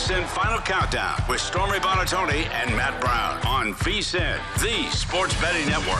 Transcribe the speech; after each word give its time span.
VSIN 0.00 0.24
Final 0.28 0.60
Countdown 0.60 1.22
with 1.28 1.42
Stormy 1.42 1.78
Buonantony 1.78 2.48
and 2.48 2.74
Matt 2.74 2.98
Brown 3.02 3.38
on 3.46 3.74
VSIN, 3.74 4.40
the 4.58 4.90
sports 4.96 5.38
betting 5.42 5.66
network. 5.66 5.98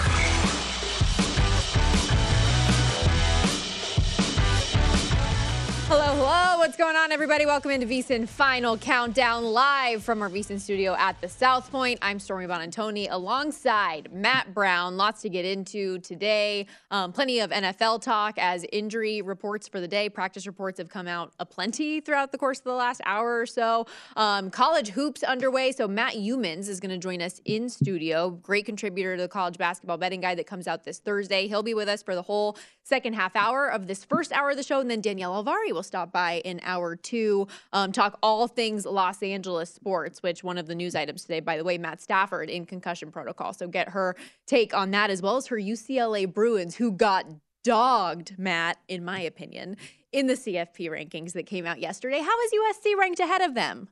Hello, 5.87 6.15
hello. 6.15 6.50
What's 6.61 6.77
going 6.77 6.95
on, 6.95 7.11
everybody? 7.11 7.47
Welcome 7.47 7.71
into 7.71 7.87
VSIN 7.87 8.29
Final 8.29 8.77
Countdown 8.77 9.45
live 9.45 10.05
from 10.05 10.21
our 10.21 10.29
VSIN 10.29 10.61
studio 10.61 10.95
at 10.95 11.19
the 11.23 11.29
South 11.29 11.71
Point. 11.71 11.99
I'm 12.03 12.19
Stormy 12.19 12.47
Buonantony 12.47 13.09
alongside 13.11 14.13
Matt 14.13 14.53
Brown. 14.53 14.99
Lots 14.99 15.23
to 15.23 15.31
get 15.31 15.47
into 15.47 16.01
today. 16.01 16.67
Um, 16.91 17.15
plenty 17.15 17.41
of 17.41 17.49
NFL 17.49 18.03
talk 18.03 18.35
as 18.37 18.67
injury 18.73 19.23
reports 19.23 19.69
for 19.69 19.81
the 19.81 19.89
day. 19.89 20.11
Practice 20.11 20.47
reports 20.47 20.77
have 20.77 20.91
come 20.91 21.09
out 21.09 21.33
aplenty 21.39 21.99
throughout 21.99 22.31
the 22.31 22.37
course 22.37 22.59
of 22.59 22.65
the 22.65 22.75
last 22.75 23.01
hour 23.07 23.41
or 23.41 23.47
so. 23.47 23.87
Um, 24.17 24.51
college 24.51 24.91
hoops 24.91 25.23
underway. 25.23 25.73
So 25.73 25.89
Matt 25.89 26.13
Youmans 26.13 26.69
is 26.69 26.79
going 26.79 26.91
to 26.91 26.99
join 26.99 27.23
us 27.23 27.41
in 27.47 27.71
studio. 27.71 28.29
Great 28.29 28.67
contributor 28.67 29.17
to 29.17 29.23
the 29.23 29.29
college 29.29 29.57
basketball 29.57 29.97
betting 29.97 30.21
guide 30.21 30.37
that 30.37 30.47
comes 30.47 30.69
out 30.69 30.85
this 30.85 30.99
Thursday. 30.99 31.49
He'll 31.49 31.63
be 31.63 31.73
with 31.73 31.89
us 31.89 32.03
for 32.03 32.15
the 32.15 32.21
whole 32.21 32.59
second 32.83 33.15
half 33.15 33.35
hour 33.35 33.69
of 33.69 33.87
this 33.87 34.05
first 34.05 34.31
hour 34.33 34.51
of 34.51 34.59
the 34.59 34.63
show, 34.63 34.81
and 34.81 34.91
then 34.91 35.01
Danielle 35.01 35.43
Alvari 35.43 35.73
will 35.73 35.83
stop 35.83 36.13
by 36.13 36.43
in 36.51 36.61
hour 36.63 36.97
two, 36.97 37.49
um, 37.73 37.93
talk 37.93 38.19
all 38.23 38.47
things 38.47 38.85
Los 38.85 39.23
Angeles 39.23 39.71
sports, 39.73 40.23
which 40.23 40.45
one 40.45 40.59
of 40.59 40.67
the 40.67 40.75
news 40.75 40.95
items 40.95 41.23
today, 41.23 41.41
by 41.41 41.57
the 41.57 41.65
way, 41.65 41.79
Matt 41.79 42.01
Stafford 42.03 42.51
in 42.51 42.67
concussion 42.67 43.11
protocol. 43.11 43.55
So 43.55 43.69
get 43.69 43.89
her 43.91 44.17
take 44.47 44.75
on 44.75 44.91
that 44.91 45.09
as 45.09 45.23
well 45.23 45.37
as 45.37 45.47
her 45.47 45.57
UCLA 45.57 46.31
Bruins, 46.31 46.77
who 46.77 46.93
got 46.93 47.27
dogged, 47.65 48.39
Matt, 48.39 48.79
in 48.89 49.05
my 49.05 49.21
opinion, 49.21 49.77
in 50.13 50.27
the 50.27 50.35
CFP 50.35 50.91
rankings 50.91 51.33
that 51.33 51.47
came 51.47 51.67
out 51.67 51.81
yesterday. 51.81 52.19
How 52.21 52.41
is 52.41 52.53
USC 52.53 52.97
ranked 52.99 53.21
ahead 53.21 53.43
of 53.43 53.55
them? 53.55 53.89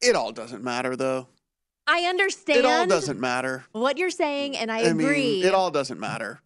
It 0.00 0.16
all 0.16 0.32
doesn't 0.32 0.62
matter, 0.62 0.96
though. 0.96 1.28
I 1.86 2.00
understand. 2.02 2.58
It 2.58 2.64
all 2.64 2.86
doesn't 2.86 3.20
matter. 3.20 3.64
What 3.72 3.96
you're 3.98 4.10
saying, 4.10 4.56
and 4.56 4.72
I, 4.72 4.78
I 4.78 4.80
agree. 4.82 5.40
mean, 5.40 5.46
it 5.46 5.54
all 5.54 5.70
doesn't 5.70 6.00
matter. 6.00 6.40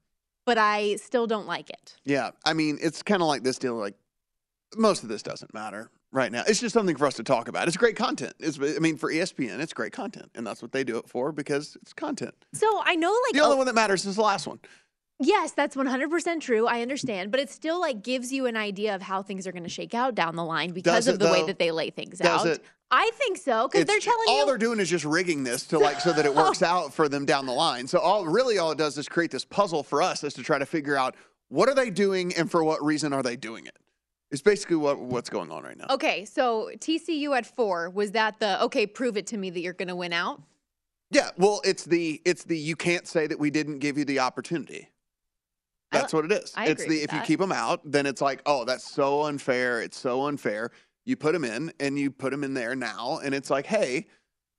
But 0.46 0.58
I 0.58 0.96
still 0.96 1.26
don't 1.26 1.46
like 1.46 1.70
it. 1.70 1.96
Yeah, 2.04 2.30
I 2.44 2.52
mean, 2.54 2.78
it's 2.80 3.02
kind 3.02 3.22
of 3.22 3.28
like 3.28 3.42
this 3.42 3.58
deal. 3.58 3.74
Like 3.74 3.94
most 4.76 5.02
of 5.02 5.08
this 5.08 5.22
doesn't 5.22 5.52
matter 5.52 5.90
right 6.12 6.30
now. 6.30 6.42
It's 6.46 6.60
just 6.60 6.72
something 6.72 6.96
for 6.96 7.06
us 7.06 7.14
to 7.14 7.22
talk 7.22 7.48
about. 7.48 7.68
It's 7.68 7.76
great 7.76 7.96
content. 7.96 8.34
It's, 8.38 8.58
I 8.58 8.78
mean, 8.78 8.96
for 8.96 9.12
ESPN, 9.12 9.60
it's 9.60 9.72
great 9.72 9.92
content, 9.92 10.30
and 10.34 10.46
that's 10.46 10.62
what 10.62 10.72
they 10.72 10.84
do 10.84 10.98
it 10.98 11.08
for 11.08 11.32
because 11.32 11.76
it's 11.82 11.92
content. 11.92 12.34
So 12.52 12.66
I 12.84 12.96
know, 12.96 13.10
like, 13.26 13.34
The 13.34 13.40
only 13.40 13.54
oh, 13.54 13.58
one 13.58 13.66
that 13.66 13.74
matters 13.74 14.04
is 14.04 14.16
the 14.16 14.22
last 14.22 14.46
one. 14.46 14.60
Yes, 15.22 15.52
that's 15.52 15.76
100% 15.76 16.40
true. 16.40 16.66
I 16.66 16.80
understand. 16.80 17.30
But 17.30 17.40
it 17.40 17.50
still 17.50 17.78
like 17.78 18.02
gives 18.02 18.32
you 18.32 18.46
an 18.46 18.56
idea 18.56 18.94
of 18.94 19.02
how 19.02 19.22
things 19.22 19.46
are 19.46 19.52
going 19.52 19.64
to 19.64 19.68
shake 19.68 19.92
out 19.92 20.14
down 20.14 20.34
the 20.34 20.44
line 20.44 20.70
because 20.70 21.04
Does 21.04 21.08
of 21.08 21.14
it, 21.16 21.18
the 21.18 21.30
way 21.30 21.44
that 21.44 21.58
they 21.58 21.70
lay 21.70 21.90
things 21.90 22.18
Does 22.18 22.26
out. 22.26 22.46
it? 22.46 22.64
I 22.90 23.10
think 23.14 23.36
so 23.36 23.68
because 23.68 23.84
they're 23.84 24.00
telling 24.00 24.24
all 24.28 24.34
you. 24.34 24.40
All 24.40 24.46
they're 24.46 24.58
doing 24.58 24.80
is 24.80 24.88
just 24.88 25.04
rigging 25.04 25.44
this 25.44 25.64
to 25.66 25.78
like 25.78 26.00
so 26.00 26.12
that 26.14 26.24
it 26.24 26.34
works 26.34 26.62
out 26.62 26.94
for 26.94 27.06
them 27.06 27.26
down 27.26 27.44
the 27.44 27.52
line. 27.52 27.86
So 27.86 27.98
all 27.98 28.24
really 28.24 28.56
all 28.56 28.72
it 28.72 28.78
does 28.78 28.96
is 28.96 29.08
create 29.10 29.30
this 29.30 29.44
puzzle 29.44 29.82
for 29.82 30.02
us 30.02 30.24
is 30.24 30.32
to 30.34 30.42
try 30.42 30.58
to 30.58 30.66
figure 30.66 30.96
out 30.96 31.14
what 31.48 31.68
are 31.68 31.74
they 31.74 31.90
doing 31.90 32.34
and 32.34 32.50
for 32.50 32.64
what 32.64 32.82
reason 32.82 33.12
are 33.12 33.22
they 33.22 33.36
doing 33.36 33.66
it. 33.66 33.76
It's 34.30 34.42
basically 34.42 34.76
what 34.76 34.98
what's 35.00 35.28
going 35.28 35.50
on 35.50 35.62
right 35.64 35.76
now. 35.76 35.86
Okay, 35.90 36.24
so 36.24 36.70
TCU 36.78 37.36
at 37.36 37.46
four 37.46 37.90
was 37.90 38.12
that 38.12 38.38
the 38.38 38.62
okay? 38.64 38.86
Prove 38.86 39.16
it 39.16 39.26
to 39.28 39.36
me 39.36 39.50
that 39.50 39.60
you're 39.60 39.72
going 39.72 39.88
to 39.88 39.96
win 39.96 40.12
out. 40.12 40.40
Yeah, 41.10 41.30
well, 41.36 41.60
it's 41.64 41.84
the 41.84 42.22
it's 42.24 42.44
the 42.44 42.56
you 42.56 42.76
can't 42.76 43.06
say 43.08 43.26
that 43.26 43.38
we 43.38 43.50
didn't 43.50 43.80
give 43.80 43.98
you 43.98 44.04
the 44.04 44.20
opportunity. 44.20 44.88
I 45.92 45.98
That's 45.98 46.12
what 46.12 46.24
it 46.24 46.32
is. 46.32 46.52
I 46.56 46.66
it's 46.66 46.84
agree 46.84 46.98
the 46.98 47.02
if 47.04 47.12
you 47.12 47.20
keep 47.22 47.40
them 47.40 47.50
out, 47.50 47.80
then 47.84 48.06
it's 48.06 48.20
like, 48.20 48.42
oh, 48.46 48.64
that's 48.64 48.88
so 48.88 49.22
unfair. 49.22 49.82
It's 49.82 49.98
so 49.98 50.26
unfair. 50.26 50.70
You 51.04 51.16
put 51.16 51.32
them 51.32 51.44
in, 51.44 51.72
and 51.80 51.98
you 51.98 52.12
put 52.12 52.30
them 52.30 52.44
in 52.44 52.54
there 52.54 52.76
now, 52.76 53.18
and 53.24 53.34
it's 53.34 53.50
like, 53.50 53.66
hey, 53.66 54.06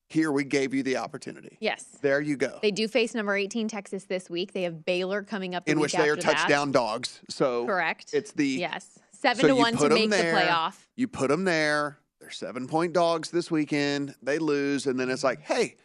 here 0.10 0.34
we 0.34 0.44
gave 0.44 0.74
you 0.74 0.84
the 0.84 0.98
opportunity. 0.98 1.58
Yes, 1.62 1.86
There 2.02 2.20
you 2.20 2.36
go. 2.36 2.60
they 2.62 2.72
do 2.72 2.90
face 2.90 3.16
number 3.16 3.34
18 3.38 3.70
Texas 3.70 4.04
this 4.04 4.30
week. 4.30 4.52
They 4.52 4.64
have 4.64 4.84
Baylor 4.84 5.24
coming 5.24 5.56
up 5.56 5.64
the 5.66 5.72
in 5.72 5.78
week 5.78 5.84
which 5.84 5.94
they 5.94 6.10
are 6.10 6.18
that. 6.18 6.22
touchdown 6.22 6.74
dogs. 6.74 7.22
So 7.30 7.66
Correct. 7.66 8.10
It's 8.12 8.34
the 8.34 8.46
yes 8.46 9.00
seven 9.22 9.42
so 9.42 9.48
to 9.48 9.56
one 9.56 9.78
to 9.78 9.90
make 9.90 10.10
there, 10.10 10.34
the 10.34 10.42
playoff. 10.42 10.76
You 10.96 11.08
put 11.08 11.30
them 11.30 11.44
there. 11.44 11.98
They're 12.20 12.32
seven 12.32 12.68
point 12.68 12.94
dogs 12.94 13.32
this 13.32 13.50
weekend. 13.50 14.16
They 14.22 14.40
lose, 14.40 14.88
and 14.88 15.00
then 15.00 15.10
it's 15.10 15.24
like, 15.24 15.42
hey, 15.42 15.76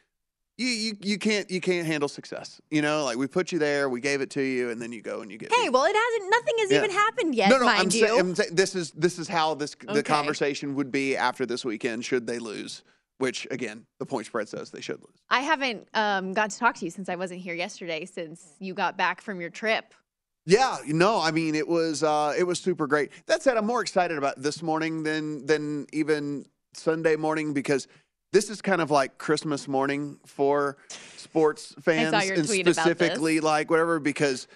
you 0.58 0.66
you 0.66 0.96
you 1.02 1.18
can't 1.18 1.50
you 1.50 1.60
can't 1.60 1.86
handle 1.86 2.08
success. 2.08 2.60
You 2.70 2.82
know, 2.82 3.04
like 3.04 3.16
we 3.16 3.26
put 3.26 3.52
you 3.52 3.58
there, 3.58 3.88
we 3.88 4.00
gave 4.00 4.20
it 4.20 4.30
to 4.30 4.42
you, 4.42 4.70
and 4.70 4.80
then 4.80 4.92
you 4.92 5.02
go 5.02 5.20
and 5.20 5.30
you 5.30 5.38
get. 5.38 5.52
Hey, 5.54 5.68
well, 5.68 5.84
it 5.84 5.96
hasn't. 5.96 6.30
Nothing 6.30 6.54
has 6.58 6.70
Yeah. 6.70 6.78
even 6.78 6.90
happened 6.90 7.34
yet, 7.34 7.50
no, 7.50 7.58
no, 7.58 7.64
mind 7.66 7.80
I'm, 7.80 7.84
you. 7.86 8.06
say- 8.06 8.18
I'm 8.18 8.34
saying 8.34 8.50
this 8.54 8.74
is 8.74 8.90
this 8.92 9.18
is 9.18 9.28
how 9.28 9.54
this 9.54 9.74
Okay. 9.74 9.94
the 9.94 10.02
conversation 10.02 10.74
would 10.74 10.90
be 10.90 11.16
after 11.16 11.46
this 11.46 11.64
weekend 11.64 12.04
should 12.04 12.26
they 12.26 12.38
lose. 12.38 12.82
Which 13.18 13.46
again, 13.50 13.86
the 13.98 14.04
point 14.04 14.26
spread 14.26 14.46
says 14.46 14.70
they 14.70 14.82
should 14.82 15.00
lose. 15.00 15.16
I 15.30 15.40
haven't 15.40 15.88
um, 15.94 16.34
got 16.34 16.50
to 16.50 16.58
talk 16.58 16.74
to 16.76 16.84
you 16.84 16.90
since 16.90 17.08
I 17.08 17.16
wasn't 17.16 17.40
here 17.40 17.54
yesterday, 17.54 18.04
since 18.04 18.46
you 18.58 18.74
got 18.74 18.98
back 18.98 19.22
from 19.22 19.40
your 19.40 19.48
trip. 19.48 19.94
Yeah, 20.46 20.78
no, 20.86 21.20
I 21.20 21.32
mean 21.32 21.54
it 21.54 21.66
was 21.66 22.02
uh, 22.02 22.34
it 22.38 22.44
was 22.44 22.60
super 22.60 22.86
great. 22.86 23.10
That 23.26 23.42
said, 23.42 23.56
I'm 23.56 23.66
more 23.66 23.82
excited 23.82 24.16
about 24.16 24.40
this 24.40 24.62
morning 24.62 25.02
than 25.02 25.44
than 25.44 25.86
even 25.92 26.46
Sunday 26.72 27.16
morning 27.16 27.52
because 27.52 27.88
this 28.32 28.48
is 28.48 28.62
kind 28.62 28.80
of 28.80 28.90
like 28.90 29.18
Christmas 29.18 29.66
morning 29.66 30.18
for 30.24 30.76
sports 31.16 31.74
fans 31.80 32.12
and 32.14 32.46
tweet 32.46 32.60
about 32.60 32.64
this. 32.66 32.76
specifically 32.76 33.40
like 33.40 33.70
whatever 33.70 33.98
because 33.98 34.46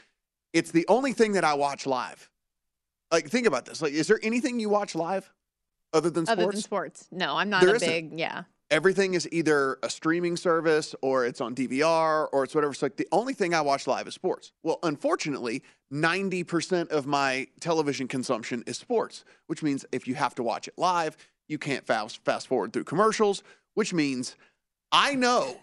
it's 0.52 0.70
the 0.70 0.84
only 0.88 1.12
thing 1.12 1.32
that 1.32 1.44
I 1.44 1.54
watch 1.54 1.86
live. 1.86 2.28
Like, 3.10 3.28
think 3.28 3.46
about 3.46 3.64
this. 3.64 3.82
Like, 3.82 3.92
is 3.92 4.06
there 4.06 4.20
anything 4.22 4.60
you 4.60 4.68
watch 4.68 4.94
live 4.94 5.32
other 5.92 6.10
than 6.10 6.26
sports? 6.26 6.40
Other 6.42 6.52
than 6.52 6.60
sports, 6.60 7.08
no, 7.10 7.36
I'm 7.36 7.50
not 7.50 7.62
There 7.62 7.72
a 7.72 7.76
isn't. 7.76 7.88
big 7.88 8.18
yeah. 8.18 8.44
Everything 8.70 9.14
is 9.14 9.28
either 9.32 9.78
a 9.82 9.90
streaming 9.90 10.36
service 10.36 10.94
or 11.02 11.26
it's 11.26 11.40
on 11.40 11.56
DVR 11.56 12.28
or 12.32 12.44
it's 12.44 12.54
whatever. 12.54 12.72
So, 12.72 12.86
like, 12.86 12.96
the 12.96 13.08
only 13.10 13.34
thing 13.34 13.52
I 13.52 13.60
watch 13.62 13.88
live 13.88 14.06
is 14.06 14.14
sports. 14.14 14.52
Well, 14.62 14.78
unfortunately, 14.84 15.64
90% 15.92 16.88
of 16.90 17.04
my 17.04 17.48
television 17.58 18.06
consumption 18.06 18.62
is 18.68 18.78
sports, 18.78 19.24
which 19.48 19.62
means 19.62 19.84
if 19.90 20.06
you 20.06 20.14
have 20.14 20.36
to 20.36 20.44
watch 20.44 20.68
it 20.68 20.74
live, 20.76 21.16
you 21.48 21.58
can't 21.58 21.84
fast, 21.84 22.24
fast 22.24 22.46
forward 22.46 22.72
through 22.72 22.84
commercials, 22.84 23.42
which 23.74 23.92
means 23.92 24.36
I 24.92 25.16
know 25.16 25.56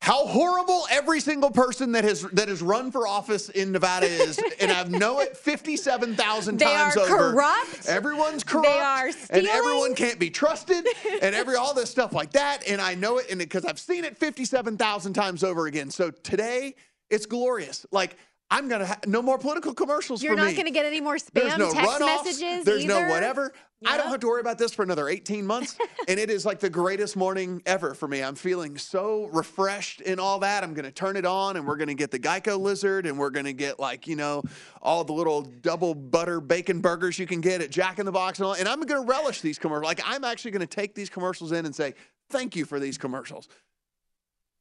how 0.00 0.26
horrible 0.26 0.86
every 0.90 1.20
single 1.20 1.50
person 1.50 1.92
that 1.92 2.04
has 2.04 2.22
that 2.32 2.48
has 2.48 2.62
run 2.62 2.90
for 2.90 3.06
office 3.06 3.48
in 3.50 3.70
Nevada 3.70 4.06
is, 4.06 4.40
and 4.60 4.70
I've 4.72 4.90
know 4.90 5.20
it 5.20 5.36
fifty-seven 5.36 6.16
thousand 6.16 6.58
times 6.58 6.96
over. 6.96 7.06
They 7.06 7.12
are 7.12 7.32
corrupt. 7.32 7.86
Everyone's 7.86 8.42
They 8.42 8.50
corrupt. 8.52 8.68
are 8.68 9.10
and 9.30 9.46
everyone 9.46 9.94
can't 9.94 10.18
be 10.18 10.30
trusted, 10.30 10.86
and 11.22 11.34
every 11.34 11.56
all 11.56 11.74
this 11.74 11.90
stuff 11.90 12.12
like 12.12 12.32
that. 12.32 12.66
And 12.66 12.80
I 12.80 12.94
know 12.94 13.18
it, 13.18 13.26
and 13.30 13.38
because 13.38 13.64
I've 13.64 13.78
seen 13.78 14.04
it 14.04 14.16
fifty-seven 14.16 14.78
thousand 14.78 15.12
times 15.12 15.44
over 15.44 15.66
again. 15.66 15.90
So 15.90 16.10
today, 16.10 16.74
it's 17.10 17.26
glorious. 17.26 17.84
Like. 17.92 18.16
I'm 18.52 18.68
gonna 18.68 18.86
ha- 18.86 18.98
no 19.06 19.22
more 19.22 19.38
political 19.38 19.72
commercials 19.74 20.22
You're 20.22 20.32
for 20.32 20.38
not 20.40 20.48
me. 20.48 20.54
going 20.54 20.64
to 20.66 20.72
get 20.72 20.84
any 20.84 21.00
more 21.00 21.16
There's 21.32 21.52
spam 21.52 21.58
no 21.58 21.72
text 21.72 21.88
runoffs. 21.88 22.24
messages. 22.24 22.64
There's 22.64 22.84
either. 22.84 23.06
no 23.06 23.08
whatever. 23.08 23.52
I 23.86 23.96
don't 23.96 24.08
have 24.08 24.20
to 24.20 24.26
worry 24.26 24.40
about 24.42 24.58
this 24.58 24.74
for 24.74 24.82
another 24.82 25.08
18 25.08 25.46
months. 25.46 25.78
and 26.08 26.20
it 26.20 26.28
is 26.28 26.44
like 26.44 26.60
the 26.60 26.68
greatest 26.68 27.16
morning 27.16 27.62
ever 27.64 27.94
for 27.94 28.06
me. 28.08 28.22
I'm 28.22 28.34
feeling 28.34 28.76
so 28.76 29.30
refreshed 29.32 30.02
in 30.02 30.18
all 30.20 30.40
that. 30.40 30.62
I'm 30.62 30.74
going 30.74 30.84
to 30.84 30.90
turn 30.90 31.16
it 31.16 31.24
on 31.24 31.56
and 31.56 31.66
we're 31.66 31.76
going 31.78 31.88
to 31.88 31.94
get 31.94 32.10
the 32.10 32.18
Geico 32.18 32.60
lizard 32.60 33.06
and 33.06 33.18
we're 33.18 33.30
going 33.30 33.46
to 33.46 33.54
get 33.54 33.80
like, 33.80 34.06
you 34.06 34.16
know, 34.16 34.42
all 34.82 35.02
the 35.04 35.14
little 35.14 35.40
double 35.42 35.94
butter 35.94 36.40
bacon 36.42 36.80
burgers 36.80 37.18
you 37.18 37.26
can 37.26 37.40
get 37.40 37.62
at 37.62 37.70
Jack 37.70 37.98
in 37.98 38.04
the 38.04 38.12
Box 38.12 38.38
and 38.38 38.46
all. 38.46 38.52
And 38.54 38.68
I'm 38.68 38.80
going 38.82 39.00
to 39.00 39.08
relish 39.08 39.40
these 39.40 39.58
commercials. 39.58 39.86
Like, 39.86 40.02
I'm 40.04 40.24
actually 40.24 40.50
going 40.50 40.60
to 40.60 40.66
take 40.66 40.94
these 40.94 41.08
commercials 41.08 41.52
in 41.52 41.64
and 41.64 41.74
say, 41.74 41.94
thank 42.28 42.56
you 42.56 42.66
for 42.66 42.78
these 42.80 42.98
commercials. 42.98 43.48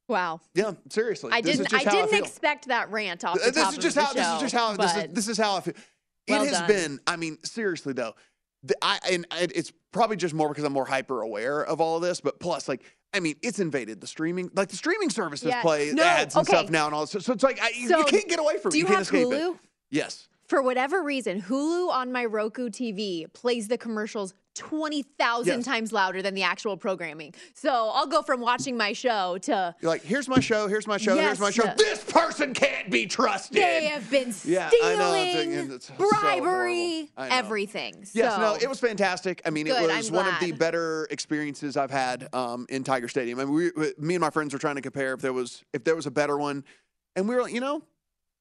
Wow. 0.09 0.41
Yeah, 0.55 0.71
seriously. 0.89 1.31
I 1.31 1.39
This 1.41 1.53
is 1.53 1.57
didn't. 1.59 1.71
just 1.71 1.87
I 1.87 1.89
how 1.89 1.95
didn't 1.95 2.09
feel. 2.11 2.23
expect 2.23 2.67
that 2.67 2.91
rant 2.91 3.23
off 3.23 3.35
the 3.37 3.43
Uh, 3.43 3.51
this 3.51 3.63
top 3.63 3.71
is 3.73 3.77
just 3.79 3.97
of 3.97 4.03
how 4.03 4.13
the 4.13 4.19
this 4.19 4.27
is 4.35 4.41
just 4.41 4.53
how 4.55 4.75
this 4.75 4.95
is 4.95 5.13
this 5.13 5.27
is 5.29 5.37
how 5.37 5.55
I 5.57 5.61
feel. 5.61 5.73
It 6.27 6.31
Well 6.33 6.43
has 6.45 6.51
done. 6.51 6.67
been. 6.67 6.99
I 7.07 7.15
mean, 7.15 7.37
seriously 7.43 7.93
though, 7.93 8.15
the, 8.63 8.75
I 8.81 8.99
and 9.11 9.25
it's 9.31 9.71
probably 9.91 10.17
just 10.17 10.33
more 10.33 10.49
because 10.49 10.63
I'm 10.63 10.73
more 10.73 10.85
hyper 10.85 11.21
aware 11.21 11.63
of 11.63 11.79
all 11.79 11.95
of 11.97 12.01
this. 12.01 12.19
But 12.21 12.39
plus, 12.39 12.67
like, 12.67 12.81
I 13.13 13.19
mean, 13.19 13.35
it's 13.41 13.59
invaded 13.59 14.01
the 14.01 14.07
streaming. 14.07 14.49
Like 14.55 14.69
the 14.69 14.75
streaming 14.75 15.09
services 15.11 15.47
Yeah. 15.49 15.61
play 15.61 15.91
No, 15.93 16.03
ads 16.03 16.35
and 16.35 16.47
okay. 16.47 16.57
stuff 16.57 16.69
now 16.69 16.87
and 16.87 16.93
all. 16.95 17.05
So, 17.07 17.19
so 17.19 17.33
it's 17.33 17.43
like 17.43 17.61
I, 17.61 17.69
you, 17.75 17.87
So, 17.87 17.99
you 17.99 18.05
can't 18.05 18.27
get 18.27 18.39
away 18.39 18.57
from. 18.57 18.69
it. 18.69 18.71
do 18.73 18.77
you 18.79 18.85
can't 18.85 18.99
have 19.07 19.09
Hulu? 19.09 19.53
it. 19.53 19.59
Yes. 19.91 20.27
For 20.47 20.61
whatever 20.63 21.03
reason, 21.03 21.41
Hulu 21.43 21.89
on 21.91 22.11
my 22.11 22.25
Roku 22.25 22.69
TV 22.69 23.31
plays 23.33 23.67
the 23.67 23.77
commercials 23.77 24.33
20,000 24.59 25.57
Yes. 25.59 25.65
times 25.65 25.91
louder 25.93 26.21
than 26.21 26.33
the 26.33 26.43
actual 26.43 26.75
programming. 26.77 27.33
So 27.53 27.69
I'll 27.93 28.05
go 28.07 28.21
from 28.21 28.41
watching 28.41 28.75
my 28.77 28.93
show 28.93 29.37
to 29.43 29.73
You're 29.81 29.89
like, 29.89 30.03
here's 30.03 30.27
my 30.27 30.39
show. 30.39 30.67
Here's 30.67 30.85
my 30.85 30.97
show. 30.97 31.15
here's 31.15 31.39
my 31.39 31.49
show. 31.49 31.63
Yes. 31.63 31.77
This 31.77 32.03
person 32.03 32.53
can't 32.53 32.89
be 32.91 33.05
trusted. 33.07 33.57
they 33.57 33.85
have 33.85 34.09
been 34.11 34.33
Yeah, 34.43 34.67
stealing, 34.69 34.85
I 34.85 34.95
know. 34.99 35.13
It's- 35.15 35.69
it's 35.71 35.87
so 35.87 35.93
bribery, 35.97 37.03
know. 37.17 37.27
everything. 37.29 38.05
Yes, 38.13 38.37
no, 38.37 38.55
it 38.61 38.67
was 38.69 38.79
fantastic. 38.79 39.41
I 39.45 39.49
mean, 39.49 39.65
Good, 39.65 39.81
it 39.89 39.95
was 39.97 40.11
one 40.11 40.27
of 40.27 40.39
the 40.39 40.51
better 40.51 41.07
experiences 41.09 41.77
I've 41.77 41.91
had 41.91 42.27
um, 42.33 42.65
in 42.69 42.83
Tiger 42.83 43.07
Stadium. 43.07 43.39
I 43.39 43.45
mean, 43.45 43.53
we, 43.53 43.71
we- 43.75 43.93
me 43.97 44.15
and 44.15 44.21
my 44.21 44.29
friends 44.29 44.53
were 44.53 44.59
trying 44.59 44.75
to 44.75 44.81
compare 44.81 45.13
if 45.13 45.21
there 45.21 45.33
was 45.33 45.63
if 45.73 45.83
there 45.83 45.95
was 45.95 46.05
a 46.05 46.11
better 46.11 46.37
one, 46.37 46.63
and 47.15 47.27
we 47.27 47.35
were 47.35 47.41
like, 47.43 47.53
you 47.53 47.61
know, 47.61 47.81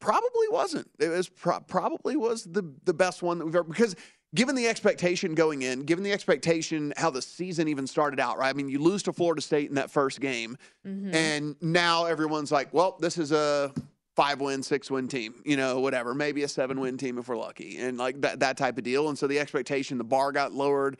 probably 0.00 0.48
wasn't. 0.50 0.88
It 0.98 1.08
was 1.08 1.28
pro- 1.28 1.60
probably 1.60 2.16
was 2.16 2.44
the 2.44 2.62
the 2.84 2.94
best 2.94 3.22
one 3.22 3.38
that 3.38 3.44
we've 3.44 3.54
ever 3.54 3.64
because 3.64 3.94
given 4.34 4.54
the 4.54 4.68
expectation 4.68 5.34
going 5.34 5.62
in, 5.62 5.80
given 5.84 6.04
the 6.04 6.12
expectation 6.12 6.92
how 6.96 7.10
the 7.10 7.22
season 7.22 7.68
even 7.68 7.86
started 7.86 8.20
out, 8.20 8.38
right? 8.38 8.50
I 8.50 8.52
mean, 8.52 8.68
you 8.68 8.78
lose 8.78 9.02
to 9.04 9.12
Florida 9.12 9.40
State 9.40 9.68
in 9.68 9.74
that 9.76 9.90
first 9.90 10.20
game, 10.20 10.56
Mhm. 10.86 11.14
and 11.14 11.56
now 11.62 12.04
everyone's 12.04 12.52
like, 12.52 12.72
well, 12.74 12.96
this 13.00 13.16
is 13.18 13.32
a 13.32 13.72
five 14.16 14.40
win, 14.40 14.62
six 14.62 14.90
win 14.90 15.08
team, 15.08 15.40
you 15.44 15.56
know, 15.56 15.78
whatever, 15.80 16.14
maybe 16.14 16.42
a 16.42 16.48
seven 16.48 16.80
win 16.80 16.98
team 16.98 17.18
if 17.18 17.28
we're 17.28 17.36
lucky, 17.36 17.78
and 17.78 17.96
like 17.98 18.20
that 18.20 18.40
that 18.40 18.56
type 18.56 18.76
of 18.76 18.84
deal. 18.84 19.08
And 19.08 19.16
so 19.18 19.26
the 19.26 19.38
expectation, 19.38 19.96
the 19.96 20.04
bar 20.04 20.32
got 20.32 20.52
lowered. 20.52 20.96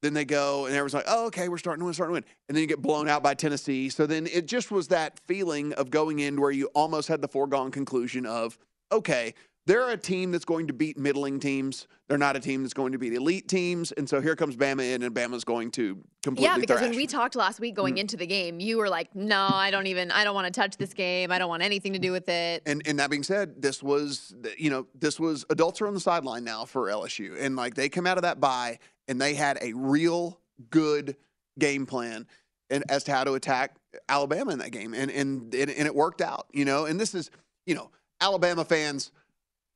Then 0.00 0.14
they 0.14 0.24
go, 0.24 0.66
and 0.66 0.74
everyone's 0.74 0.94
like, 0.94 1.06
"Oh, 1.08 1.26
okay, 1.26 1.48
we're 1.48 1.58
starting 1.58 1.80
to 1.80 1.84
win, 1.86 1.92
starting 1.92 2.12
to 2.14 2.20
win," 2.20 2.24
and 2.48 2.56
then 2.56 2.62
you 2.62 2.68
get 2.68 2.80
blown 2.80 3.08
out 3.08 3.20
by 3.22 3.34
Tennessee. 3.34 3.88
So 3.88 4.06
then 4.06 4.28
it 4.28 4.46
just 4.46 4.70
was 4.70 4.88
that 4.88 5.18
feeling 5.26 5.72
of 5.72 5.90
going 5.90 6.20
in 6.20 6.40
where 6.40 6.52
you 6.52 6.66
almost 6.68 7.08
had 7.08 7.20
the 7.20 7.26
foregone 7.26 7.72
conclusion 7.72 8.24
of, 8.24 8.56
"Okay, 8.92 9.34
they're 9.68 9.90
a 9.90 9.96
team 9.96 10.32
that's 10.32 10.44
going 10.44 10.66
to 10.66 10.72
beat 10.72 10.98
middling 10.98 11.38
teams. 11.38 11.86
They're 12.08 12.18
not 12.18 12.34
a 12.34 12.40
team 12.40 12.62
that's 12.62 12.74
going 12.74 12.90
to 12.92 12.98
beat 12.98 13.12
elite 13.12 13.46
teams." 13.46 13.92
And 13.92 14.08
so 14.08 14.20
here 14.20 14.34
comes 14.34 14.56
Bama 14.56 14.94
in, 14.94 15.02
and 15.04 15.14
Bama's 15.14 15.44
going 15.44 15.70
to 15.72 16.02
completely 16.24 16.44
Yeah, 16.52 16.58
because 16.58 16.78
thrash. 16.80 16.88
when 16.90 16.96
we 16.96 17.06
talked 17.06 17.36
last 17.36 17.60
week 17.60 17.76
going 17.76 17.94
Mm. 17.94 17.98
into 18.00 18.16
the 18.16 18.26
game, 18.26 18.58
you 18.58 18.78
were 18.78 18.88
like, 18.88 19.14
"No, 19.14 19.46
I 19.52 19.70
don't 19.70 19.86
even. 19.86 20.10
I 20.10 20.24
don't 20.24 20.34
want 20.34 20.52
to 20.52 20.60
touch 20.60 20.76
this 20.78 20.92
game. 20.94 21.30
I 21.30 21.38
don't 21.38 21.48
want 21.48 21.62
anything 21.62 21.92
to 21.92 21.98
do 22.00 22.10
with 22.10 22.28
it." 22.28 22.62
And 22.66 22.82
and 22.86 22.98
that 22.98 23.10
being 23.10 23.22
said, 23.22 23.62
this 23.62 23.82
was 23.82 24.34
you 24.56 24.70
know 24.70 24.86
this 24.98 25.20
was 25.20 25.44
adults 25.50 25.80
are 25.80 25.86
on 25.86 25.94
the 25.94 26.00
sideline 26.00 26.42
now 26.42 26.64
for 26.64 26.88
LSU, 26.88 27.36
and 27.38 27.54
like 27.54 27.74
they 27.74 27.88
come 27.88 28.06
out 28.06 28.16
of 28.18 28.22
that 28.22 28.40
bye 28.40 28.78
and 29.06 29.20
they 29.20 29.34
had 29.34 29.58
a 29.62 29.72
real 29.74 30.40
good 30.70 31.16
game 31.58 31.86
plan 31.86 32.26
and 32.70 32.84
as 32.88 33.02
to 33.04 33.12
how 33.12 33.24
to 33.24 33.32
attack 33.34 33.76
Alabama 34.08 34.50
in 34.52 34.58
that 34.60 34.70
game, 34.72 34.94
and 34.94 35.10
and 35.10 35.54
and, 35.54 35.70
and 35.70 35.86
it 35.86 35.94
worked 35.94 36.20
out, 36.20 36.46
you 36.52 36.64
know. 36.64 36.84
And 36.86 36.98
this 36.98 37.14
is 37.14 37.30
you 37.66 37.74
know 37.74 37.90
Alabama 38.20 38.64
fans. 38.64 39.12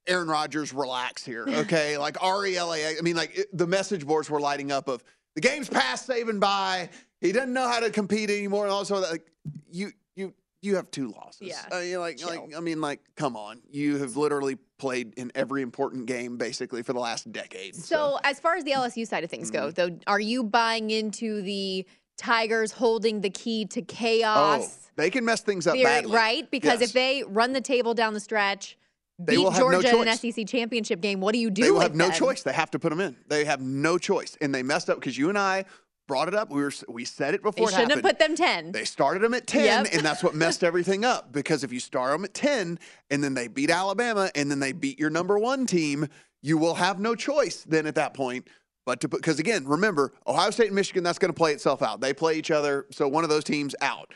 Aaron 0.06 0.28
Rodgers, 0.28 0.72
relax 0.72 1.24
here, 1.24 1.44
okay? 1.48 1.96
like 1.98 2.16
R 2.22 2.44
E 2.46 2.56
L 2.56 2.72
A. 2.72 2.98
I 2.98 3.00
mean, 3.02 3.16
like 3.16 3.36
it, 3.38 3.56
the 3.56 3.66
message 3.66 4.06
boards 4.06 4.28
were 4.30 4.40
lighting 4.40 4.72
up 4.72 4.88
of 4.88 5.02
the 5.34 5.40
game's 5.40 5.68
past, 5.68 6.06
saving 6.06 6.40
by. 6.40 6.90
He 7.20 7.32
doesn't 7.32 7.52
know 7.52 7.68
how 7.68 7.80
to 7.80 7.90
compete 7.90 8.30
anymore, 8.30 8.64
and 8.64 8.72
also 8.72 8.96
like 9.00 9.26
you, 9.70 9.92
you, 10.16 10.34
you 10.60 10.76
have 10.76 10.90
two 10.90 11.08
losses. 11.10 11.40
Yeah. 11.48 11.62
Uh, 11.72 11.78
you're 11.80 12.00
like, 12.00 12.24
like, 12.26 12.54
I 12.56 12.60
mean, 12.60 12.80
like, 12.80 13.00
come 13.16 13.36
on. 13.36 13.60
You 13.70 13.98
have 13.98 14.16
literally 14.16 14.56
played 14.78 15.14
in 15.16 15.30
every 15.34 15.62
important 15.62 16.06
game 16.06 16.36
basically 16.36 16.82
for 16.82 16.92
the 16.92 16.98
last 17.00 17.30
decade. 17.32 17.76
So, 17.76 18.18
as 18.24 18.40
far 18.40 18.56
as 18.56 18.64
the 18.64 18.72
LSU 18.72 19.06
side 19.06 19.22
of 19.24 19.30
things 19.30 19.50
go, 19.50 19.68
Mm-hmm. 19.68 19.74
though, 19.74 19.98
are 20.08 20.20
you 20.20 20.42
buying 20.42 20.90
into 20.90 21.42
the 21.42 21.86
Tigers 22.18 22.72
holding 22.72 23.20
the 23.20 23.30
key 23.30 23.64
to 23.66 23.82
chaos? 23.82 24.62
oh, 24.64 24.88
they 24.96 25.08
can 25.10 25.24
mess 25.24 25.40
things 25.42 25.66
up 25.66 25.76
badly, 25.80 26.12
right? 26.12 26.50
Because 26.50 26.80
Yes. 26.80 26.90
if 26.90 26.92
they 26.92 27.22
run 27.26 27.52
the 27.52 27.60
table 27.60 27.94
down 27.94 28.12
the 28.14 28.20
stretch, 28.20 28.76
They 29.18 29.36
beat 29.36 29.42
will 29.44 29.50
have 29.50 29.60
no 29.62 29.82
Georgia 29.82 30.00
in 30.02 30.08
an. 30.08 30.16
SEC 30.16 30.46
championship 30.46 31.00
game, 31.00 31.20
what 31.20 31.32
do 31.32 31.38
you 31.38 31.50
do? 31.50 31.62
they 31.62 31.70
will 31.70 31.80
have 31.80 31.94
no 31.94 32.08
them? 32.08 32.14
choice. 32.16 32.42
They 32.42 32.52
have 32.52 32.70
to 32.72 32.78
put 32.78 32.90
them 32.90 33.00
in. 33.00 33.16
They 33.28 33.44
have 33.44 33.60
no 33.60 33.98
choice, 33.98 34.36
and 34.40 34.54
they 34.54 34.62
messed 34.62 34.90
up 34.90 34.98
because 34.98 35.16
you 35.16 35.28
and 35.28 35.38
I 35.38 35.64
brought 36.08 36.26
it 36.28 36.34
up. 36.34 36.50
We 36.50 36.60
were 36.62 36.72
we 36.88 37.04
said 37.04 37.34
it 37.34 37.42
They 37.42 37.50
before 37.50 37.68
it 37.68 37.72
shouldn't 37.72 37.90
have 37.92 37.98
happened. 38.00 38.18
put 38.18 38.18
them 38.18 38.34
ten. 38.36 38.72
They 38.72 38.84
started 38.84 39.22
them 39.22 39.34
at 39.34 39.46
10, 39.46 39.64
Yep. 39.84 39.94
and 39.94 40.02
that's 40.02 40.22
what 40.24 40.34
messed 40.34 40.64
everything 40.64 41.04
up. 41.04 41.30
Because 41.32 41.62
if 41.62 41.72
you 41.72 41.78
start 41.80 42.12
them 42.12 42.24
at 42.24 42.34
10 42.34 42.78
and 43.10 43.22
then 43.22 43.34
they 43.34 43.46
beat 43.48 43.70
Alabama 43.70 44.30
and 44.34 44.50
then 44.50 44.58
they 44.58 44.72
beat 44.72 44.98
your 44.98 45.10
number 45.10 45.38
one 45.38 45.66
team, 45.66 46.08
you 46.42 46.58
will 46.58 46.74
have 46.74 46.98
no 46.98 47.14
choice 47.14 47.62
then 47.68 47.86
at 47.86 47.94
that 47.94 48.14
point. 48.14 48.48
But 48.84 49.00
to 49.02 49.08
put, 49.08 49.20
because 49.20 49.38
again, 49.38 49.64
remember, 49.64 50.12
Ohio 50.26 50.50
State 50.50 50.66
and 50.66 50.74
Michigan, 50.74 51.04
that's 51.04 51.20
going 51.20 51.32
to 51.32 51.36
play 51.38 51.52
itself 51.52 51.82
out. 51.82 52.00
They 52.00 52.12
play 52.12 52.34
each 52.36 52.50
other. 52.50 52.86
So 52.90 53.06
one 53.06 53.22
of 53.22 53.30
those 53.30 53.44
teams 53.44 53.76
out. 53.80 54.12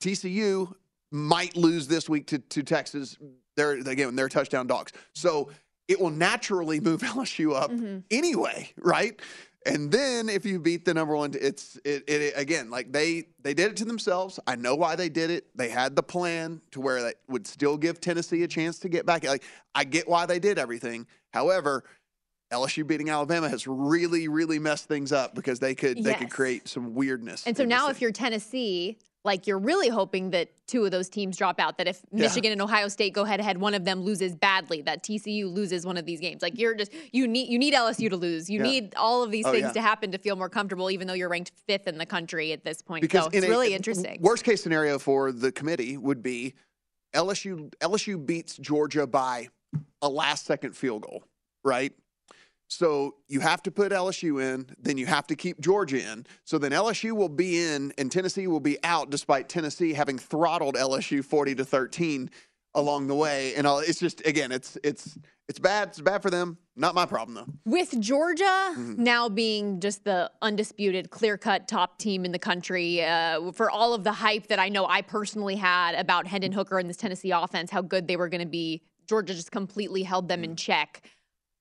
TCU 0.00 0.72
might 1.14 1.56
lose 1.56 1.86
this 1.86 2.08
week 2.08 2.26
to, 2.26 2.38
to 2.38 2.62
Texas. 2.64 3.16
They're, 3.56 3.72
again, 3.72 4.16
they're 4.16 4.28
touchdown 4.28 4.66
dogs. 4.66 4.92
So 5.14 5.50
it 5.86 6.00
will 6.00 6.10
naturally 6.10 6.80
move 6.80 7.00
LSU 7.02 7.54
up 7.54 7.70
mm-hmm. 7.70 7.98
anyway, 8.10 8.72
right? 8.78 9.20
And 9.66 9.90
then 9.90 10.28
if 10.28 10.44
you 10.44 10.58
beat 10.58 10.84
the 10.84 10.92
number 10.92 11.16
one, 11.16 11.32
it's 11.40 11.78
it, 11.84 12.04
it 12.06 12.34
again 12.36 12.68
like 12.68 12.92
they 12.92 13.28
they 13.42 13.54
did 13.54 13.70
it 13.70 13.76
to 13.78 13.86
themselves. 13.86 14.38
I 14.46 14.56
know 14.56 14.74
why 14.74 14.94
they 14.94 15.08
did 15.08 15.30
it. 15.30 15.46
They 15.56 15.70
had 15.70 15.96
the 15.96 16.02
plan 16.02 16.60
to 16.72 16.82
where 16.82 17.02
they 17.02 17.14
would 17.28 17.46
still 17.46 17.78
give 17.78 17.98
Tennessee 17.98 18.42
a 18.42 18.48
chance 18.48 18.78
to 18.80 18.90
get 18.90 19.06
back. 19.06 19.24
Like 19.24 19.42
I 19.74 19.84
get 19.84 20.06
why 20.06 20.26
they 20.26 20.38
did 20.38 20.58
everything. 20.58 21.06
However, 21.32 21.84
LSU 22.52 22.86
beating 22.86 23.08
Alabama 23.08 23.48
has 23.48 23.66
really 23.66 24.28
really 24.28 24.58
messed 24.58 24.86
things 24.86 25.12
up 25.12 25.34
because 25.34 25.60
they 25.60 25.74
could 25.74 26.04
they 26.04 26.12
could 26.12 26.30
create 26.30 26.68
some 26.68 26.94
weirdness. 26.94 27.46
And 27.46 27.56
so 27.56 27.64
now, 27.64 27.88
if 27.88 28.02
you're 28.02 28.12
Tennessee, 28.12 28.98
like 29.24 29.46
you're 29.46 29.58
really 29.58 29.88
hoping 29.88 30.30
that 30.30 30.50
two 30.66 30.84
of 30.84 30.90
those 30.90 31.08
teams 31.08 31.36
drop 31.36 31.58
out. 31.58 31.78
That 31.78 31.88
if 31.88 32.02
Yeah. 32.12 32.20
Michigan 32.22 32.52
and 32.52 32.60
Ohio 32.60 32.88
State 32.88 33.14
go 33.14 33.24
head 33.24 33.38
to 33.38 33.42
head, 33.42 33.58
one 33.58 33.72
of 33.74 33.84
them 33.84 34.02
loses 34.02 34.34
badly. 34.34 34.82
That 34.82 35.02
TCU 35.02 35.50
loses 35.52 35.86
one 35.86 35.96
of 35.96 36.04
these 36.04 36.20
games. 36.20 36.42
Like 36.42 36.58
you're 36.58 36.74
just 36.74 36.92
you 37.12 37.26
need 37.26 37.48
you 37.48 37.58
need 37.58 37.72
LSU 37.74 38.10
to 38.10 38.16
lose. 38.16 38.50
You 38.50 38.58
Yeah. 38.58 38.70
need 38.70 38.94
all 38.96 39.22
of 39.22 39.30
these 39.30 39.46
Oh, 39.46 39.50
things 39.52 39.64
yeah. 39.68 39.72
to 39.72 39.80
happen 39.80 40.12
to 40.12 40.18
feel 40.18 40.36
more 40.36 40.48
comfortable, 40.50 40.90
even 40.90 41.06
though 41.08 41.14
you're 41.14 41.28
ranked 41.30 41.52
fifth 41.66 41.86
in 41.86 41.96
the 41.98 42.06
country 42.06 42.52
at 42.52 42.64
this 42.64 42.82
point. 42.82 43.02
because 43.02 43.22
so 43.24 43.28
it's 43.28 43.36
in 43.38 43.44
a- 43.44 43.48
really 43.48 43.74
interesting. 43.74 44.20
Worst 44.20 44.44
case 44.44 44.62
scenario 44.62 44.98
for 44.98 45.32
the 45.32 45.50
committee 45.50 45.96
would 45.96 46.22
be 46.22 46.54
LSU 47.14 47.70
LSU 47.80 48.24
beats 48.24 48.56
Georgia 48.58 49.06
by 49.06 49.48
a 50.02 50.08
last 50.08 50.44
second 50.44 50.76
field 50.76 51.02
goal, 51.02 51.24
right? 51.64 51.92
So 52.76 53.16
you 53.28 53.40
have 53.40 53.62
to 53.62 53.70
put 53.70 53.92
LSU 53.92 54.42
in, 54.42 54.66
then 54.78 54.98
you 54.98 55.06
have 55.06 55.26
to 55.28 55.36
keep 55.36 55.60
Georgia 55.60 56.00
in. 56.02 56.26
So 56.44 56.58
then 56.58 56.72
LSU 56.72 57.12
will 57.12 57.28
be 57.28 57.58
in 57.64 57.92
and 57.98 58.10
Tennessee 58.10 58.46
will 58.46 58.60
be 58.60 58.78
out 58.84 59.10
despite 59.10 59.48
Tennessee 59.48 59.92
having 59.92 60.18
throttled 60.18 60.74
LSU 60.74 61.24
40 61.24 61.54
to 61.56 61.64
13 61.64 62.30
along 62.76 63.06
the 63.06 63.14
way, 63.14 63.54
and 63.54 63.68
all. 63.68 63.78
It's 63.78 64.00
just 64.00 64.26
again, 64.26 64.50
it's 64.50 64.76
it's 64.82 65.16
it's 65.48 65.60
bad. 65.60 65.90
It's 65.90 66.00
bad 66.00 66.22
for 66.22 66.30
them. 66.30 66.58
Not 66.74 66.96
my 66.96 67.06
problem 67.06 67.34
though. 67.36 67.46
With 67.64 68.00
Georgia 68.00 68.42
Mm-hmm. 68.44 69.00
now 69.04 69.28
being 69.28 69.78
just 69.78 70.02
the 70.02 70.28
undisputed, 70.42 71.10
clear 71.10 71.38
cut 71.38 71.68
top 71.68 71.98
team 72.00 72.24
in 72.24 72.32
the 72.32 72.38
country, 72.40 73.04
uh, 73.04 73.52
for 73.52 73.70
all 73.70 73.94
of 73.94 74.02
the 74.02 74.10
hype 74.12 74.48
that 74.48 74.58
I 74.58 74.68
know 74.70 74.86
I 74.86 75.02
personally 75.02 75.54
had 75.54 75.94
about 75.94 76.26
Hendon 76.26 76.50
Hooker 76.50 76.80
and 76.80 76.90
this 76.90 76.96
Tennessee 76.96 77.30
offense, 77.30 77.70
how 77.70 77.82
good 77.82 78.08
they 78.08 78.16
were 78.16 78.28
going 78.28 78.40
to 78.42 78.48
be, 78.48 78.82
Georgia 79.08 79.34
just 79.34 79.52
completely 79.52 80.02
held 80.02 80.28
them 80.28 80.40
Mm. 80.40 80.44
in 80.44 80.56
check. 80.56 81.02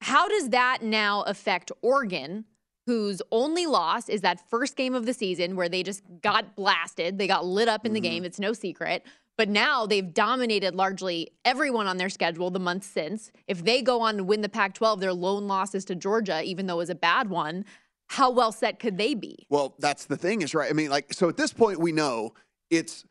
How 0.04 0.28
does 0.28 0.50
that 0.50 0.80
now 0.84 1.22
affect 1.22 1.72
Oregon? 1.82 2.44
Whose 2.88 3.22
only 3.32 3.66
loss 3.66 4.10
is 4.10 4.20
that 4.22 4.50
first 4.50 4.76
game 4.76 4.94
of 4.94 5.06
the 5.06 5.14
season 5.14 5.56
where 5.56 5.70
they 5.70 5.84
just 5.84 6.04
got 6.22 6.58
blasted. 6.58 7.18
They 7.18 7.28
got 7.28 7.46
lit 7.46 7.70
up 7.70 7.86
in 7.86 7.94
the 7.94 8.02
Mm-hmm. 8.02 8.10
game. 8.10 8.26
It's 8.26 8.40
no 8.40 8.52
secret. 8.52 9.06
But 9.38 9.48
now 9.48 9.86
they've 9.86 10.14
dominated 10.14 10.76
largely 10.76 11.32
everyone 11.46 11.88
on 11.88 11.96
their 11.96 12.10
schedule 12.10 12.52
the 12.52 12.60
month 12.60 12.84
since. 12.84 13.32
If 13.48 13.64
they 13.64 13.82
go 13.82 14.02
on 14.02 14.18
to 14.18 14.24
win 14.26 14.42
the 14.42 14.50
Pac 14.50 14.74
12, 14.74 15.00
their 15.00 15.14
lone 15.14 15.48
loss 15.48 15.74
is 15.74 15.86
to 15.86 15.96
Georgia, 15.96 16.44
even 16.44 16.68
though 16.68 16.76
it 16.76 16.78
was 16.80 16.90
a 16.90 16.96
bad 16.96 17.30
one. 17.30 17.64
How 18.10 18.30
well 18.30 18.52
set 18.52 18.80
could 18.80 18.98
they 18.98 19.14
be? 19.16 19.48
Well, 19.50 19.74
that's 19.80 20.06
the 20.06 20.18
thing, 20.18 20.42
is 20.42 20.54
right. 20.54 20.70
I 20.70 20.74
mean, 20.74 20.90
like, 20.90 21.14
so 21.14 21.30
at 21.30 21.38
this 21.38 21.54
point, 21.54 21.80
we 21.80 21.94
know 21.94 22.34
it's 22.70 23.06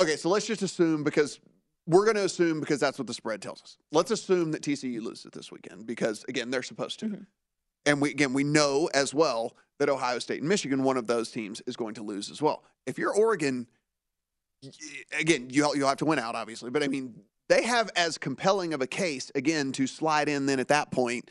okay. 0.00 0.16
So 0.16 0.30
let's 0.30 0.46
just 0.46 0.62
assume 0.62 1.04
because 1.04 1.38
we're 1.86 2.04
going 2.04 2.16
to 2.16 2.24
assume 2.24 2.60
because 2.60 2.80
that's 2.80 2.98
what 2.98 3.06
the 3.06 3.14
spread 3.14 3.42
tells 3.42 3.62
us. 3.62 3.76
Let's 3.92 4.10
assume 4.10 4.52
that 4.52 4.62
TCU 4.62 5.02
loses 5.02 5.30
this 5.32 5.52
weekend 5.52 5.86
because 5.86 6.24
again, 6.28 6.50
they're 6.50 6.62
supposed 6.62 7.00
to. 7.00 7.06
Mm-hmm. 7.06 7.22
And 7.86 8.00
we 8.00 8.10
again, 8.10 8.32
we 8.32 8.44
know 8.44 8.88
as 8.94 9.12
well 9.12 9.56
that 9.78 9.88
Ohio 9.88 10.18
State 10.18 10.40
and 10.40 10.48
Michigan, 10.48 10.82
one 10.82 10.96
of 10.96 11.06
those 11.06 11.30
teams, 11.30 11.60
is 11.66 11.76
going 11.76 11.94
to 11.94 12.02
lose 12.02 12.30
as 12.30 12.40
well. 12.40 12.64
If 12.86 12.98
you're 12.98 13.14
Oregon, 13.14 13.66
again, 15.18 15.48
you 15.50 15.70
you'll 15.74 15.88
have 15.88 15.98
to 15.98 16.06
win 16.06 16.18
out, 16.18 16.34
obviously. 16.34 16.70
But 16.70 16.82
I 16.82 16.88
mean, 16.88 17.14
they 17.48 17.62
have 17.64 17.90
as 17.96 18.16
compelling 18.16 18.72
of 18.72 18.80
a 18.80 18.86
case 18.86 19.30
again 19.34 19.72
to 19.72 19.86
slide 19.86 20.28
in 20.28 20.46
then 20.46 20.60
at 20.60 20.68
that 20.68 20.90
point 20.90 21.30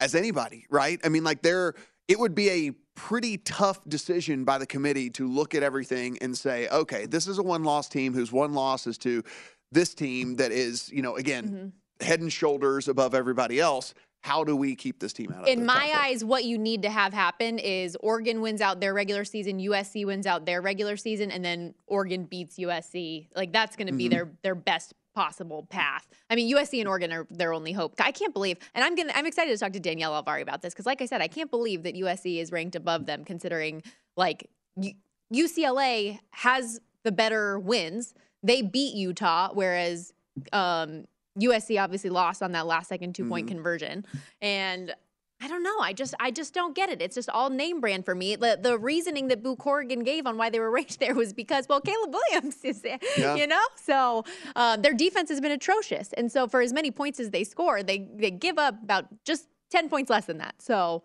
as 0.00 0.14
anybody, 0.14 0.66
right? 0.70 0.98
I 1.04 1.10
mean, 1.10 1.24
like 1.24 1.42
they're 1.42 1.74
it 2.08 2.18
would 2.18 2.34
be 2.34 2.50
a 2.50 2.72
pretty 2.96 3.38
tough 3.38 3.80
decision 3.88 4.44
by 4.44 4.58
the 4.58 4.66
committee 4.66 5.10
to 5.10 5.28
look 5.28 5.54
at 5.54 5.62
everything 5.62 6.18
and 6.20 6.36
say, 6.36 6.68
okay, 6.68 7.06
this 7.06 7.28
is 7.28 7.38
a 7.38 7.42
one-loss 7.42 7.88
team 7.88 8.12
whose 8.12 8.32
one 8.32 8.52
loss 8.52 8.86
is 8.86 8.98
to 8.98 9.22
this 9.72 9.94
team 9.94 10.36
that 10.36 10.52
is, 10.52 10.90
you 10.92 11.02
know, 11.02 11.16
again, 11.16 11.72
head 12.00 12.20
and 12.20 12.32
shoulders 12.32 12.88
above 12.88 13.14
everybody 13.14 13.60
else. 13.60 13.94
How 14.22 14.44
do 14.44 14.54
we 14.54 14.74
keep 14.74 14.98
this 15.00 15.14
team 15.14 15.32
out 15.32 15.42
of 15.44 15.48
In 15.48 15.64
my 15.64 15.94
eyes, 15.98 16.22
what 16.22 16.44
you 16.44 16.58
need 16.58 16.82
to 16.82 16.90
have 16.90 17.14
happen 17.14 17.58
is 17.58 17.96
Oregon 18.00 18.42
wins 18.42 18.60
out 18.60 18.78
their 18.78 18.92
regular 18.92 19.24
season, 19.24 19.58
USC 19.58 20.04
wins 20.04 20.26
out 20.26 20.44
their 20.44 20.60
regular 20.60 20.98
season, 20.98 21.30
and 21.30 21.42
then 21.42 21.74
Oregon 21.86 22.24
beats 22.24 22.58
USC. 22.58 23.28
Like 23.34 23.50
that's 23.52 23.76
going 23.76 23.86
to 23.86 23.94
be 23.94 24.08
Mhm. 24.08 24.10
their 24.10 24.32
their 24.42 24.54
best 24.54 24.92
possible 25.14 25.66
path. 25.70 26.06
I 26.28 26.34
mean, 26.36 26.54
USC 26.54 26.80
and 26.80 26.88
Oregon 26.88 27.12
are 27.12 27.26
their 27.30 27.54
only 27.54 27.72
hope. 27.72 27.94
I 27.98 28.12
can't 28.12 28.34
believe, 28.34 28.58
and 28.74 28.84
I'm 28.84 28.94
gonna 28.94 29.12
I'm 29.14 29.24
excited 29.24 29.52
to 29.52 29.58
talk 29.58 29.72
to 29.72 29.80
Danielle 29.80 30.22
Alvari 30.22 30.42
about 30.42 30.60
this 30.60 30.74
because, 30.74 30.84
like 30.86 31.00
I 31.00 31.06
said, 31.06 31.22
I 31.22 31.28
can't 31.28 31.50
believe 31.50 31.84
that 31.84 31.94
USC 31.94 32.40
is 32.40 32.52
ranked 32.52 32.76
above 32.76 33.06
them, 33.06 33.24
considering 33.24 33.82
like 34.18 34.50
U- 34.76 34.92
UCLA 35.32 36.18
has 36.32 36.78
the 37.04 37.12
better 37.12 37.58
wins. 37.58 38.12
They 38.42 38.62
beat 38.62 38.94
Utah, 38.94 39.50
whereas 39.52 40.12
um, 40.52 41.04
USC 41.38 41.82
obviously 41.82 42.10
lost 42.10 42.42
on 42.42 42.52
that 42.52 42.66
last 42.66 42.88
second 42.88 43.14
two 43.14 43.26
point 43.28 43.46
Mhm. 43.46 43.50
conversion. 43.50 44.04
And 44.40 44.94
I 45.42 45.48
don't 45.48 45.62
know. 45.62 45.78
I 45.80 45.94
just 45.94 46.14
I 46.20 46.30
just 46.30 46.52
don't 46.52 46.74
get 46.74 46.90
it. 46.90 47.00
It's 47.00 47.14
just 47.14 47.30
all 47.30 47.48
name 47.48 47.80
brand 47.80 48.04
for 48.04 48.14
me. 48.14 48.36
The, 48.36 48.58
the 48.60 48.78
reasoning 48.78 49.28
that 49.28 49.42
Boo 49.42 49.56
Corrigan 49.56 50.00
gave 50.04 50.26
on 50.26 50.36
why 50.36 50.50
they 50.50 50.60
were 50.60 50.70
ranked 50.78 51.00
there 51.00 51.14
was 51.14 51.32
because 51.32 51.66
well, 51.68 51.80
Caleb 51.80 52.12
Williams 52.14 52.56
is 52.64 52.82
there, 52.82 52.98
Yeah. 53.16 53.36
you 53.36 53.46
know. 53.46 53.62
So 53.76 54.24
uh, 54.54 54.76
their 54.76 54.92
defense 54.92 55.30
has 55.30 55.40
been 55.40 55.52
atrocious, 55.52 56.12
and 56.14 56.30
so 56.30 56.46
for 56.46 56.60
as 56.60 56.72
many 56.74 56.90
points 56.90 57.18
as 57.20 57.30
they 57.30 57.44
score, 57.44 57.82
they 57.82 58.06
they 58.16 58.30
give 58.30 58.58
up 58.58 58.82
about 58.82 59.06
just 59.24 59.46
ten 59.70 59.88
points 59.88 60.10
less 60.10 60.26
than 60.26 60.38
that. 60.38 60.60
So 60.60 61.02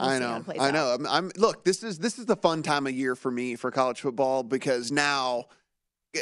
we'll 0.00 0.08
I 0.08 0.18
know. 0.18 0.44
I 0.58 0.70
know. 0.70 0.86
I'm, 0.98 1.06
I'm 1.06 1.30
look. 1.36 1.64
This 1.64 1.82
is 1.82 1.98
this 1.98 2.18
is 2.18 2.24
the 2.24 2.36
fun 2.36 2.62
time 2.62 2.86
of 2.86 2.94
year 2.94 3.14
for 3.14 3.30
me 3.30 3.56
for 3.56 3.70
college 3.70 4.00
football 4.00 4.42
because 4.42 4.90
now 4.90 5.44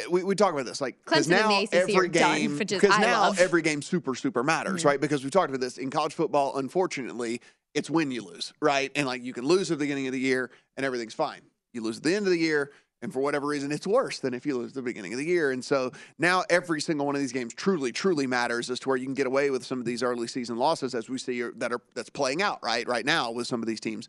we, 0.09 0.23
we 0.23 0.35
talk 0.35 0.53
about 0.53 0.65
this 0.65 0.81
like 0.81 0.97
'cause 1.05 1.27
Clemson 1.27 1.31
and 1.31 1.41
now 1.41 1.47
the 1.49 1.63
ACC 1.63 1.73
are 1.73 1.77
every 1.95 2.09
game 2.09 2.57
because 2.57 2.99
now 2.99 3.21
love. 3.21 3.39
every 3.39 3.61
game 3.61 3.81
super 3.81 4.15
super 4.15 4.43
matters 4.43 4.83
right 4.85 4.99
because 4.99 5.23
we 5.23 5.29
talked 5.29 5.49
about 5.49 5.61
this 5.61 5.77
in 5.77 5.89
college 5.89 6.13
football. 6.13 6.57
Unfortunately, 6.57 7.41
it's 7.73 7.89
when 7.89 8.11
you 8.11 8.21
lose 8.23 8.53
right 8.61 8.91
and 8.95 9.07
like 9.07 9.23
you 9.23 9.33
can 9.33 9.45
lose 9.45 9.71
at 9.71 9.77
the 9.79 9.83
beginning 9.83 10.07
of 10.07 10.13
the 10.13 10.19
year 10.19 10.51
and 10.77 10.85
everything's 10.85 11.13
fine. 11.13 11.41
You 11.73 11.81
lose 11.81 11.97
at 11.97 12.03
the 12.03 12.15
end 12.15 12.25
of 12.25 12.31
the 12.31 12.39
year. 12.39 12.71
And 13.01 13.11
for 13.11 13.19
whatever 13.19 13.47
reason, 13.47 13.69
it's 13.73 13.85
worse 13.85 14.19
than 14.19 14.33
if 14.33 14.45
you 14.45 14.57
lose 14.57 14.69
at 14.69 14.75
the 14.75 14.81
beginning 14.81 15.11
of 15.11 15.19
the 15.19 15.25
year. 15.25 15.51
And 15.51 15.61
so 15.65 15.91
now 16.19 16.45
every 16.49 16.79
single 16.79 17.05
one 17.05 17.15
of 17.15 17.21
these 17.21 17.33
games 17.33 17.53
truly, 17.53 17.91
truly 17.91 18.25
matters 18.27 18.69
as 18.69 18.79
to 18.79 18.87
where 18.87 18.95
you 18.95 19.03
can 19.03 19.13
get 19.13 19.27
away 19.27 19.49
with 19.49 19.65
some 19.65 19.77
of 19.77 19.83
these 19.83 20.01
early 20.01 20.25
season 20.25 20.55
losses, 20.55 20.95
as 20.95 21.09
we 21.09 21.17
see 21.17 21.41
that 21.57 21.73
are 21.73 21.81
that's 21.95 22.09
playing 22.09 22.41
out 22.41 22.59
right 22.63 22.87
right 22.87 23.05
now 23.05 23.29
with 23.29 23.45
some 23.45 23.61
of 23.61 23.67
these 23.67 23.81
teams 23.81 24.07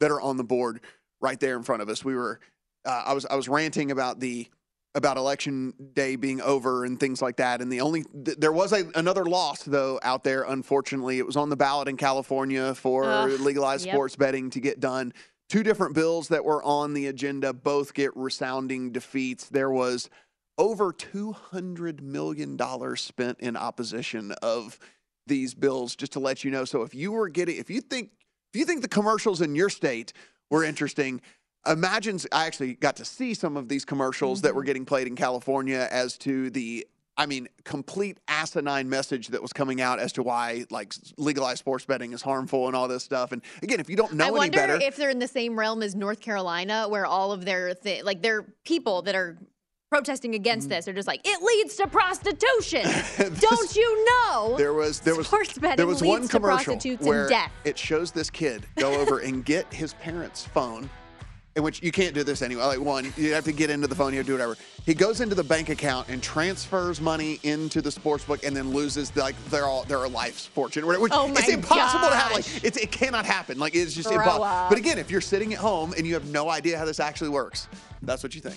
that 0.00 0.10
are 0.10 0.20
on 0.20 0.38
the 0.38 0.42
board 0.42 0.80
right 1.20 1.38
there 1.38 1.56
in 1.56 1.62
front 1.62 1.82
of 1.82 1.88
us. 1.88 2.04
We 2.04 2.16
were, 2.16 2.40
uh, 2.84 3.04
I 3.06 3.12
was, 3.12 3.26
I 3.26 3.36
was 3.36 3.48
ranting 3.48 3.92
about 3.92 4.18
the 4.18 4.48
about 4.94 5.16
election 5.16 5.72
day 5.94 6.16
being 6.16 6.40
over 6.42 6.84
and 6.84 7.00
things 7.00 7.22
like 7.22 7.36
that. 7.36 7.62
And 7.62 7.72
the 7.72 7.80
only 7.80 8.04
th- 8.24 8.36
there 8.36 8.52
was 8.52 8.72
a, 8.72 8.90
another 8.94 9.24
loss 9.24 9.62
though 9.62 9.98
out 10.02 10.22
there. 10.22 10.42
Unfortunately, 10.42 11.18
it 11.18 11.26
was 11.26 11.36
on 11.36 11.48
the 11.48 11.56
ballot 11.56 11.88
in 11.88 11.96
California 11.96 12.74
for 12.74 13.04
Ugh, 13.04 13.40
legalized 13.40 13.86
yep. 13.86 13.94
sports 13.94 14.16
betting 14.16 14.50
to 14.50 14.60
get 14.60 14.80
done. 14.80 15.14
Two 15.48 15.62
different 15.62 15.94
bills 15.94 16.28
that 16.28 16.44
were 16.44 16.62
on 16.62 16.92
the 16.92 17.06
agenda 17.06 17.52
both 17.52 17.94
get 17.94 18.14
resounding 18.16 18.92
defeats. 18.92 19.48
There 19.48 19.70
was 19.70 20.10
over 20.58 20.92
two 20.92 21.32
hundred 21.32 22.02
million 22.02 22.56
dollars 22.56 23.00
spent 23.00 23.40
in 23.40 23.56
opposition 23.56 24.32
of 24.42 24.78
these 25.26 25.54
bills. 25.54 25.96
Just 25.96 26.12
to 26.12 26.20
let 26.20 26.44
you 26.44 26.50
know, 26.50 26.64
so 26.66 26.82
if 26.82 26.94
you 26.94 27.12
were 27.12 27.28
getting, 27.30 27.56
if 27.56 27.70
you 27.70 27.80
think, 27.80 28.10
if 28.52 28.58
you 28.58 28.66
think 28.66 28.82
the 28.82 28.88
commercials 28.88 29.40
in 29.40 29.54
your 29.54 29.70
state 29.70 30.12
were 30.50 30.64
interesting, 30.64 31.22
imagine. 31.66 32.18
I 32.30 32.46
actually 32.46 32.74
got 32.74 32.96
to 32.96 33.04
see 33.04 33.34
some 33.34 33.56
of 33.56 33.68
these 33.68 33.84
commercials 33.84 34.42
that 34.42 34.54
were 34.54 34.62
mm-hmm. 34.62 34.66
getting 34.66 34.84
played 34.84 35.06
in 35.06 35.16
California 35.16 35.88
as 35.90 36.18
to 36.18 36.50
the. 36.50 36.86
I 37.14 37.26
mean, 37.26 37.46
complete 37.64 38.16
asinine 38.26 38.88
message 38.88 39.28
that 39.28 39.42
was 39.42 39.52
coming 39.52 39.82
out 39.82 39.98
as 39.98 40.14
to 40.14 40.22
why 40.22 40.64
like 40.70 40.94
legalized 41.18 41.58
sports 41.58 41.84
betting 41.84 42.14
is 42.14 42.22
harmful 42.22 42.68
and 42.68 42.74
all 42.74 42.88
this 42.88 43.04
stuff. 43.04 43.32
And 43.32 43.42
again, 43.62 43.80
if 43.80 43.90
you 43.90 43.96
don't 43.96 44.14
know 44.14 44.24
I 44.24 44.28
any 44.28 44.36
wonder 44.38 44.56
better, 44.56 44.78
if 44.80 44.96
they're 44.96 45.10
in 45.10 45.18
the 45.18 45.28
same 45.28 45.58
realm 45.58 45.82
as 45.82 45.94
North 45.94 46.20
Carolina, 46.20 46.88
where 46.88 47.04
all 47.04 47.30
of 47.30 47.44
their 47.44 47.74
th- 47.74 48.02
like 48.02 48.22
their 48.22 48.44
people 48.64 49.02
that 49.02 49.14
are 49.14 49.36
protesting 49.92 50.34
against 50.34 50.68
mm-hmm. 50.68 50.76
this 50.76 50.88
are 50.88 50.94
just 50.94 51.06
like 51.06 51.20
it 51.22 51.42
leads 51.42 51.76
to 51.76 51.86
prostitution. 51.86 52.82
Don't 53.38 53.76
you 53.76 54.06
know? 54.06 54.56
There 54.56 54.72
was 54.72 55.00
there 55.00 55.14
was 55.14 55.26
Sports 55.26 55.58
betting 55.58 55.76
there 55.76 55.86
was 55.86 56.00
leads 56.00 56.10
one 56.10 56.22
to 56.22 56.28
commercial 56.28 56.74
prostitutes 56.74 57.06
where 57.06 57.22
and 57.24 57.28
death. 57.28 57.52
it 57.64 57.76
shows 57.76 58.10
this 58.10 58.30
kid 58.30 58.64
go 58.76 58.94
over 58.94 59.18
and 59.18 59.44
get 59.44 59.70
his 59.70 59.92
parents' 59.94 60.46
phone, 60.46 60.88
which 61.56 61.82
you 61.82 61.92
can't 61.92 62.14
do 62.14 62.24
this 62.24 62.42
anyway. 62.42 62.62
Like 62.62 62.80
one, 62.80 63.12
you 63.16 63.32
have 63.34 63.44
to 63.44 63.52
get 63.52 63.70
into 63.70 63.86
the 63.86 63.94
phone, 63.94 64.12
you 64.12 64.18
have 64.18 64.26
to 64.26 64.30
do 64.30 64.34
whatever. 64.34 64.56
He 64.86 64.94
goes 64.94 65.20
into 65.20 65.34
the 65.34 65.44
bank 65.44 65.68
account 65.68 66.08
and 66.08 66.22
transfers 66.22 67.00
money 67.00 67.38
into 67.42 67.82
the 67.82 67.90
sports 67.90 68.24
book, 68.24 68.44
and 68.44 68.56
then 68.56 68.70
loses 68.70 69.14
like 69.16 69.36
their 69.46 69.66
all 69.66 69.84
their 69.84 70.08
life's 70.08 70.46
fortune. 70.46 70.86
Which 70.86 71.12
Oh 71.14 71.28
it's 71.30 71.48
impossible 71.48 72.08
to 72.08 72.16
have. 72.16 72.32
Like 72.32 72.44
gosh. 72.44 72.64
it's, 72.64 72.76
it 72.78 72.90
cannot 72.90 73.26
happen. 73.26 73.58
Like 73.58 73.74
it's 73.74 73.94
just 73.94 74.08
Grow 74.08 74.18
impossible. 74.18 74.44
up. 74.44 74.68
But 74.70 74.78
again, 74.78 74.98
if 74.98 75.10
you're 75.10 75.20
sitting 75.20 75.52
at 75.52 75.58
home 75.58 75.92
and 75.96 76.06
you 76.06 76.14
have 76.14 76.26
no 76.30 76.48
idea 76.48 76.78
how 76.78 76.84
this 76.84 77.00
actually 77.00 77.30
works, 77.30 77.68
that's 78.02 78.22
what 78.22 78.34
you 78.34 78.40
think. 78.40 78.56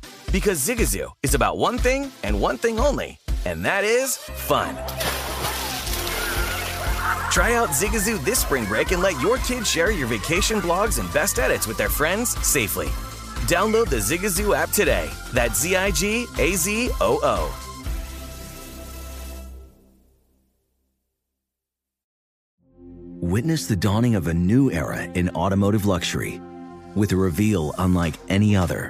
Because 0.31 0.65
Zigazoo 0.65 1.11
is 1.23 1.33
about 1.33 1.57
one 1.57 1.77
thing 1.77 2.09
and 2.23 2.39
one 2.39 2.57
thing 2.57 2.79
only, 2.79 3.19
and 3.43 3.65
that 3.65 3.83
is 3.83 4.15
fun. 4.15 4.75
Try 7.29 7.55
out 7.55 7.69
Zigazoo 7.69 8.23
this 8.23 8.39
spring 8.39 8.63
break 8.63 8.91
and 8.91 9.01
let 9.01 9.19
your 9.21 9.39
kids 9.39 9.69
share 9.69 9.91
your 9.91 10.07
vacation 10.07 10.61
blogs 10.61 10.99
and 10.99 11.13
best 11.13 11.37
edits 11.37 11.67
with 11.67 11.77
their 11.77 11.89
friends 11.89 12.29
safely. 12.47 12.87
Download 13.47 13.89
the 13.89 13.97
Zigazoo 13.97 14.55
app 14.55 14.69
today. 14.69 15.09
That's 15.33 15.59
Z 15.59 15.75
I 15.75 15.91
G 15.91 16.25
A 16.39 16.55
Z 16.55 16.91
O 17.01 17.19
O. 17.23 17.57
Witness 23.19 23.65
the 23.65 23.75
dawning 23.75 24.15
of 24.15 24.27
a 24.27 24.33
new 24.33 24.71
era 24.71 25.03
in 25.03 25.29
automotive 25.31 25.85
luxury 25.85 26.39
with 26.95 27.11
a 27.11 27.17
reveal 27.17 27.73
unlike 27.77 28.15
any 28.29 28.55
other 28.55 28.89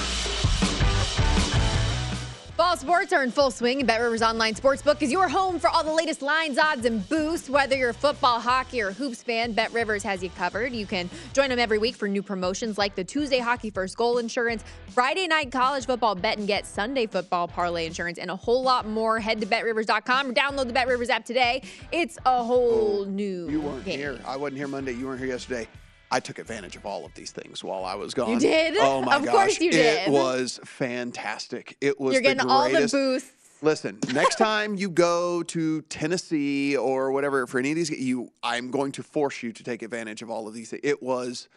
Sports 2.81 3.13
are 3.13 3.21
in 3.23 3.29
full 3.29 3.51
swing, 3.51 3.77
and 3.77 3.85
Bet 3.87 4.01
Rivers 4.01 4.23
Online 4.23 4.55
Sportsbook 4.55 5.03
is 5.03 5.11
your 5.11 5.29
home 5.29 5.59
for 5.59 5.69
all 5.69 5.83
the 5.83 5.93
latest 5.93 6.23
lines, 6.23 6.57
odds, 6.57 6.83
and 6.87 7.07
boosts. 7.09 7.47
Whether 7.47 7.77
you're 7.77 7.91
a 7.91 7.93
football, 7.93 8.39
hockey, 8.39 8.81
or 8.81 8.91
hoops 8.91 9.21
fan, 9.21 9.51
Bet 9.51 9.71
Rivers 9.71 10.01
has 10.01 10.23
you 10.23 10.31
covered. 10.31 10.73
You 10.73 10.87
can 10.87 11.07
join 11.33 11.49
them 11.49 11.59
every 11.59 11.77
week 11.77 11.95
for 11.95 12.07
new 12.07 12.23
promotions 12.23 12.79
like 12.79 12.95
the 12.95 13.03
Tuesday 13.03 13.37
Hockey 13.37 13.69
First 13.69 13.97
Goal 13.97 14.17
Insurance, 14.17 14.63
Friday 14.87 15.27
Night 15.27 15.51
College 15.51 15.85
Football 15.85 16.15
Bet 16.15 16.39
and 16.39 16.47
Get, 16.47 16.65
Sunday 16.65 17.05
Football 17.05 17.47
Parlay 17.47 17.85
Insurance, 17.85 18.17
and 18.17 18.31
a 18.31 18.35
whole 18.35 18.63
lot 18.63 18.87
more. 18.87 19.19
Head 19.19 19.39
to 19.41 19.45
BetRivers.com 19.45 20.31
or 20.31 20.33
download 20.33 20.65
the 20.65 20.73
Bet 20.73 20.87
Rivers 20.87 21.11
app 21.11 21.23
today. 21.23 21.61
It's 21.91 22.17
a 22.25 22.43
whole 22.43 23.05
new 23.05 23.47
You 23.47 23.61
weren't 23.61 23.85
game. 23.85 23.99
here. 23.99 24.19
I 24.25 24.37
wasn't 24.37 24.57
here 24.57 24.67
Monday. 24.67 24.93
You 24.93 25.05
weren't 25.05 25.19
here 25.19 25.29
yesterday. 25.29 25.67
I 26.11 26.19
took 26.19 26.39
advantage 26.39 26.75
of 26.75 26.85
all 26.85 27.05
of 27.05 27.13
these 27.13 27.31
things 27.31 27.63
while 27.63 27.85
I 27.85 27.95
was 27.95 28.13
gone. 28.13 28.29
You 28.31 28.39
did? 28.39 28.75
Oh 28.77 29.01
my 29.01 29.15
Of 29.15 29.23
gosh. 29.25 29.33
course 29.33 29.61
you 29.61 29.71
did. 29.71 30.07
It 30.07 30.11
was 30.11 30.59
fantastic. 30.65 31.77
It 31.79 31.99
was 31.99 32.13
You're 32.13 32.21
getting 32.21 32.47
all 32.47 32.69
the 32.69 32.87
boosts. 32.91 33.31
Listen, 33.63 33.99
next 34.11 34.37
time 34.37 34.75
you 34.75 34.89
go 34.89 35.43
to 35.43 35.81
Tennessee 35.83 36.75
or 36.75 37.11
whatever 37.11 37.45
for 37.45 37.59
any 37.59 37.69
of 37.71 37.75
these, 37.75 37.91
you 37.91 38.31
I'm 38.43 38.71
going 38.71 38.91
to 38.93 39.03
force 39.03 39.43
you 39.43 39.53
to 39.53 39.63
take 39.63 39.83
advantage 39.83 40.21
of 40.21 40.29
all 40.31 40.47
of 40.47 40.53
these. 40.53 40.73
It 40.73 41.01
was 41.01 41.47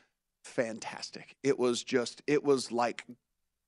fantastic. 0.42 1.34
It 1.42 1.58
was 1.58 1.82
just 1.82 2.22
it 2.26 2.44
was 2.44 2.70
like 2.70 3.04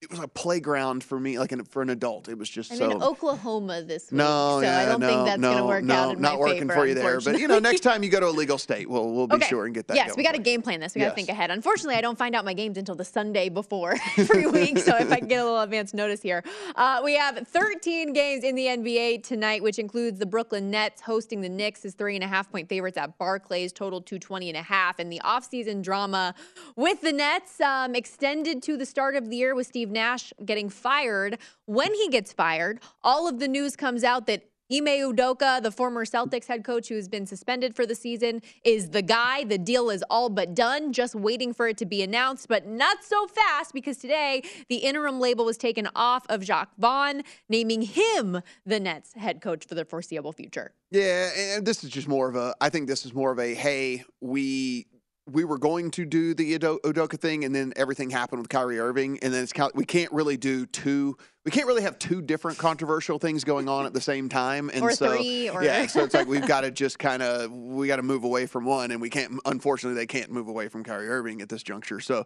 it 0.02 0.10
was 0.10 0.18
a 0.18 0.28
playground 0.28 1.02
for 1.02 1.18
me, 1.18 1.38
like 1.38 1.52
an, 1.52 1.64
for 1.64 1.80
an 1.80 1.88
adult. 1.88 2.28
It 2.28 2.36
was 2.36 2.50
just 2.50 2.70
I'm 2.70 2.76
so. 2.76 2.90
in 2.90 3.02
Oklahoma 3.02 3.82
this 3.82 4.10
week, 4.10 4.18
no, 4.18 4.58
so 4.58 4.60
yeah, 4.60 4.80
I 4.80 4.84
don't 4.84 5.00
no, 5.00 5.08
think 5.08 5.24
that's 5.24 5.40
no, 5.40 5.48
going 5.52 5.62
to 5.62 5.66
work 5.66 5.84
no, 5.84 5.94
out 5.94 6.16
in 6.16 6.20
not 6.20 6.38
working 6.38 6.68
favor, 6.68 6.74
for 6.74 6.86
you 6.86 6.94
there. 6.94 7.18
But 7.20 7.40
you 7.40 7.48
know, 7.48 7.58
next 7.58 7.80
time 7.80 8.02
you 8.02 8.10
go 8.10 8.20
to 8.20 8.28
a 8.28 8.28
legal 8.28 8.58
state, 8.58 8.90
we'll 8.90 9.10
we'll 9.10 9.26
be 9.26 9.36
okay. 9.36 9.46
sure 9.46 9.64
and 9.64 9.74
get 9.74 9.88
that. 9.88 9.96
Yes, 9.96 10.14
we 10.14 10.22
got 10.22 10.34
to 10.34 10.40
game 10.40 10.60
plan 10.60 10.80
this. 10.80 10.94
We 10.94 11.00
got 11.00 11.06
to 11.06 11.08
Yes. 11.10 11.14
think 11.14 11.28
ahead. 11.30 11.50
Unfortunately, 11.50 11.94
I 11.94 12.02
don't 12.02 12.18
find 12.18 12.34
out 12.34 12.44
my 12.44 12.52
games 12.52 12.76
until 12.76 12.94
the 12.94 13.06
Sunday 13.06 13.48
before 13.48 13.96
every 14.18 14.46
week. 14.58 14.78
So 14.78 14.96
if 14.96 15.10
I 15.10 15.18
can 15.18 15.28
get 15.28 15.40
a 15.40 15.44
little 15.44 15.60
advance 15.60 15.94
notice 15.94 16.20
here, 16.20 16.44
uh, 16.74 17.00
we 17.02 17.14
have 17.14 17.48
13 17.48 18.12
games 18.12 18.44
in 18.44 18.54
the 18.54 18.66
NBA 18.66 19.22
tonight, 19.22 19.62
which 19.62 19.78
includes 19.78 20.18
the 20.18 20.26
Brooklyn 20.26 20.70
Nets 20.70 21.00
hosting 21.00 21.40
the 21.40 21.48
Knicks 21.48 21.86
as 21.86 21.94
three 21.94 22.16
and 22.16 22.22
a 22.22 22.28
half 22.28 22.50
point 22.50 22.68
favorites 22.68 22.98
at 22.98 23.16
Barclays, 23.16 23.72
total 23.72 24.02
220 24.02 24.50
and 24.50 24.58
a 24.58 24.62
half. 24.62 24.98
And 24.98 25.10
the 25.10 25.22
offseason 25.24 25.82
drama 25.82 26.34
with 26.76 27.00
the 27.00 27.12
Nets 27.12 27.62
um, 27.62 27.94
extended 27.94 28.62
to 28.64 28.76
the 28.76 28.84
start 28.84 29.16
of 29.16 29.30
the 29.30 29.36
year 29.36 29.54
with 29.54 29.66
Steve 29.66 29.85
Nash 29.90 30.32
getting 30.44 30.68
fired. 30.68 31.38
When 31.66 31.94
he 31.94 32.08
gets 32.08 32.32
fired, 32.32 32.80
all 33.02 33.28
of 33.28 33.38
the 33.38 33.48
news 33.48 33.76
comes 33.76 34.04
out 34.04 34.26
that 34.26 34.42
Ime 34.72 34.86
Udoka, 34.86 35.62
the 35.62 35.70
former 35.70 36.04
Celtics 36.04 36.46
head 36.46 36.64
coach 36.64 36.88
who 36.88 36.96
has 36.96 37.08
been 37.08 37.24
suspended 37.24 37.76
for 37.76 37.86
the 37.86 37.94
season, 37.94 38.42
is 38.64 38.90
the 38.90 39.02
guy. 39.02 39.44
The 39.44 39.58
deal 39.58 39.90
is 39.90 40.02
all 40.10 40.28
but 40.28 40.56
done, 40.56 40.92
just 40.92 41.14
waiting 41.14 41.54
for 41.54 41.68
it 41.68 41.76
to 41.78 41.86
be 41.86 42.02
announced, 42.02 42.48
but 42.48 42.66
not 42.66 43.04
so 43.04 43.28
fast 43.28 43.72
because 43.72 43.96
today 43.98 44.42
the 44.68 44.78
interim 44.78 45.20
label 45.20 45.44
was 45.44 45.56
taken 45.56 45.88
off 45.94 46.26
of 46.28 46.42
Jacques 46.42 46.74
Vaughn, 46.78 47.22
naming 47.48 47.82
him 47.82 48.40
the 48.64 48.80
Nets 48.80 49.12
head 49.14 49.40
coach 49.40 49.64
for 49.64 49.76
the 49.76 49.84
foreseeable 49.84 50.32
future. 50.32 50.72
Yeah, 50.90 51.30
and 51.36 51.64
this 51.64 51.84
is 51.84 51.90
just 51.90 52.08
more 52.08 52.28
of 52.28 52.34
a. 52.34 52.54
I 52.60 52.68
think 52.68 52.88
this 52.88 53.06
is 53.06 53.14
more 53.14 53.30
of 53.30 53.38
a. 53.38 53.54
Hey, 53.54 54.04
we 54.20 54.86
we 55.28 55.44
were 55.44 55.58
going 55.58 55.90
to 55.92 56.04
do 56.04 56.34
the 56.34 56.56
Udoka 56.58 57.18
thing, 57.18 57.44
and 57.44 57.54
then 57.54 57.72
everything 57.74 58.10
happened 58.10 58.40
with 58.40 58.48
Kyrie 58.48 58.78
Irving, 58.78 59.18
and 59.22 59.34
then 59.34 59.42
it's 59.42 59.52
we 59.74 59.84
can't 59.84 60.12
really 60.12 60.36
do 60.36 60.66
two. 60.66 61.16
We 61.44 61.50
can't 61.50 61.66
really 61.66 61.82
have 61.82 61.98
two 61.98 62.22
different 62.22 62.58
controversial 62.58 63.18
things 63.18 63.42
going 63.42 63.68
on 63.68 63.86
at 63.86 63.92
the 63.92 64.00
same 64.00 64.28
time, 64.28 64.70
and 64.72 64.82
Or 64.82 64.92
so 64.92 65.16
three, 65.16 65.48
or- 65.50 65.64
yeah, 65.64 65.86
so 65.86 66.04
it's 66.04 66.14
like 66.14 66.28
we've 66.28 66.46
got 66.46 66.60
to 66.60 66.70
just 66.70 66.98
kind 66.98 67.22
of 67.22 67.50
we 67.50 67.88
got 67.88 67.96
to 67.96 68.02
move 68.02 68.22
away 68.24 68.46
from 68.46 68.64
one, 68.64 68.92
and 68.92 69.00
we 69.00 69.10
can't. 69.10 69.40
Unfortunately, 69.44 69.96
they 69.98 70.06
can't 70.06 70.30
move 70.30 70.46
away 70.48 70.68
from 70.68 70.84
Kyrie 70.84 71.08
Irving 71.08 71.40
at 71.42 71.48
this 71.48 71.62
juncture. 71.62 72.00
So 72.00 72.24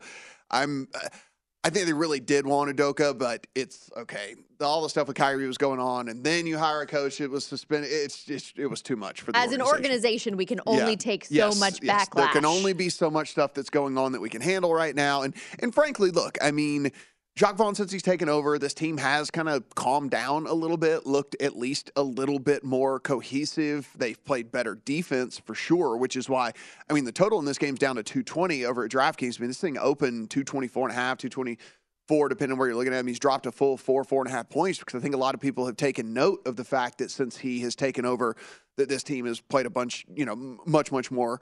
I'm. 0.50 0.88
I 1.62 1.68
think 1.68 1.84
they 1.86 1.92
really 1.92 2.20
did 2.20 2.46
want 2.46 2.74
Udoka, 2.74 3.16
but 3.16 3.46
it's 3.54 3.90
okay. 3.94 4.34
All 4.62 4.82
the 4.82 4.88
stuff 4.88 5.08
with 5.08 5.16
Kyrie 5.16 5.46
was 5.46 5.58
going 5.58 5.78
on, 5.78 6.08
and 6.08 6.24
then 6.24 6.46
you 6.46 6.56
hire 6.56 6.80
a 6.82 6.86
coach. 6.86 7.20
It 7.20 7.30
was 7.30 7.44
suspended. 7.44 7.90
It's 7.92 8.24
just 8.24 8.58
it 8.58 8.66
was 8.66 8.80
too 8.80 8.96
much 8.96 9.20
for 9.20 9.32
the 9.32 9.38
As 9.38 9.52
an 9.52 9.60
organization. 9.60 9.74
organization, 9.76 10.36
we 10.38 10.46
can 10.46 10.60
only 10.66 10.92
Yeah. 10.92 10.96
take 10.96 11.26
so 11.26 11.34
Yes, 11.34 11.60
much 11.60 11.80
yes. 11.82 12.08
backlash. 12.08 12.16
There 12.16 12.28
can 12.28 12.44
only 12.46 12.72
be 12.72 12.88
so 12.88 13.10
much 13.10 13.30
stuff 13.32 13.52
that's 13.52 13.68
going 13.70 13.98
on 13.98 14.12
that 14.12 14.20
we 14.22 14.30
can 14.30 14.40
handle 14.40 14.72
right 14.72 14.94
now. 14.94 15.20
And 15.22 15.34
and 15.58 15.74
frankly, 15.74 16.10
look, 16.10 16.38
I 16.40 16.50
mean, 16.50 16.92
Jacques 17.40 17.56
Vaughn, 17.56 17.74
since 17.74 17.90
he's 17.90 18.02
taken 18.02 18.28
over, 18.28 18.58
this 18.58 18.74
team 18.74 18.98
has 18.98 19.30
kind 19.30 19.48
of 19.48 19.64
calmed 19.74 20.10
down 20.10 20.46
a 20.46 20.52
little 20.52 20.76
bit, 20.76 21.06
looked 21.06 21.34
at 21.40 21.56
least 21.56 21.90
a 21.96 22.02
little 22.02 22.38
bit 22.38 22.62
more 22.62 23.00
cohesive. 23.00 23.88
They've 23.96 24.22
played 24.26 24.52
better 24.52 24.74
defense 24.74 25.38
for 25.38 25.54
sure, 25.54 25.96
which 25.96 26.16
is 26.16 26.28
why, 26.28 26.52
I 26.90 26.92
mean, 26.92 27.06
the 27.06 27.12
total 27.12 27.38
in 27.38 27.46
this 27.46 27.56
game's 27.56 27.78
down 27.78 27.96
to 27.96 28.02
220 28.02 28.66
over 28.66 28.84
at 28.84 28.90
DraftKings. 28.90 29.38
I 29.38 29.40
mean, 29.40 29.48
this 29.48 29.58
thing 29.58 29.78
opened 29.78 30.28
224 30.28 30.88
and 30.88 30.92
a 30.92 31.00
half, 31.00 31.16
224, 31.16 32.28
depending 32.28 32.52
on 32.52 32.58
where 32.58 32.68
you're 32.68 32.76
looking 32.76 32.92
at 32.92 33.00
him. 33.00 33.06
He's 33.06 33.18
dropped 33.18 33.46
a 33.46 33.52
full 33.52 33.78
four, 33.78 34.04
four 34.04 34.20
and 34.20 34.30
a 34.30 34.36
half 34.36 34.50
points 34.50 34.78
because 34.78 34.96
I 34.96 35.02
think 35.02 35.14
a 35.14 35.18
lot 35.18 35.34
of 35.34 35.40
people 35.40 35.64
have 35.64 35.78
taken 35.78 36.12
note 36.12 36.42
of 36.44 36.56
the 36.56 36.64
fact 36.64 36.98
that 36.98 37.10
since 37.10 37.38
he 37.38 37.60
has 37.60 37.74
taken 37.74 38.04
over, 38.04 38.36
that 38.76 38.90
this 38.90 39.02
team 39.02 39.24
has 39.24 39.40
played 39.40 39.64
a 39.64 39.70
bunch, 39.70 40.04
you 40.14 40.26
know, 40.26 40.36
much, 40.66 40.92
much 40.92 41.10
more 41.10 41.40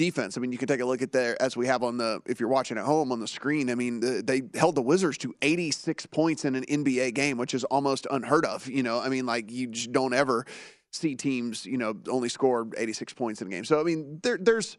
defense. 0.00 0.36
I 0.36 0.40
mean, 0.40 0.50
you 0.50 0.56
can 0.58 0.66
take 0.66 0.80
a 0.80 0.84
look 0.86 1.02
at 1.02 1.12
there 1.12 1.40
as 1.42 1.56
we 1.58 1.66
have 1.66 1.82
on 1.82 1.98
the 1.98 2.22
if 2.24 2.40
you're 2.40 2.48
watching 2.48 2.78
at 2.78 2.84
home 2.84 3.12
on 3.12 3.20
the 3.20 3.28
screen. 3.28 3.68
I 3.68 3.74
mean, 3.74 4.00
the, 4.00 4.22
they 4.24 4.42
held 4.58 4.74
the 4.74 4.82
Wizards 4.82 5.18
to 5.18 5.34
86 5.42 6.06
points 6.06 6.44
in 6.46 6.54
an 6.54 6.64
NBA 6.64 7.12
game, 7.14 7.36
which 7.36 7.52
is 7.52 7.64
almost 7.64 8.06
unheard 8.10 8.46
of. 8.46 8.66
You 8.66 8.82
know, 8.82 8.98
I 8.98 9.10
mean, 9.10 9.26
like 9.26 9.50
you 9.52 9.66
just 9.68 9.92
don't 9.92 10.14
ever 10.14 10.46
see 10.90 11.14
teams, 11.16 11.66
you 11.66 11.76
know, 11.76 11.94
only 12.08 12.30
score 12.30 12.66
86 12.76 13.12
points 13.12 13.42
in 13.42 13.48
a 13.48 13.50
game. 13.50 13.64
So 13.64 13.78
I 13.78 13.84
mean, 13.84 14.20
there, 14.22 14.38
there's 14.40 14.78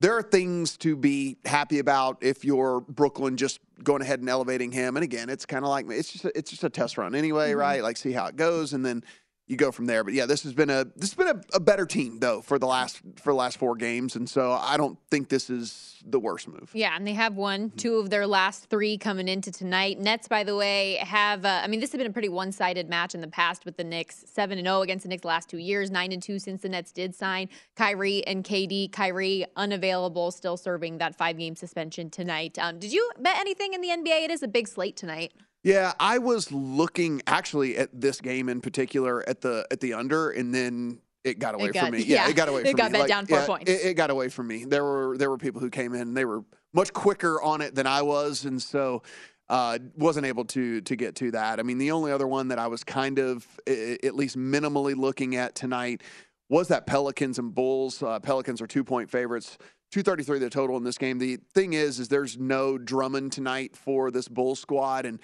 there 0.00 0.14
are 0.18 0.22
things 0.22 0.76
to 0.78 0.96
be 0.96 1.38
happy 1.46 1.78
about 1.78 2.18
if 2.20 2.44
you're 2.44 2.80
Brooklyn 2.82 3.36
just 3.36 3.60
going 3.82 4.02
ahead 4.02 4.20
and 4.20 4.28
elevating 4.28 4.72
him. 4.72 4.96
And 4.96 5.04
again, 5.04 5.30
it's 5.30 5.46
kind 5.46 5.64
of 5.64 5.70
like 5.70 5.86
it's 5.88 6.12
just 6.12 6.24
a, 6.26 6.36
it's 6.36 6.50
just 6.50 6.64
a 6.64 6.68
test 6.70 6.98
run 6.98 7.14
anyway, 7.14 7.50
Mm-hmm. 7.50 7.60
right? 7.60 7.82
Like 7.82 7.96
see 7.96 8.12
how 8.12 8.26
it 8.26 8.36
goes, 8.36 8.72
and 8.72 8.84
then 8.84 9.04
you 9.46 9.56
go 9.56 9.70
from 9.70 9.86
there. 9.86 10.02
But 10.02 10.14
yeah, 10.14 10.26
this 10.26 10.42
has 10.42 10.52
been 10.52 10.70
a 10.70 10.84
this 10.96 11.10
has 11.10 11.14
been 11.14 11.28
a, 11.28 11.56
a 11.56 11.60
better 11.60 11.86
team 11.86 12.18
though 12.18 12.40
for 12.40 12.58
the 12.58 12.66
last 12.66 13.00
for 13.16 13.32
the 13.32 13.36
last 13.36 13.58
four 13.58 13.76
games, 13.76 14.16
and 14.16 14.28
so 14.28 14.52
I 14.52 14.76
don't 14.76 14.98
think 15.10 15.28
this 15.28 15.48
is 15.50 16.02
the 16.08 16.18
worst 16.18 16.48
move. 16.48 16.70
Yeah, 16.72 16.94
and 16.96 17.06
they 17.06 17.12
have 17.12 17.34
won 17.34 17.70
two 17.70 17.96
of 17.96 18.10
their 18.10 18.26
last 18.26 18.68
three 18.68 18.98
coming 18.98 19.28
into 19.28 19.52
tonight. 19.52 19.98
Nets, 19.98 20.28
by 20.28 20.44
the 20.44 20.56
way, 20.56 20.96
have 20.96 21.44
uh, 21.44 21.60
I 21.62 21.68
mean 21.68 21.80
this 21.80 21.92
has 21.92 21.98
been 21.98 22.06
a 22.08 22.12
pretty 22.12 22.28
one-sided 22.28 22.88
match 22.88 23.14
in 23.14 23.20
the 23.20 23.28
past 23.28 23.64
with 23.64 23.76
the 23.76 23.84
Knicks, 23.84 24.24
seven 24.26 24.58
and 24.58 24.66
zero 24.66 24.82
against 24.82 25.04
the 25.04 25.08
Knicks 25.08 25.24
last 25.24 25.48
two 25.48 25.58
years, 25.58 25.90
nine 25.90 26.12
and 26.12 26.22
two 26.22 26.38
since 26.38 26.62
the 26.62 26.68
Nets 26.68 26.90
did 26.90 27.14
sign 27.14 27.48
Kyrie 27.76 28.26
and 28.26 28.44
KD. 28.44 28.90
Kyrie 28.90 29.46
unavailable, 29.54 30.30
still 30.32 30.56
serving 30.56 30.98
that 30.98 31.16
five-game 31.16 31.54
suspension 31.54 32.10
tonight. 32.10 32.58
Um, 32.58 32.78
did 32.78 32.92
you 32.92 33.08
bet 33.20 33.38
anything 33.38 33.74
in 33.74 33.80
the 33.80 33.88
NBA? 33.88 34.24
It 34.24 34.30
is 34.30 34.42
a 34.42 34.48
big 34.48 34.66
slate 34.66 34.96
tonight. 34.96 35.32
Yeah, 35.66 35.94
I 35.98 36.18
was 36.18 36.52
looking 36.52 37.22
actually 37.26 37.76
at 37.76 37.90
this 37.92 38.20
game 38.20 38.48
in 38.48 38.60
particular 38.60 39.28
at 39.28 39.40
the 39.40 39.66
at 39.72 39.80
the 39.80 39.94
under, 39.94 40.30
and 40.30 40.54
then 40.54 41.00
it 41.24 41.40
got 41.40 41.56
away 41.56 41.70
got- 41.72 41.86
from 41.86 41.94
me. 41.94 42.02
Yeah, 42.06 42.22
yeah, 42.22 42.30
it 42.30 42.36
got 42.36 42.48
away 42.48 42.60
from 42.60 42.64
me. 42.66 42.70
it 42.70 42.72
from 42.72 42.78
got 42.78 42.92
me. 42.92 42.98
bet 43.00 43.08
down 43.08 43.26
four 43.26 43.38
yeah, 43.38 43.46
points. 43.46 43.70
It, 43.72 43.80
it 43.84 43.94
got 43.94 44.10
away 44.10 44.28
from 44.28 44.46
me. 44.46 44.64
There 44.64 44.84
were 44.84 45.18
there 45.18 45.28
were 45.28 45.38
people 45.38 45.60
who 45.60 45.68
came 45.68 45.92
in. 45.92 46.14
They 46.14 46.24
were 46.24 46.44
much 46.72 46.92
quicker 46.92 47.42
on 47.42 47.62
it 47.62 47.74
than 47.74 47.84
I 47.84 48.02
was, 48.02 48.44
and 48.44 48.62
so 48.62 49.02
uh, 49.48 49.80
wasn't 49.96 50.26
able 50.26 50.44
to 50.44 50.82
to 50.82 50.94
get 50.94 51.16
to 51.16 51.32
that. 51.32 51.58
I 51.58 51.64
mean, 51.64 51.78
the 51.78 51.90
only 51.90 52.12
other 52.12 52.28
one 52.28 52.46
that 52.48 52.60
I 52.60 52.68
was 52.68 52.84
kind 52.84 53.18
of 53.18 53.44
at 53.66 54.14
least 54.14 54.38
minimally 54.38 54.94
looking 54.94 55.34
at 55.34 55.56
tonight 55.56 56.00
was 56.48 56.68
that 56.68 56.86
Pelicans 56.86 57.40
and 57.40 57.52
Bulls. 57.52 58.04
Uh, 58.04 58.20
Pelicans 58.20 58.62
are 58.62 58.68
two 58.68 58.84
point 58.84 59.10
favorites. 59.10 59.58
233 59.90 60.38
the 60.40 60.50
total 60.50 60.76
in 60.76 60.84
this 60.84 60.98
game. 60.98 61.18
The 61.18 61.38
thing 61.54 61.72
is, 61.72 61.98
is 61.98 62.08
there's 62.08 62.38
no 62.38 62.76
Drummond 62.76 63.32
tonight 63.32 63.76
for 63.76 64.12
this 64.12 64.28
Bulls 64.28 64.60
squad, 64.60 65.06
and 65.06 65.18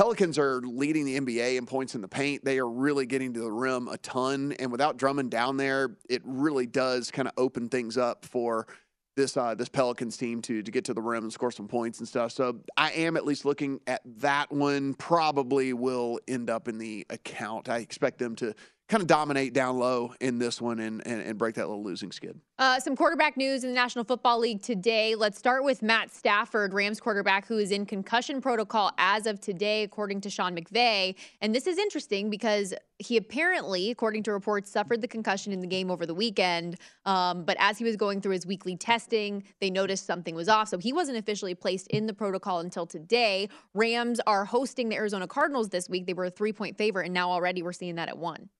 Pelicans 0.00 0.38
are 0.38 0.62
leading 0.62 1.04
the 1.04 1.20
NBA 1.20 1.58
in 1.58 1.66
points 1.66 1.94
in 1.94 2.00
the 2.00 2.08
paint. 2.08 2.42
They 2.42 2.58
are 2.58 2.66
really 2.66 3.04
getting 3.04 3.34
to 3.34 3.40
the 3.40 3.52
rim 3.52 3.86
a 3.86 3.98
ton, 3.98 4.52
and 4.58 4.72
without 4.72 4.96
Drummond 4.96 5.30
down 5.30 5.58
there, 5.58 5.98
it 6.08 6.22
really 6.24 6.64
does 6.64 7.10
kind 7.10 7.28
of 7.28 7.34
open 7.36 7.68
things 7.68 7.98
up 7.98 8.24
for 8.24 8.66
this 9.14 9.36
uh, 9.36 9.54
this 9.54 9.68
Pelicans 9.68 10.16
team 10.16 10.40
to 10.40 10.62
to 10.62 10.70
get 10.70 10.86
to 10.86 10.94
the 10.94 11.02
rim 11.02 11.24
and 11.24 11.32
score 11.34 11.50
some 11.50 11.68
points 11.68 11.98
and 11.98 12.08
stuff. 12.08 12.32
So 12.32 12.60
I 12.78 12.92
am 12.92 13.14
at 13.18 13.26
least 13.26 13.44
looking 13.44 13.78
at 13.86 14.00
that 14.20 14.50
one. 14.50 14.94
Probably 14.94 15.74
will 15.74 16.18
end 16.26 16.48
up 16.48 16.66
in 16.66 16.78
the 16.78 17.06
account. 17.10 17.68
I 17.68 17.80
expect 17.80 18.18
them 18.18 18.34
to 18.36 18.54
kind 18.90 19.00
of 19.00 19.06
dominate 19.06 19.52
down 19.52 19.78
low 19.78 20.12
in 20.20 20.38
this 20.38 20.60
one 20.60 20.80
and 20.80 21.06
and, 21.06 21.22
and 21.22 21.38
break 21.38 21.54
that 21.54 21.68
little 21.68 21.84
losing 21.84 22.10
skid. 22.10 22.38
Uh, 22.58 22.78
some 22.78 22.96
quarterback 22.96 23.36
news 23.36 23.64
in 23.64 23.70
the 23.70 23.74
National 23.74 24.04
Football 24.04 24.40
League 24.40 24.62
today. 24.62 25.14
Let's 25.14 25.38
start 25.38 25.64
with 25.64 25.80
Matt 25.80 26.12
Stafford, 26.12 26.74
Rams 26.74 27.00
quarterback, 27.00 27.46
who 27.46 27.56
is 27.56 27.70
in 27.70 27.86
concussion 27.86 28.40
protocol 28.40 28.90
as 28.98 29.26
of 29.26 29.40
today, 29.40 29.84
according 29.84 30.20
to 30.22 30.30
Sean 30.30 30.54
McVay. 30.54 31.14
And 31.40 31.54
this 31.54 31.66
is 31.66 31.78
interesting 31.78 32.28
because 32.28 32.74
he 32.98 33.16
apparently, 33.16 33.90
according 33.90 34.24
to 34.24 34.32
reports, 34.32 34.70
suffered 34.70 35.00
the 35.00 35.08
concussion 35.08 35.52
in 35.52 35.60
the 35.60 35.66
game 35.66 35.90
over 35.90 36.04
the 36.04 36.14
weekend. 36.14 36.76
Um, 37.06 37.44
but 37.44 37.56
as 37.58 37.78
he 37.78 37.84
was 37.84 37.96
going 37.96 38.20
through 38.20 38.32
his 38.32 38.44
weekly 38.44 38.76
testing, 38.76 39.44
they 39.60 39.70
noticed 39.70 40.04
something 40.04 40.34
was 40.34 40.50
off. 40.50 40.68
So 40.68 40.76
he 40.76 40.92
wasn't 40.92 41.16
officially 41.16 41.54
placed 41.54 41.86
in 41.86 42.06
the 42.06 42.12
protocol 42.12 42.60
until 42.60 42.86
today. 42.86 43.48
Rams 43.72 44.20
are 44.26 44.44
hosting 44.44 44.90
the 44.90 44.96
Arizona 44.96 45.26
Cardinals 45.26 45.70
this 45.70 45.88
week. 45.88 46.06
They 46.06 46.12
were 46.12 46.26
a 46.26 46.30
three 46.30 46.52
point 46.52 46.76
favorite, 46.76 47.06
and 47.06 47.14
now 47.14 47.30
already 47.30 47.62
we're 47.62 47.72
seeing 47.72 47.94
that 47.94 48.08
at 48.08 48.18
one. 48.18 48.50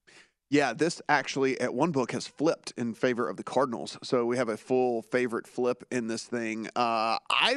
Yeah, 0.50 0.72
this 0.72 1.00
actually 1.08 1.60
at 1.60 1.72
one 1.72 1.92
book 1.92 2.10
has 2.10 2.26
flipped 2.26 2.72
in 2.76 2.92
favor 2.92 3.28
of 3.28 3.36
the 3.36 3.44
Cardinals. 3.44 3.96
So 4.02 4.26
we 4.26 4.36
have 4.36 4.48
a 4.48 4.56
full 4.56 5.02
favorite 5.02 5.46
flip 5.46 5.84
in 5.92 6.08
this 6.08 6.24
thing. 6.24 6.66
Uh, 6.74 7.18
I, 7.30 7.56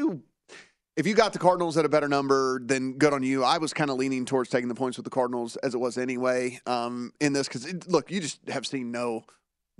if 0.95 1.08
you 1.08 1.15
got 1.15 1.34
the 1.34 1.39
Cardinals 1.39 1.75
at 1.75 1.86
a 1.86 1.89
better 1.89 2.08
number, 2.08 2.62
then 2.63 2.93
good 2.93 3.12
on 3.12 3.23
you. 3.23 3.43
I 3.43 3.58
was 3.58 3.73
kind 3.73 3.89
of 3.89 3.97
leaning 3.97 4.25
towards 4.25 4.51
taking 4.51 4.69
the 4.69 4.75
points 4.75 4.97
with 4.97 5.06
the 5.06 5.10
Cardinals 5.10 5.56
as 5.58 5.73
it 5.73 5.79
was 5.79 5.97
anyway 5.97 6.60
um, 6.67 7.12
in 7.19 7.34
this 7.34 7.47
because 7.47 7.88
look, 7.88 8.12
you 8.12 8.21
just 8.21 8.39
have 8.47 8.67
seen 8.67 8.91
no 8.91 9.23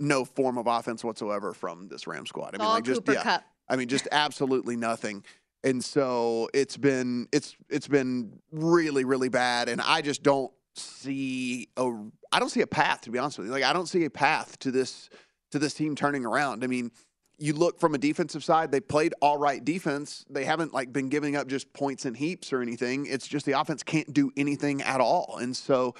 no 0.00 0.24
form 0.24 0.58
of 0.58 0.66
offense 0.66 1.04
whatsoever 1.04 1.54
from 1.54 1.86
this 1.86 2.08
Ram 2.08 2.26
squad. 2.26 2.56
I 2.56 2.58
mean, 2.58 2.66
All 2.66 2.74
like 2.74 2.84
just 2.84 3.02
Cooper 3.02 3.12
yeah, 3.12 3.22
Kupp. 3.22 3.44
I 3.68 3.76
mean, 3.76 3.86
just 3.86 4.08
absolutely 4.10 4.76
nothing. 4.76 5.24
And 5.62 5.82
so 5.82 6.48
it's 6.52 6.76
been 6.76 7.28
it's 7.30 7.56
it's 7.70 7.86
been 7.86 8.40
really 8.50 9.04
really 9.04 9.28
bad, 9.28 9.68
and 9.68 9.80
I 9.80 10.02
just 10.02 10.24
don't 10.24 10.52
see 10.74 11.68
a 11.76 11.90
I 12.32 12.38
don't 12.38 12.50
see 12.50 12.62
a 12.62 12.66
path 12.66 13.02
to 13.02 13.10
be 13.10 13.18
honest 13.18 13.38
with 13.38 13.46
you. 13.46 13.52
Like 13.52 13.64
I 13.64 13.72
don't 13.72 13.86
see 13.86 14.04
a 14.04 14.10
path 14.10 14.58
to 14.60 14.70
this 14.70 15.08
to 15.52 15.58
this 15.58 15.74
team 15.74 15.94
turning 15.94 16.24
around. 16.24 16.64
I 16.64 16.66
mean, 16.66 16.90
you 17.38 17.52
look 17.52 17.80
from 17.80 17.94
a 17.94 17.98
defensive 17.98 18.44
side, 18.44 18.70
they 18.70 18.80
played 18.80 19.14
all 19.20 19.38
right 19.38 19.64
defense. 19.64 20.24
They 20.28 20.44
haven't 20.44 20.72
like 20.72 20.92
been 20.92 21.08
giving 21.08 21.36
up 21.36 21.46
just 21.46 21.72
points 21.72 22.04
and 22.04 22.16
heaps 22.16 22.52
or 22.52 22.60
anything. 22.60 23.06
It's 23.06 23.26
just 23.26 23.46
the 23.46 23.52
offense 23.52 23.82
can't 23.82 24.12
do 24.12 24.30
anything 24.36 24.82
at 24.82 25.00
all. 25.00 25.38
And 25.40 25.56
so 25.56 25.94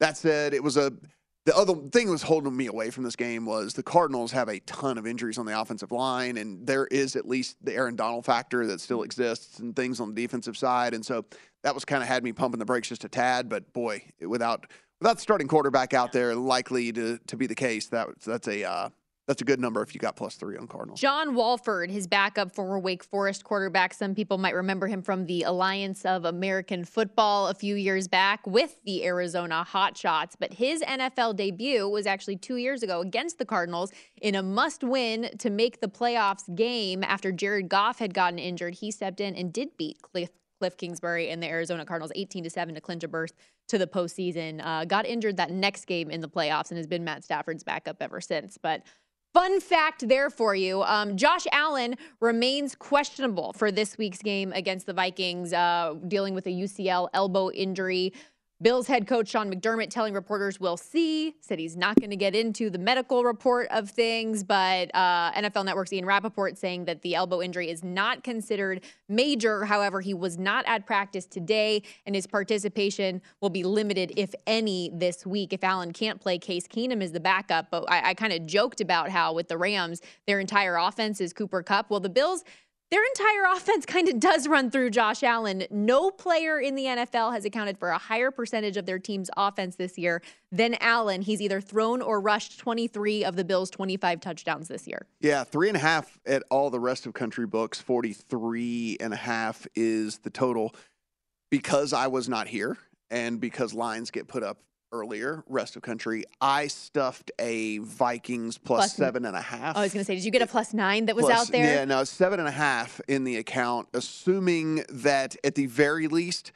that 0.00 0.16
said, 0.16 0.54
it 0.54 0.62
was 0.62 0.76
a 0.76 0.92
the 1.48 1.56
other 1.56 1.74
thing 1.74 2.04
that 2.04 2.12
was 2.12 2.20
holding 2.20 2.54
me 2.54 2.66
away 2.66 2.90
from 2.90 3.04
this 3.04 3.16
game 3.16 3.46
was 3.46 3.72
the 3.72 3.82
Cardinals 3.82 4.32
have 4.32 4.50
a 4.50 4.60
ton 4.60 4.98
of 4.98 5.06
injuries 5.06 5.38
on 5.38 5.46
the 5.46 5.58
offensive 5.58 5.90
line, 5.92 6.36
and 6.36 6.66
there 6.66 6.86
is 6.88 7.16
at 7.16 7.26
least 7.26 7.56
the 7.64 7.72
Aaron 7.72 7.96
Donald 7.96 8.26
factor 8.26 8.66
that 8.66 8.82
still 8.82 8.98
mm-hmm. 8.98 9.06
exists 9.06 9.58
and 9.58 9.74
things 9.74 9.98
on 9.98 10.12
the 10.12 10.22
defensive 10.22 10.58
side. 10.58 10.92
And 10.92 11.02
so 11.02 11.24
that 11.62 11.74
was 11.74 11.84
kind 11.84 12.02
of 12.02 12.08
had 12.08 12.22
me 12.24 12.32
pumping 12.32 12.58
the 12.58 12.64
brakes 12.64 12.88
just 12.88 13.04
a 13.04 13.08
tad. 13.08 13.48
But 13.48 13.72
boy, 13.72 14.02
without 14.20 14.66
without 15.00 15.20
starting 15.20 15.48
quarterback 15.48 15.94
out 15.94 16.12
there, 16.12 16.34
likely 16.34 16.92
to 16.92 17.18
to 17.26 17.36
be 17.36 17.46
the 17.46 17.54
case, 17.54 17.88
that 17.88 18.08
that's 18.24 18.48
a 18.48 18.64
uh, 18.64 18.88
that's 19.28 19.42
a 19.42 19.44
good 19.44 19.60
number 19.60 19.82
if 19.82 19.94
you 19.94 20.00
got 20.00 20.16
plus 20.16 20.36
three 20.36 20.56
on 20.56 20.66
Cardinals. 20.66 20.98
John 20.98 21.34
Wolford, 21.34 21.90
his 21.90 22.06
backup 22.06 22.54
former 22.54 22.78
Wake 22.78 23.04
Forest 23.04 23.44
quarterback. 23.44 23.92
Some 23.92 24.14
people 24.14 24.38
might 24.38 24.54
remember 24.54 24.86
him 24.86 25.02
from 25.02 25.26
the 25.26 25.42
Alliance 25.42 26.06
of 26.06 26.24
American 26.24 26.82
Football 26.82 27.48
a 27.48 27.54
few 27.54 27.74
years 27.74 28.08
back 28.08 28.46
with 28.46 28.78
the 28.86 29.04
Arizona 29.04 29.66
Hotshots. 29.70 30.32
But 30.40 30.54
his 30.54 30.80
NFL 30.80 31.36
debut 31.36 31.86
was 31.86 32.06
actually 32.06 32.36
two 32.36 32.56
years 32.56 32.82
ago 32.82 33.02
against 33.02 33.36
the 33.36 33.44
Cardinals 33.44 33.92
in 34.22 34.34
a 34.34 34.42
must 34.42 34.82
win 34.82 35.28
to 35.38 35.50
make 35.50 35.82
the 35.82 35.88
playoffs 35.88 36.52
game 36.54 37.04
after 37.04 37.30
Jared 37.30 37.68
Goff 37.68 37.98
had 37.98 38.14
gotten 38.14 38.38
injured. 38.38 38.76
He 38.76 38.90
stepped 38.90 39.20
in 39.20 39.34
and 39.34 39.52
did 39.52 39.76
beat 39.76 40.00
Cliff. 40.00 40.30
Cliff 40.58 40.76
Kingsbury 40.76 41.30
and 41.30 41.42
the 41.42 41.46
Arizona 41.46 41.84
Cardinals 41.84 42.12
18 42.14 42.44
to 42.44 42.50
7 42.50 42.74
to 42.74 42.80
clinch 42.80 43.04
a 43.04 43.08
berth 43.08 43.32
to 43.68 43.78
the 43.78 43.86
postseason. 43.86 44.60
Uh, 44.64 44.84
got 44.84 45.06
injured 45.06 45.36
that 45.36 45.50
next 45.50 45.86
game 45.86 46.10
in 46.10 46.20
the 46.20 46.28
playoffs 46.28 46.70
and 46.70 46.78
has 46.78 46.86
been 46.86 47.04
Matt 47.04 47.24
Stafford's 47.24 47.64
backup 47.64 47.96
ever 48.00 48.20
since. 48.20 48.58
But 48.58 48.82
Fun 49.34 49.60
fact 49.60 50.08
there 50.08 50.30
for 50.30 50.54
you 50.54 50.82
um, 50.82 51.16
Josh 51.16 51.46
Allen 51.52 51.96
remains 52.20 52.74
questionable 52.74 53.52
for 53.52 53.70
this 53.70 53.98
week's 53.98 54.18
game 54.22 54.52
against 54.52 54.86
the 54.86 54.94
Vikings, 54.94 55.52
uh, 55.52 55.94
dealing 56.08 56.34
with 56.34 56.46
a 56.46 56.50
UCL 56.50 57.10
elbow 57.12 57.50
injury. 57.50 58.14
Bills 58.60 58.88
head 58.88 59.06
coach 59.06 59.28
Sean 59.28 59.52
McDermott 59.52 59.88
telling 59.88 60.14
reporters 60.14 60.58
we'll 60.58 60.76
see, 60.76 61.36
said 61.40 61.60
he's 61.60 61.76
not 61.76 61.94
going 62.00 62.10
to 62.10 62.16
get 62.16 62.34
into 62.34 62.70
the 62.70 62.78
medical 62.78 63.22
report 63.22 63.68
of 63.70 63.88
things, 63.88 64.42
but 64.42 64.92
uh, 64.96 65.30
NFL 65.30 65.64
Network's 65.64 65.92
Ian 65.92 66.04
Rapoport 66.04 66.58
saying 66.58 66.86
that 66.86 67.02
the 67.02 67.14
elbow 67.14 67.40
injury 67.40 67.70
is 67.70 67.84
not 67.84 68.24
considered 68.24 68.82
major. 69.08 69.64
However, 69.64 70.00
he 70.00 70.12
was 70.12 70.38
not 70.38 70.64
at 70.66 70.86
practice 70.86 71.24
today, 71.24 71.84
and 72.04 72.16
his 72.16 72.26
participation 72.26 73.22
will 73.40 73.50
be 73.50 73.62
limited, 73.62 74.12
if 74.16 74.34
any, 74.44 74.90
this 74.92 75.24
week. 75.24 75.52
If 75.52 75.62
Allen 75.62 75.92
can't 75.92 76.20
play, 76.20 76.36
Case 76.36 76.66
Keenum 76.66 77.00
is 77.00 77.12
the 77.12 77.20
backup. 77.20 77.70
But 77.70 77.84
I, 77.88 78.10
I 78.10 78.14
kind 78.14 78.32
of 78.32 78.44
joked 78.44 78.80
about 78.80 79.08
how 79.08 79.34
with 79.34 79.46
the 79.46 79.56
Rams, 79.56 80.02
their 80.26 80.40
entire 80.40 80.76
offense 80.78 81.20
is 81.20 81.32
Cooper 81.32 81.62
Kupp. 81.62 81.90
Well, 81.90 82.00
the 82.00 82.08
Bills 82.08 82.42
their 82.90 83.02
entire 83.04 83.52
offense 83.56 83.86
kind 83.86 84.08
of 84.08 84.20
does 84.20 84.48
run 84.48 84.70
through 84.70 84.90
Josh 84.90 85.22
Allen. 85.22 85.64
No 85.70 86.10
player 86.10 86.60
in 86.60 86.74
the 86.74 86.84
NFL 86.84 87.32
has 87.32 87.44
accounted 87.44 87.78
for 87.78 87.90
a 87.90 87.98
higher 87.98 88.30
percentage 88.30 88.76
of 88.76 88.86
their 88.86 88.98
team's 88.98 89.30
offense 89.36 89.76
this 89.76 89.98
year 89.98 90.22
than 90.50 90.76
Allen. 90.80 91.22
He's 91.22 91.40
either 91.40 91.60
thrown 91.60 92.00
or 92.02 92.20
rushed 92.20 92.58
23 92.58 93.24
of 93.24 93.36
the 93.36 93.44
Bills' 93.44 93.70
25 93.70 94.20
touchdowns 94.20 94.68
this 94.68 94.86
year. 94.86 95.06
Yeah, 95.20 95.44
three 95.44 95.68
and 95.68 95.76
a 95.76 95.80
half 95.80 96.18
at 96.26 96.42
all 96.50 96.70
the 96.70 96.80
rest 96.80 97.06
of 97.06 97.14
country 97.14 97.46
books. 97.46 97.80
43 97.80 98.98
and 99.00 99.12
a 99.12 99.16
half 99.16 99.66
is 99.74 100.18
the 100.18 100.30
total. 100.30 100.74
Because 101.50 101.92
I 101.92 102.08
was 102.08 102.28
not 102.28 102.48
here 102.48 102.76
and 103.10 103.40
because 103.40 103.72
lines 103.72 104.10
get 104.10 104.28
put 104.28 104.42
up 104.42 104.58
earlier, 104.92 105.44
rest 105.48 105.76
of 105.76 105.82
country, 105.82 106.24
I 106.40 106.66
stuffed 106.68 107.30
a 107.38 107.78
Vikings 107.78 108.58
plus, 108.58 108.78
Plus- 108.78 108.94
seven 108.94 109.24
and 109.24 109.36
a 109.36 109.40
half. 109.40 109.76
Oh, 109.76 109.80
I 109.80 109.82
was 109.84 109.92
going 109.92 110.00
to 110.02 110.06
say, 110.06 110.14
did 110.14 110.24
you 110.24 110.30
get 110.30 110.42
a 110.42 110.46
plus 110.46 110.72
nine 110.74 111.06
that 111.06 111.16
was 111.16 111.26
Plus- 111.26 111.40
out 111.48 111.52
there? 111.52 111.64
Yeah, 111.64 111.84
no, 111.84 112.04
seven 112.04 112.38
and 112.38 112.48
a 112.48 112.52
half 112.52 113.00
in 113.08 113.24
the 113.24 113.36
account, 113.36 113.88
assuming 113.94 114.84
that 114.90 115.36
at 115.44 115.54
the 115.54 115.66
very 115.66 116.08
least 116.08 116.52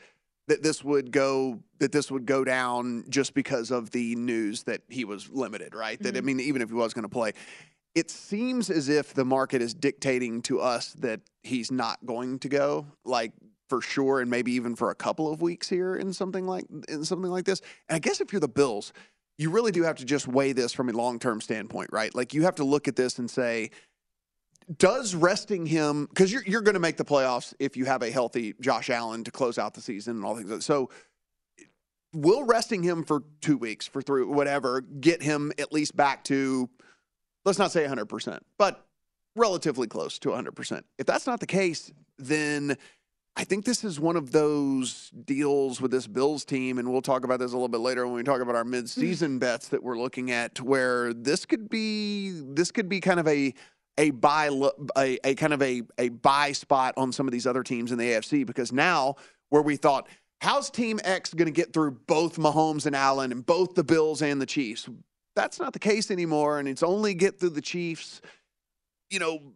that 0.49 0.63
this 0.63 0.83
would 0.83 1.13
go 1.13 1.61
that 1.79 1.93
this 1.93 2.11
would 2.11 2.27
go 2.27 2.45
down 2.45 3.05
just 3.09 3.33
because 3.35 3.71
of 3.71 3.91
the 3.91 4.15
news 4.17 4.65
that 4.65 4.83
he 4.89 5.05
was 5.05 5.31
limited, 5.31 5.75
right? 5.75 6.01
That 6.03 6.17
I 6.17 6.21
Mhm. 6.21 6.25
mean, 6.25 6.41
even 6.41 6.63
if 6.63 6.69
he 6.69 6.75
was 6.75 6.93
going 6.95 7.05
to 7.05 7.09
play, 7.09 7.33
it 7.95 8.11
seems 8.11 8.71
as 8.71 8.89
if 8.89 9.15
the 9.15 9.25
market 9.25 9.61
is 9.63 9.73
dictating 9.75 10.43
to 10.43 10.61
us 10.61 10.95
that 10.99 11.21
he's 11.43 11.71
not 11.71 12.05
going 12.07 12.39
to 12.41 12.49
go, 12.49 12.87
like 13.05 13.33
for 13.73 13.81
sure, 13.81 14.21
and 14.21 14.31
maybe 14.31 14.53
even 14.53 14.77
for 14.77 14.91
a 14.91 14.95
couple 14.95 15.33
of 15.33 15.41
weeks 15.41 15.67
here 15.67 15.97
in 15.97 16.13
something 16.13 16.47
like 16.47 16.67
in 16.91 17.07
something 17.07 17.31
like 17.31 17.47
this. 17.47 17.63
And 17.89 17.97
I 17.97 18.01
guess 18.01 18.21
if 18.21 18.31
you're 18.31 18.39
the 18.39 18.47
Bills, 18.47 18.93
you 19.39 19.49
really 19.49 19.73
do 19.73 19.83
have 19.83 19.97
to 19.97 20.05
just 20.05 20.29
weigh 20.29 20.53
this 20.53 20.75
from 20.75 20.91
a 20.91 20.93
long 20.93 21.19
term 21.19 21.41
standpoint, 21.41 21.89
right? 21.91 22.15
Like 22.15 22.35
you 22.35 22.43
have 22.43 22.57
to 22.57 22.65
look 22.65 22.87
at 22.87 22.97
this 22.97 23.19
and 23.19 23.31
say, 23.31 23.71
does 24.77 25.15
resting 25.15 25.65
him 25.65 26.05
because 26.05 26.31
you're 26.31 26.43
you're 26.45 26.61
going 26.61 26.75
to 26.75 26.81
make 26.81 26.99
the 26.99 27.05
playoffs 27.05 27.55
if 27.59 27.75
you 27.75 27.87
have 27.87 28.03
a 28.03 28.11
healthy 28.11 28.53
Josh 28.61 28.91
Allen 28.91 29.25
to 29.25 29.31
close 29.31 29.57
out 29.57 29.73
the 29.73 29.81
season 29.81 30.17
and 30.17 30.25
all 30.27 30.37
things. 30.37 30.67
So, 30.67 30.91
will 32.13 32.45
resting 32.45 32.83
him 32.83 33.05
for 33.05 33.23
two 33.41 33.57
weeks, 33.57 33.87
for 33.87 34.03
three, 34.03 34.23
whatever, 34.23 34.83
get 34.83 35.23
him 35.23 35.51
at 35.59 35.73
least 35.73 35.97
back 35.97 36.25
to, 36.25 36.69
let's 37.47 37.59
not 37.59 37.73
say 37.73 37.81
100 37.81 38.05
percent, 38.05 38.45
but 38.59 38.85
relatively 39.35 39.87
close 39.87 40.19
to 40.19 40.29
100 40.29 40.53
percent. 40.53 40.85
If 40.99 41.07
that's 41.07 41.27
not 41.27 41.41
the 41.41 41.47
case, 41.47 41.91
then 42.19 42.77
I 43.35 43.45
think 43.45 43.65
this 43.65 43.83
is 43.83 43.99
one 43.99 44.17
of 44.17 44.31
those 44.31 45.11
deals 45.25 45.81
with 45.81 45.91
this 45.91 46.07
Bills 46.07 46.45
team, 46.45 46.79
and 46.79 46.93
we'll 46.93 47.01
talk 47.01 47.25
about 47.25 47.39
this 47.39 47.53
a 47.53 47.55
little 47.55 47.69
bit 47.69 47.81
later 47.81 48.07
when 48.07 48.15
we 48.15 48.23
talk 48.23 48.43
about 48.43 48.55
our 48.55 48.65
mm-hmm. 48.65 48.75
midseason 48.75 49.39
bets 49.39 49.69
that 49.69 49.83
we're 49.83 49.99
looking 49.99 50.31
at, 50.31 50.61
where 50.61 51.15
this 51.15 51.47
could 51.47 51.71
be 51.71 52.31
this 52.31 52.71
could 52.71 52.89
be 52.89 53.01
kind 53.01 53.19
of 53.19 53.27
a 53.27 53.55
a 53.99 54.11
buy 54.11 54.51
a, 54.97 55.19
a 55.25 55.35
kind 55.35 55.55
of 55.55 55.63
a 55.63 55.83
a 55.99 56.11
buy 56.11 56.53
spot 56.53 56.95
on 56.97 57.11
some 57.13 57.27
of 57.27 57.33
these 57.33 57.47
other 57.47 57.63
teams 57.63 57.91
in 57.91 57.99
the 57.99 58.05
AFC 58.05 58.45
because 58.45 58.73
now 58.73 59.17
where 59.49 59.63
we 59.63 59.77
thought 59.77 60.09
how's 60.43 60.71
Team 60.71 61.01
X 61.05 61.33
going 61.33 61.47
to 61.47 61.53
get 61.53 61.73
through 61.73 61.93
both 62.07 62.37
Mahomes 62.37 62.85
and 62.85 62.97
Allen 62.97 63.33
and 63.33 63.47
both 63.47 63.75
the 63.75 63.85
Bills 63.85 64.23
and 64.23 64.43
the 64.43 64.47
Chiefs, 64.47 64.89
that's 65.37 65.59
not 65.59 65.73
the 65.73 65.79
case 65.79 66.11
anymore, 66.11 66.59
and 66.59 66.69
it's 66.69 66.83
only 66.83 67.15
get 67.15 67.41
through 67.41 67.51
the 67.51 67.63
Chiefs. 67.63 68.21
You 69.09 69.19
know, 69.19 69.53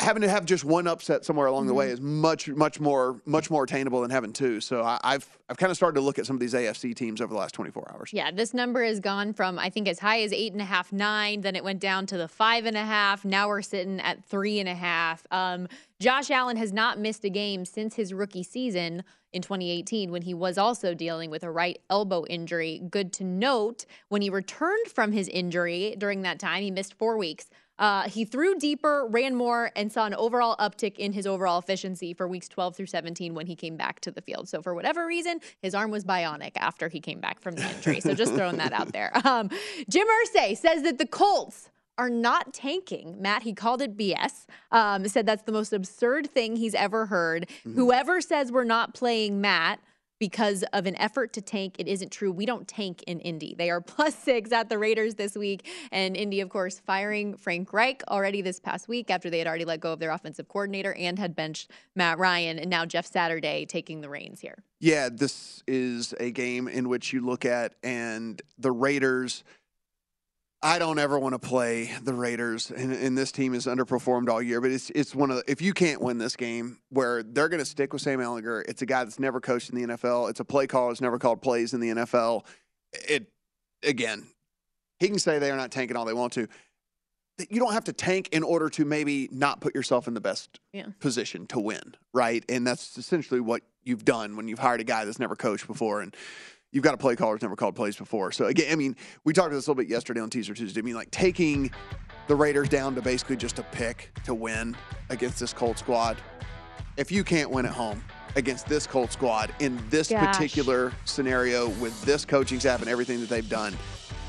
having 0.00 0.22
to 0.22 0.28
have 0.28 0.46
just 0.46 0.64
one 0.64 0.86
upset 0.86 1.24
somewhere 1.24 1.46
along 1.46 1.66
the 1.66 1.74
way 1.74 1.90
is 1.90 2.00
much 2.00 2.48
much 2.48 2.80
more 2.80 3.20
much 3.26 3.50
more 3.50 3.64
attainable 3.64 4.00
than 4.00 4.10
having 4.10 4.32
two. 4.32 4.60
So 4.60 4.82
I, 4.82 4.98
I've 5.04 5.38
I've 5.48 5.58
kind 5.58 5.70
of 5.70 5.76
started 5.76 5.96
to 5.96 6.00
look 6.00 6.18
at 6.18 6.26
some 6.26 6.36
of 6.36 6.40
these 6.40 6.54
AFC 6.54 6.96
teams 6.96 7.20
over 7.20 7.32
the 7.32 7.38
last 7.38 7.54
24 7.54 7.92
hours. 7.94 8.10
Yeah, 8.12 8.30
this 8.30 8.54
number 8.54 8.82
has 8.84 8.98
gone 8.98 9.34
from 9.34 9.58
I 9.58 9.68
think 9.68 9.88
as 9.88 9.98
high 9.98 10.22
as 10.22 10.32
eight 10.32 10.52
and 10.52 10.62
a 10.62 10.64
half, 10.64 10.92
nine. 10.92 11.42
Then 11.42 11.54
it 11.54 11.62
went 11.62 11.80
down 11.80 12.06
to 12.06 12.16
the 12.16 12.28
five 12.28 12.64
and 12.64 12.76
a 12.76 12.84
half. 12.84 13.24
Now 13.24 13.48
we're 13.48 13.62
sitting 13.62 14.00
at 14.00 14.24
three 14.24 14.58
and 14.58 14.68
a 14.68 14.74
half. 14.74 15.26
Um, 15.30 15.68
Josh 16.00 16.30
Allen 16.30 16.56
has 16.56 16.72
not 16.72 16.98
missed 16.98 17.24
a 17.24 17.30
game 17.30 17.66
since 17.66 17.94
his 17.94 18.14
rookie 18.14 18.42
season 18.42 19.04
in 19.32 19.42
2018 19.42 20.10
when 20.10 20.22
he 20.22 20.34
was 20.34 20.58
also 20.58 20.94
dealing 20.94 21.30
with 21.30 21.44
a 21.44 21.50
right 21.50 21.78
elbow 21.90 22.24
injury. 22.26 22.82
Good 22.90 23.12
to 23.14 23.24
note 23.24 23.84
when 24.08 24.22
he 24.22 24.30
returned 24.30 24.88
from 24.88 25.12
his 25.12 25.28
injury 25.28 25.94
during 25.98 26.22
that 26.22 26.38
time, 26.38 26.62
he 26.62 26.70
missed 26.70 26.94
four 26.94 27.16
weeks. 27.16 27.50
Uh, 27.80 28.02
he 28.02 28.24
threw 28.26 28.54
deeper, 28.56 29.06
ran 29.10 29.34
more, 29.34 29.72
and 29.74 29.90
saw 29.90 30.04
an 30.04 30.14
overall 30.14 30.54
uptick 30.58 30.96
in 30.98 31.12
his 31.12 31.26
overall 31.26 31.58
efficiency 31.58 32.12
for 32.12 32.28
weeks 32.28 32.46
12 32.46 32.76
through 32.76 32.86
17 32.86 33.34
when 33.34 33.46
he 33.46 33.56
came 33.56 33.76
back 33.76 34.00
to 34.00 34.10
the 34.10 34.20
field. 34.20 34.48
So, 34.48 34.60
for 34.60 34.74
whatever 34.74 35.06
reason, 35.06 35.40
his 35.62 35.74
arm 35.74 35.90
was 35.90 36.04
bionic 36.04 36.52
after 36.56 36.88
he 36.88 37.00
came 37.00 37.20
back 37.20 37.40
from 37.40 37.56
the 37.56 37.68
injury. 37.74 38.00
So, 38.00 38.14
just 38.14 38.34
throwing 38.34 38.58
that 38.58 38.72
out 38.72 38.92
there. 38.92 39.10
Um, 39.30 39.48
Jim 39.88 40.06
Irsay 40.08 40.56
says 40.56 40.82
that 40.82 40.98
the 40.98 41.06
Colts 41.06 41.70
are 41.96 42.10
not 42.10 42.52
tanking. 42.52 43.20
Matt, 43.20 43.42
he 43.42 43.52
called 43.52 43.80
it 43.80 43.96
BS. 43.96 44.46
Um, 44.72 45.06
said 45.06 45.24
that's 45.24 45.42
the 45.42 45.52
most 45.52 45.72
absurd 45.72 46.30
thing 46.30 46.56
he's 46.56 46.74
ever 46.74 47.06
heard. 47.06 47.48
Whoever 47.62 48.20
says 48.20 48.50
we're 48.50 48.64
not 48.64 48.94
playing 48.94 49.40
Matt 49.40 49.78
because 50.20 50.62
of 50.74 50.86
an 50.86 50.94
effort 51.00 51.32
to 51.32 51.40
tank, 51.40 51.74
it 51.78 51.88
isn't 51.88 52.12
true. 52.12 52.30
We 52.30 52.46
don't 52.46 52.68
tank 52.68 53.02
in 53.04 53.18
Indy. 53.18 53.56
They 53.58 53.70
are 53.70 53.80
plus 53.80 54.14
six 54.14 54.52
at 54.52 54.68
the 54.68 54.78
Raiders 54.78 55.16
this 55.16 55.34
week. 55.34 55.66
And 55.90 56.16
Indy, 56.16 56.40
of 56.40 56.50
course, 56.50 56.78
firing 56.78 57.36
Frank 57.36 57.72
Reich 57.72 58.04
already 58.06 58.42
this 58.42 58.60
past 58.60 58.86
week 58.86 59.10
after 59.10 59.30
they 59.30 59.38
had 59.38 59.48
already 59.48 59.64
let 59.64 59.80
go 59.80 59.94
of 59.94 59.98
their 59.98 60.12
offensive 60.12 60.46
coordinator 60.46 60.94
and 60.94 61.18
had 61.18 61.34
benched 61.34 61.70
Matt 61.96 62.18
Ryan. 62.18 62.60
And 62.60 62.70
now 62.70 62.86
Jeff 62.86 63.06
Saturday 63.06 63.66
taking 63.66 64.02
the 64.02 64.08
reins 64.08 64.40
here. 64.40 64.62
Yeah, 64.78 65.08
this 65.10 65.62
is 65.66 66.14
a 66.20 66.30
game 66.30 66.68
in 66.68 66.88
which 66.88 67.12
you 67.12 67.24
look 67.24 67.44
at 67.44 67.74
and 67.82 68.40
the 68.58 68.72
Raiders. 68.72 69.42
I 70.62 70.78
don't 70.78 70.98
ever 70.98 71.18
want 71.18 71.32
to 71.32 71.38
play 71.38 71.90
the 72.02 72.12
Raiders, 72.12 72.70
and, 72.70 72.92
and 72.92 73.16
this 73.16 73.32
team 73.32 73.54
has 73.54 73.64
underperformed 73.64 74.28
all 74.28 74.42
year. 74.42 74.60
But 74.60 74.70
it's 74.72 74.90
it's 74.90 75.14
one 75.14 75.30
of 75.30 75.38
the, 75.38 75.50
if 75.50 75.62
you 75.62 75.72
can't 75.72 76.02
win 76.02 76.18
this 76.18 76.36
game, 76.36 76.78
where 76.90 77.22
they're 77.22 77.48
going 77.48 77.60
to 77.60 77.64
stick 77.64 77.92
with 77.94 78.02
Sam 78.02 78.18
Ehlinger. 78.18 78.64
It's 78.68 78.82
a 78.82 78.86
guy 78.86 79.04
that's 79.04 79.18
never 79.18 79.40
coached 79.40 79.70
in 79.70 79.76
the 79.76 79.94
NFL. 79.94 80.28
It's 80.28 80.40
a 80.40 80.44
play 80.44 80.66
caller 80.66 80.90
that's 80.90 81.00
never 81.00 81.18
called 81.18 81.40
plays 81.40 81.72
in 81.72 81.80
the 81.80 81.88
NFL. 81.90 82.44
It 82.92 83.30
again, 83.82 84.26
he 84.98 85.08
can 85.08 85.18
say 85.18 85.38
they 85.38 85.50
are 85.50 85.56
not 85.56 85.70
tanking 85.70 85.96
all 85.96 86.04
they 86.04 86.12
want 86.12 86.34
to. 86.34 86.46
You 87.48 87.58
don't 87.58 87.72
have 87.72 87.84
to 87.84 87.94
tank 87.94 88.28
in 88.32 88.42
order 88.42 88.68
to 88.68 88.84
maybe 88.84 89.30
not 89.32 89.62
put 89.62 89.74
yourself 89.74 90.06
in 90.06 90.12
the 90.12 90.20
best 90.20 90.60
Yeah. 90.74 90.88
position 90.98 91.46
to 91.46 91.58
win, 91.58 91.94
right? 92.12 92.44
And 92.50 92.66
that's 92.66 92.98
essentially 92.98 93.40
what 93.40 93.62
you've 93.82 94.04
done 94.04 94.36
when 94.36 94.46
you've 94.46 94.58
hired 94.58 94.82
a 94.82 94.84
guy 94.84 95.06
that's 95.06 95.18
never 95.18 95.36
coached 95.36 95.66
before 95.66 96.02
and 96.02 96.14
you've 96.72 96.84
got 96.84 96.94
a 96.94 96.98
play 96.98 97.16
caller 97.16 97.34
who's 97.34 97.42
never 97.42 97.56
called 97.56 97.74
plays 97.74 97.96
before. 97.96 98.32
So 98.32 98.46
again, 98.46 98.72
I 98.72 98.76
mean, 98.76 98.96
we 99.24 99.32
talked 99.32 99.48
about 99.48 99.56
this 99.56 99.66
a 99.66 99.70
little 99.70 99.82
bit 99.82 99.90
yesterday 99.90 100.20
on 100.20 100.30
Teaser 100.30 100.54
Tuesday. 100.54 100.80
I 100.80 100.82
mean, 100.82 100.94
like 100.94 101.10
taking 101.10 101.70
the 102.26 102.34
Raiders 102.34 102.68
down 102.68 102.94
to 102.94 103.02
basically 103.02 103.36
just 103.36 103.58
a 103.58 103.62
pick 103.64 104.10
to 104.24 104.34
win 104.34 104.76
against 105.08 105.40
this 105.40 105.52
Colt 105.52 105.78
squad. 105.78 106.16
If 106.96 107.10
you 107.10 107.24
can't 107.24 107.50
win 107.50 107.66
at 107.66 107.72
home 107.72 108.02
against 108.36 108.66
this 108.66 108.86
Colt 108.86 109.12
squad 109.12 109.52
in 109.58 109.82
this 109.90 110.10
Gosh. 110.10 110.36
particular 110.36 110.92
scenario 111.04 111.68
with 111.80 112.00
this 112.04 112.24
coaching 112.24 112.60
staff 112.60 112.80
and 112.80 112.88
everything 112.88 113.20
that 113.20 113.28
they've 113.28 113.48
done, 113.48 113.76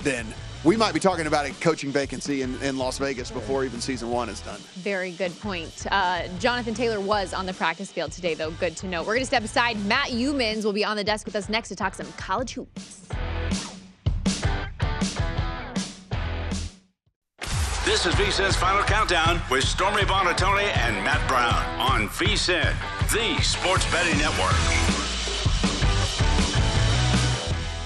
then 0.03 0.25
we 0.63 0.77
might 0.77 0.93
be 0.93 0.99
talking 0.99 1.27
about 1.27 1.45
a 1.45 1.51
coaching 1.53 1.91
vacancy 1.91 2.41
in, 2.41 2.61
in 2.61 2.77
Las 2.77 2.97
Vegas 2.97 3.31
before 3.31 3.65
even 3.65 3.81
season 3.81 4.09
one 4.09 4.29
is 4.29 4.41
done. 4.41 4.59
Very 4.75 5.11
good 5.11 5.37
point. 5.39 5.87
Uh, 5.91 6.27
Jonathan 6.39 6.73
Taylor 6.73 6.99
was 6.99 7.33
on 7.33 7.45
the 7.45 7.53
practice 7.53 7.91
field 7.91 8.11
today, 8.11 8.33
though. 8.33 8.51
Good 8.51 8.77
to 8.77 8.87
know. 8.87 9.01
We're 9.01 9.15
going 9.15 9.19
to 9.19 9.25
step 9.25 9.43
aside. 9.43 9.83
Matt 9.85 10.09
Youmans 10.09 10.63
will 10.63 10.73
be 10.73 10.85
on 10.85 10.97
the 10.97 11.03
desk 11.03 11.25
with 11.25 11.35
us 11.35 11.49
next 11.49 11.69
to 11.69 11.75
talk 11.75 11.95
some 11.95 12.11
college 12.13 12.53
hoops. 12.53 13.07
This 17.83 18.05
is 18.05 18.13
VSIN's 18.13 18.55
Final 18.55 18.83
Countdown 18.83 19.41
with 19.49 19.63
Stormy 19.63 20.03
Buonantony 20.03 20.71
and 20.77 20.95
Matt 21.03 21.27
Brown 21.27 21.51
on 21.79 22.07
VSIN, 22.09 22.73
the 23.11 23.41
sports 23.41 23.91
betting 23.91 24.17
network. 24.19 24.90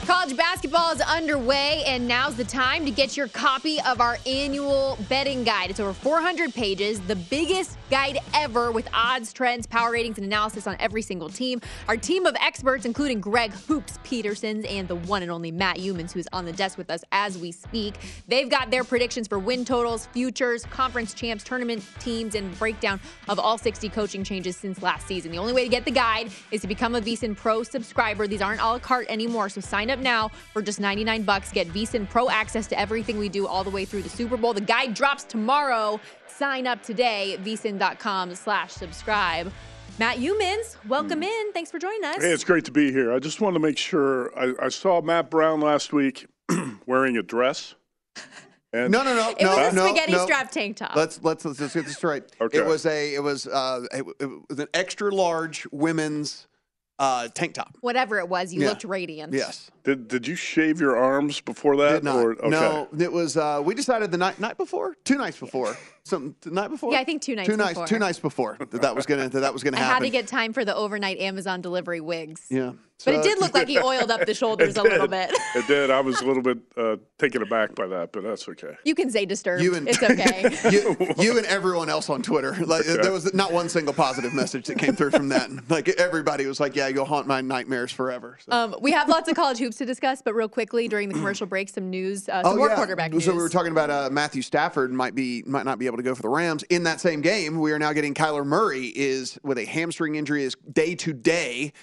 College 0.06 0.38
basketball 0.38 0.92
is 0.92 1.02
underway, 1.02 1.84
and 1.88 2.08
now's 2.08 2.36
the 2.36 2.44
time 2.44 2.86
to 2.86 2.92
get 2.92 3.18
your 3.18 3.28
copy 3.28 3.82
of 3.82 4.00
our 4.00 4.20
annual 4.28 5.00
betting 5.10 5.44
guide. 5.44 5.72
It's 5.72 5.80
over 5.80 5.94
400 5.94 6.54
pages, 6.54 7.00
the 7.00 7.16
biggest 7.16 7.76
guide 7.90 8.20
ever 8.36 8.72
with 8.72 8.88
odds, 8.94 9.34
trends, 9.34 9.66
power 9.66 9.92
ratings, 9.92 10.20
and 10.20 10.26
analysis 10.28 10.68
on 10.68 10.76
every 10.80 11.02
single 11.02 11.28
team. 11.28 11.60
Our 11.88 11.98
team 11.98 12.28
of 12.28 12.36
experts, 12.40 12.86
including 12.86 13.20
Greg 13.20 13.52
Hoops 13.68 13.98
Petersons 14.04 14.64
and 14.66 14.88
the 14.88 14.94
one 14.94 15.24
and 15.24 15.32
only 15.32 15.52
Matt 15.52 15.78
Youmans, 15.78 16.12
who's 16.12 16.28
on 16.32 16.46
the 16.46 16.54
desk 16.54 16.78
with 16.78 16.92
us 16.92 17.04
as 17.12 17.40
we 17.40 17.52
speak, 17.52 17.96
they've 18.28 18.50
got 18.50 18.70
their 18.70 18.84
predictions 18.84 19.28
for 19.28 19.40
win 19.40 19.66
totals, 19.66 20.06
futures, 20.08 20.66
conference 20.66 21.16
champs, 21.16 21.44
tournament 21.44 21.84
teams, 22.00 22.36
and 22.36 22.56
breakdown 22.60 23.00
of 23.28 23.40
all 23.40 23.58
60 23.58 23.90
coaching 23.90 24.24
changes 24.24 24.56
since 24.56 24.84
last 24.84 25.08
season. 25.08 25.32
The 25.32 25.40
only 25.40 25.54
way 25.54 25.64
to 25.64 25.70
get 25.70 25.84
the 25.84 25.90
guide 25.90 26.30
is 26.52 26.62
to 26.62 26.68
become 26.68 26.94
a 26.94 27.02
VSIN 27.02 27.36
Pro 27.36 27.64
subscriber. 27.64 28.28
These 28.28 28.44
aren't 28.44 28.62
a 28.62 28.66
la 28.66 28.78
carte 28.78 29.08
anymore, 29.10 29.50
so 29.50 29.62
sign 29.62 29.90
up 29.90 29.95
now 30.00 30.30
for 30.54 30.62
just 30.62 30.80
99 30.80 31.24
bucks. 31.24 31.52
Get 31.52 31.68
VSIN 31.70 32.10
Pro 32.10 32.30
access 32.30 32.68
to 32.68 32.80
everything 32.80 33.18
we 33.18 33.30
do 33.30 33.48
all 33.48 33.64
the 33.64 33.70
way 33.70 33.86
through 33.86 34.02
the 34.04 34.10
Super 34.10 34.38
Bowl. 34.38 34.54
The 34.54 34.62
guide 34.62 34.94
drops 34.94 35.24
tomorrow. 35.24 36.00
Sign 36.28 36.68
up 36.68 36.84
today, 36.84 37.38
vsin.com 37.42 38.36
slash 38.36 38.72
subscribe. 38.74 39.52
Matt 39.98 40.18
Youmans, 40.18 40.76
welcome 40.90 41.24
in. 41.24 41.54
Thanks 41.54 41.72
for 41.72 41.80
joining 41.80 42.04
us. 42.04 42.22
Hey, 42.22 42.32
it's 42.32 42.44
great 42.44 42.66
to 42.66 42.72
be 42.72 42.92
here. 42.92 43.14
I 43.14 43.20
just 43.20 43.40
wanted 43.40 43.54
to 43.54 43.60
make 43.62 43.78
sure. 43.78 44.38
I, 44.38 44.66
I 44.66 44.70
saw 44.70 45.02
Matt 45.02 45.30
Brown 45.30 45.62
last 45.62 45.94
week 45.94 46.28
wearing 46.86 47.18
a 47.18 47.24
dress. 47.24 47.76
And 48.74 48.92
No, 48.92 49.04
no, 49.04 49.16
no, 49.16 49.30
It 49.30 49.42
no, 49.42 49.56
was 49.56 49.72
a 49.72 49.76
no, 49.78 49.86
spaghetti 49.88 50.12
no. 50.12 50.26
strap 50.26 50.52
tank 50.52 50.76
top. 50.76 50.98
Let's 50.98 51.24
let's 51.24 51.46
let's 51.46 51.60
just 51.60 51.74
get 51.76 51.86
this 51.86 51.96
straight. 51.96 52.24
Okay. 52.42 52.58
It 52.58 52.66
was 52.66 52.86
a 52.86 53.14
it 53.14 53.24
was 53.24 53.48
uh 53.48 53.86
it, 53.94 54.06
it 54.20 54.30
was 54.50 54.60
an 54.60 54.68
extra 54.74 55.16
large 55.16 55.66
women's 55.72 56.48
uh 57.00 57.30
tank 57.30 57.54
top. 57.54 57.78
Whatever 57.80 58.20
it 58.20 58.28
was, 58.28 58.54
you 58.54 58.64
Yeah. 58.64 58.70
looked 58.70 58.84
radiant. 58.84 59.32
Yes. 59.32 59.72
Did 59.86 60.08
Did 60.08 60.28
you 60.28 60.36
shave 60.36 60.82
your 60.82 60.98
arms 60.98 61.40
before 61.42 61.78
that? 61.78 61.92
Did 61.94 62.04
not. 62.04 62.16
Or, 62.18 62.32
okay. 62.34 62.50
No, 62.50 62.88
it 63.00 63.12
was. 63.12 63.38
Uh, 63.38 63.62
we 63.64 63.74
decided 63.76 64.12
the 64.12 64.18
night 64.18 64.40
night 64.40 64.58
before, 64.58 64.96
two 65.06 65.18
nights 65.18 65.40
before, 65.40 65.78
something 66.04 66.36
the 66.42 66.52
night 66.52 66.70
before. 66.70 66.92
Yeah, 66.92 67.00
I 67.00 67.04
think 67.04 67.22
two 67.22 67.36
nights 67.36 67.48
two 67.48 67.56
before. 67.58 67.74
nights, 67.76 67.90
two 67.90 68.00
nights 68.00 68.20
before 68.20 68.58
that, 68.60 68.82
that 68.82 68.96
was 68.96 69.06
gonna 69.06 69.30
that, 69.30 69.40
that 69.40 69.54
was 69.54 69.64
gonna 69.64 69.78
I 69.78 69.82
happen. 69.82 69.94
had 69.94 70.04
to 70.04 70.10
get 70.10 70.28
time 70.28 70.52
for 70.54 70.66
the 70.66 70.76
overnight 70.76 71.20
Amazon 71.20 71.62
delivery 71.62 72.02
wigs. 72.02 72.48
yeah, 72.50 72.72
But 73.06 73.14
it 73.16 73.24
did 73.24 73.40
look 73.40 73.54
like 73.54 73.68
he 73.68 73.80
oiled 73.94 74.10
up 74.12 74.26
the 74.26 74.34
shoulders 74.34 74.76
a 74.78 74.84
little 74.84 75.08
bit. 75.08 75.32
It 75.56 75.68
did. 75.68 75.90
I 75.92 76.00
was 76.02 76.20
a 76.22 76.26
little 76.26 76.42
bit 76.44 76.58
uh, 76.76 76.96
taken 77.20 77.42
aback 77.44 77.76
by 77.76 77.86
that, 77.88 78.12
but 78.12 78.24
that's 78.24 78.48
okay. 78.50 78.76
You 78.84 78.96
can 78.96 79.10
say 79.12 79.26
disturbed. 79.26 79.62
You 79.64 79.76
and 79.76 79.88
it's 79.88 80.02
okay. 80.02 80.50
you, 80.72 81.14
you 81.24 81.38
and 81.38 81.46
everyone 81.46 81.90
else 81.90 82.10
on 82.10 82.22
Twitter. 82.24 82.56
Like 82.66 82.88
Okay. 82.88 83.02
there 83.02 83.12
was 83.12 83.32
not 83.34 83.52
one 83.54 83.70
single 83.70 83.94
positive 83.94 84.34
message 84.34 84.66
that 84.68 84.78
came 84.80 84.96
through 84.96 85.12
from 85.12 85.30
that. 85.30 85.50
Like 85.70 85.90
everybody 85.90 86.46
was 86.48 86.60
like, 86.60 86.76
"Yeah, 86.76 86.88
you'll 86.88 87.06
haunt 87.06 87.28
my 87.28 87.42
nightmares 87.42 87.92
forever." 87.92 88.38
So. 88.46 88.52
Um, 88.52 88.76
we 88.82 88.92
have 88.92 89.08
lots 89.10 89.30
of 89.30 89.36
college 89.36 89.58
hoops 89.60 89.75
to 89.78 89.86
discuss, 89.86 90.22
but 90.22 90.34
real 90.34 90.50
quickly 90.50 90.88
during 90.88 91.10
the 91.10 91.16
commercial 91.16 91.48
break, 91.48 91.70
some 91.70 91.90
news, 91.90 92.28
uh, 92.30 92.44
some 92.44 92.58
more 92.58 92.70
quarterback 92.70 93.12
news. 93.12 93.24
Oh, 93.28 93.32
So 93.32 93.36
we 93.36 93.42
were 93.42 93.50
talking 93.50 93.72
about 93.72 93.90
uh, 93.90 94.10
Matthew 94.12 94.42
Stafford 94.42 94.92
might 94.92 95.16
be 95.16 95.44
might 95.46 95.66
not 95.66 95.80
be 95.80 95.86
able 95.86 95.98
to 95.98 96.04
go 96.04 96.16
for 96.16 96.22
the 96.22 96.30
Rams 96.30 96.64
in 96.64 96.84
that 96.84 97.00
same 97.02 97.22
game. 97.22 97.60
We 97.60 97.72
are 97.72 97.80
now 97.80 97.94
getting 97.94 98.14
Kyler 98.14 98.46
Murray 98.46 98.88
is 98.88 99.38
with 99.44 99.58
a 99.58 99.66
hamstring 99.66 100.16
injury 100.16 100.44
is 100.44 100.56
day 100.72 100.96
to 100.96 101.14
day. 101.14 101.74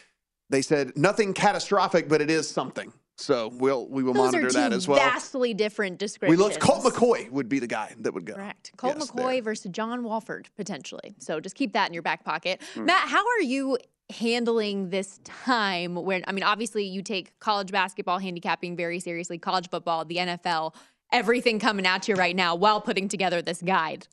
They 0.50 0.62
said 0.62 0.96
nothing 0.96 1.32
catastrophic, 1.34 2.08
but 2.08 2.20
it 2.20 2.30
is 2.30 2.48
something. 2.48 2.92
So 3.16 3.48
we'll 3.54 3.86
we 3.88 4.02
will 4.02 4.14
Those 4.14 4.32
monitor 4.32 4.50
that 4.52 4.72
as 4.72 4.88
well. 4.88 4.98
vastly 4.98 5.54
different 5.54 5.98
descriptions. 5.98 6.38
We 6.38 6.42
looked. 6.42 6.58
Colt 6.60 6.82
McCoy 6.82 7.30
would 7.30 7.48
be 7.48 7.58
the 7.58 7.66
guy 7.66 7.94
that 8.00 8.12
would 8.12 8.24
go. 8.24 8.34
Correct. 8.34 8.72
Colt 8.76 8.96
Yes, 8.98 9.10
McCoy 9.10 9.42
versus 9.42 9.70
John 9.70 10.02
Wolford 10.02 10.48
potentially. 10.56 11.14
So 11.18 11.38
just 11.38 11.54
keep 11.54 11.72
that 11.74 11.88
in 11.88 11.94
your 11.94 12.02
back 12.02 12.24
pocket. 12.24 12.60
Hmm. 12.74 12.86
Matt, 12.86 13.08
how 13.08 13.24
are 13.24 13.42
you 13.42 13.78
handling 14.12 14.90
this 14.90 15.18
time 15.24 15.94
when 15.94 16.24
I 16.26 16.32
mean 16.32 16.44
obviously 16.44 16.84
you 16.84 17.02
take 17.02 17.38
college 17.40 17.72
basketball 17.72 18.18
handicapping 18.18 18.76
very 18.76 19.00
seriously, 19.00 19.38
college 19.38 19.68
football, 19.68 20.04
the 20.04 20.16
NFL, 20.16 20.74
everything 21.12 21.58
coming 21.58 21.86
at 21.86 22.08
you 22.08 22.14
right 22.14 22.36
now 22.36 22.54
while 22.54 22.80
putting 22.80 23.08
together 23.08 23.42
this 23.42 23.62
guide. 23.62 24.06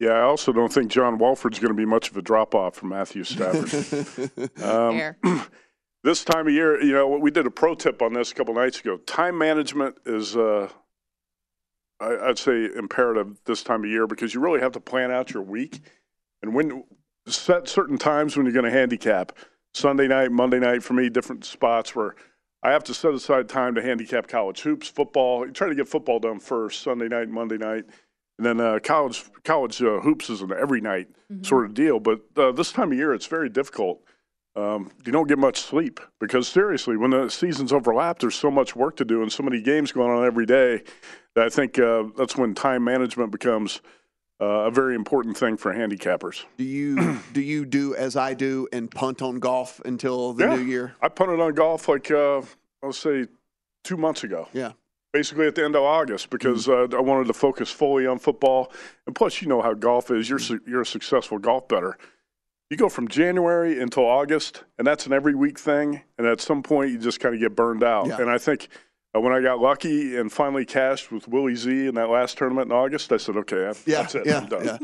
Yeah, 0.00 0.10
I 0.10 0.22
also 0.22 0.52
don't 0.52 0.72
think 0.72 0.90
John 0.90 1.18
Wolford's 1.18 1.58
going 1.58 1.72
to 1.72 1.76
be 1.76 1.84
much 1.84 2.10
of 2.10 2.16
a 2.16 2.22
drop 2.22 2.54
off 2.54 2.76
from 2.76 2.90
Matthew 2.90 3.24
Stafford. 3.24 4.30
Um, 4.62 5.14
this 6.04 6.24
time 6.24 6.46
of 6.46 6.52
year, 6.52 6.80
you 6.82 6.92
know, 6.92 7.08
we 7.08 7.30
did 7.30 7.46
a 7.46 7.50
pro 7.50 7.74
tip 7.74 8.00
on 8.00 8.12
this 8.12 8.30
a 8.30 8.34
couple 8.34 8.54
nights 8.54 8.80
ago. 8.80 8.98
Time 8.98 9.36
management 9.36 9.96
is, 10.06 10.36
uh, 10.36 10.68
I, 12.00 12.16
I'd 12.28 12.38
say, 12.38 12.66
imperative 12.76 13.40
this 13.44 13.64
time 13.64 13.82
of 13.82 13.90
year 13.90 14.06
because 14.06 14.34
you 14.34 14.40
really 14.40 14.60
have 14.60 14.72
to 14.72 14.80
plan 14.80 15.10
out 15.10 15.32
your 15.32 15.42
week 15.42 15.80
and 16.42 16.54
when 16.54 16.84
set 17.30 17.68
certain 17.68 17.98
times 17.98 18.36
when 18.36 18.46
you're 18.46 18.52
going 18.52 18.64
to 18.64 18.70
handicap. 18.70 19.32
Sunday 19.74 20.08
night, 20.08 20.32
Monday 20.32 20.58
night, 20.58 20.82
for 20.82 20.94
me, 20.94 21.08
different 21.08 21.44
spots 21.44 21.94
where 21.94 22.14
I 22.62 22.72
have 22.72 22.84
to 22.84 22.94
set 22.94 23.14
aside 23.14 23.48
time 23.48 23.74
to 23.76 23.82
handicap 23.82 24.26
college 24.26 24.60
hoops, 24.60 24.88
football. 24.88 25.46
You 25.46 25.52
try 25.52 25.68
to 25.68 25.74
get 25.74 25.88
football 25.88 26.18
done 26.18 26.40
first, 26.40 26.82
Sunday 26.82 27.08
night, 27.08 27.28
Monday 27.28 27.58
night. 27.58 27.84
And 28.38 28.46
then 28.46 28.60
uh, 28.60 28.78
college 28.82 29.24
college 29.44 29.82
uh, 29.82 30.00
hoops 30.00 30.30
is 30.30 30.42
an 30.42 30.52
every 30.52 30.80
night 30.80 31.08
sort 31.42 31.66
of 31.66 31.74
deal. 31.74 32.00
But 32.00 32.20
uh, 32.36 32.52
this 32.52 32.72
time 32.72 32.92
of 32.92 32.98
year, 32.98 33.12
it's 33.12 33.26
very 33.26 33.48
difficult. 33.48 34.00
Um, 34.56 34.90
you 35.04 35.12
don't 35.12 35.28
get 35.28 35.38
much 35.38 35.60
sleep 35.60 36.00
because 36.18 36.48
seriously, 36.48 36.96
when 36.96 37.10
the 37.10 37.28
seasons 37.28 37.72
overlap, 37.72 38.18
there's 38.18 38.34
so 38.34 38.50
much 38.50 38.74
work 38.74 38.96
to 38.96 39.04
do 39.04 39.22
and 39.22 39.30
so 39.30 39.42
many 39.42 39.60
games 39.60 39.92
going 39.92 40.10
on 40.10 40.24
every 40.24 40.46
day 40.46 40.82
that 41.34 41.46
I 41.46 41.48
think 41.48 41.78
uh, 41.78 42.04
that's 42.16 42.36
when 42.36 42.54
time 42.54 42.82
management 42.82 43.30
becomes 43.30 43.80
a 44.40 44.70
very 44.70 44.94
important 44.94 45.36
thing 45.36 45.56
for 45.56 45.72
handicappers. 45.74 46.44
Do 46.56 46.64
you 46.64 47.18
do 47.32 47.40
you 47.40 47.64
do 47.64 47.94
as 47.94 48.16
I 48.16 48.34
do 48.34 48.68
and 48.72 48.90
punt 48.90 49.22
on 49.22 49.38
golf 49.40 49.80
until 49.84 50.32
the 50.32 50.44
Yeah. 50.44 50.56
new 50.56 50.62
year? 50.62 50.94
I 51.02 51.08
punted 51.08 51.40
on 51.40 51.54
golf 51.54 51.88
like 51.88 52.10
uh, 52.10 52.42
I'll 52.82 52.92
say 52.92 53.26
two 53.84 53.96
months 53.96 54.24
ago. 54.24 54.48
Yeah. 54.52 54.72
Basically 55.12 55.46
at 55.46 55.54
the 55.54 55.64
end 55.64 55.74
of 55.74 55.82
August 55.82 56.28
because 56.30 56.68
uh, 56.68 56.86
I 56.92 57.00
wanted 57.00 57.26
to 57.28 57.32
focus 57.32 57.70
fully 57.70 58.06
on 58.06 58.18
football, 58.18 58.70
and 59.06 59.16
plus 59.16 59.40
you 59.40 59.48
know 59.48 59.62
how 59.62 59.72
golf 59.74 60.10
is. 60.10 60.28
You're 60.28 60.38
su- 60.38 60.60
you're 60.66 60.82
a 60.82 60.86
successful 60.86 61.38
golf 61.38 61.66
better. 61.66 61.96
You 62.70 62.76
go 62.76 62.90
from 62.90 63.08
January 63.08 63.80
until 63.80 64.04
August, 64.04 64.64
and 64.76 64.86
that's 64.86 65.06
an 65.06 65.14
every 65.14 65.34
week 65.34 65.58
thing. 65.58 66.02
And 66.18 66.26
at 66.26 66.42
some 66.42 66.62
point, 66.62 66.90
you 66.90 66.98
just 66.98 67.18
kind 67.20 67.34
of 67.34 67.40
get 67.40 67.56
burned 67.56 67.82
out. 67.82 68.06
Yeah. 68.08 68.20
And 68.20 68.28
I 68.30 68.36
think 68.36 68.68
uh, 69.14 69.20
when 69.20 69.32
I 69.32 69.40
got 69.40 69.58
lucky 69.60 70.16
and 70.16 70.30
finally 70.32 70.64
cashed 70.64 71.10
with 71.10 71.28
Willie 71.28 71.54
Z 71.56 71.86
in 71.88 71.94
that 71.94 72.10
last 72.10 72.38
tournament 72.38 72.70
in 72.70 72.76
August, 72.76 73.10
I 73.12 73.16
said, 73.16 73.36
"Okay, 73.36 73.56
that- 73.56 73.82
Yeah, 73.86 74.02
that's 74.02 74.14
it. 74.14 74.26
yeah, 74.26 74.38
I'm 74.38 74.46
done." 74.48 74.64
yeah. 74.64 74.78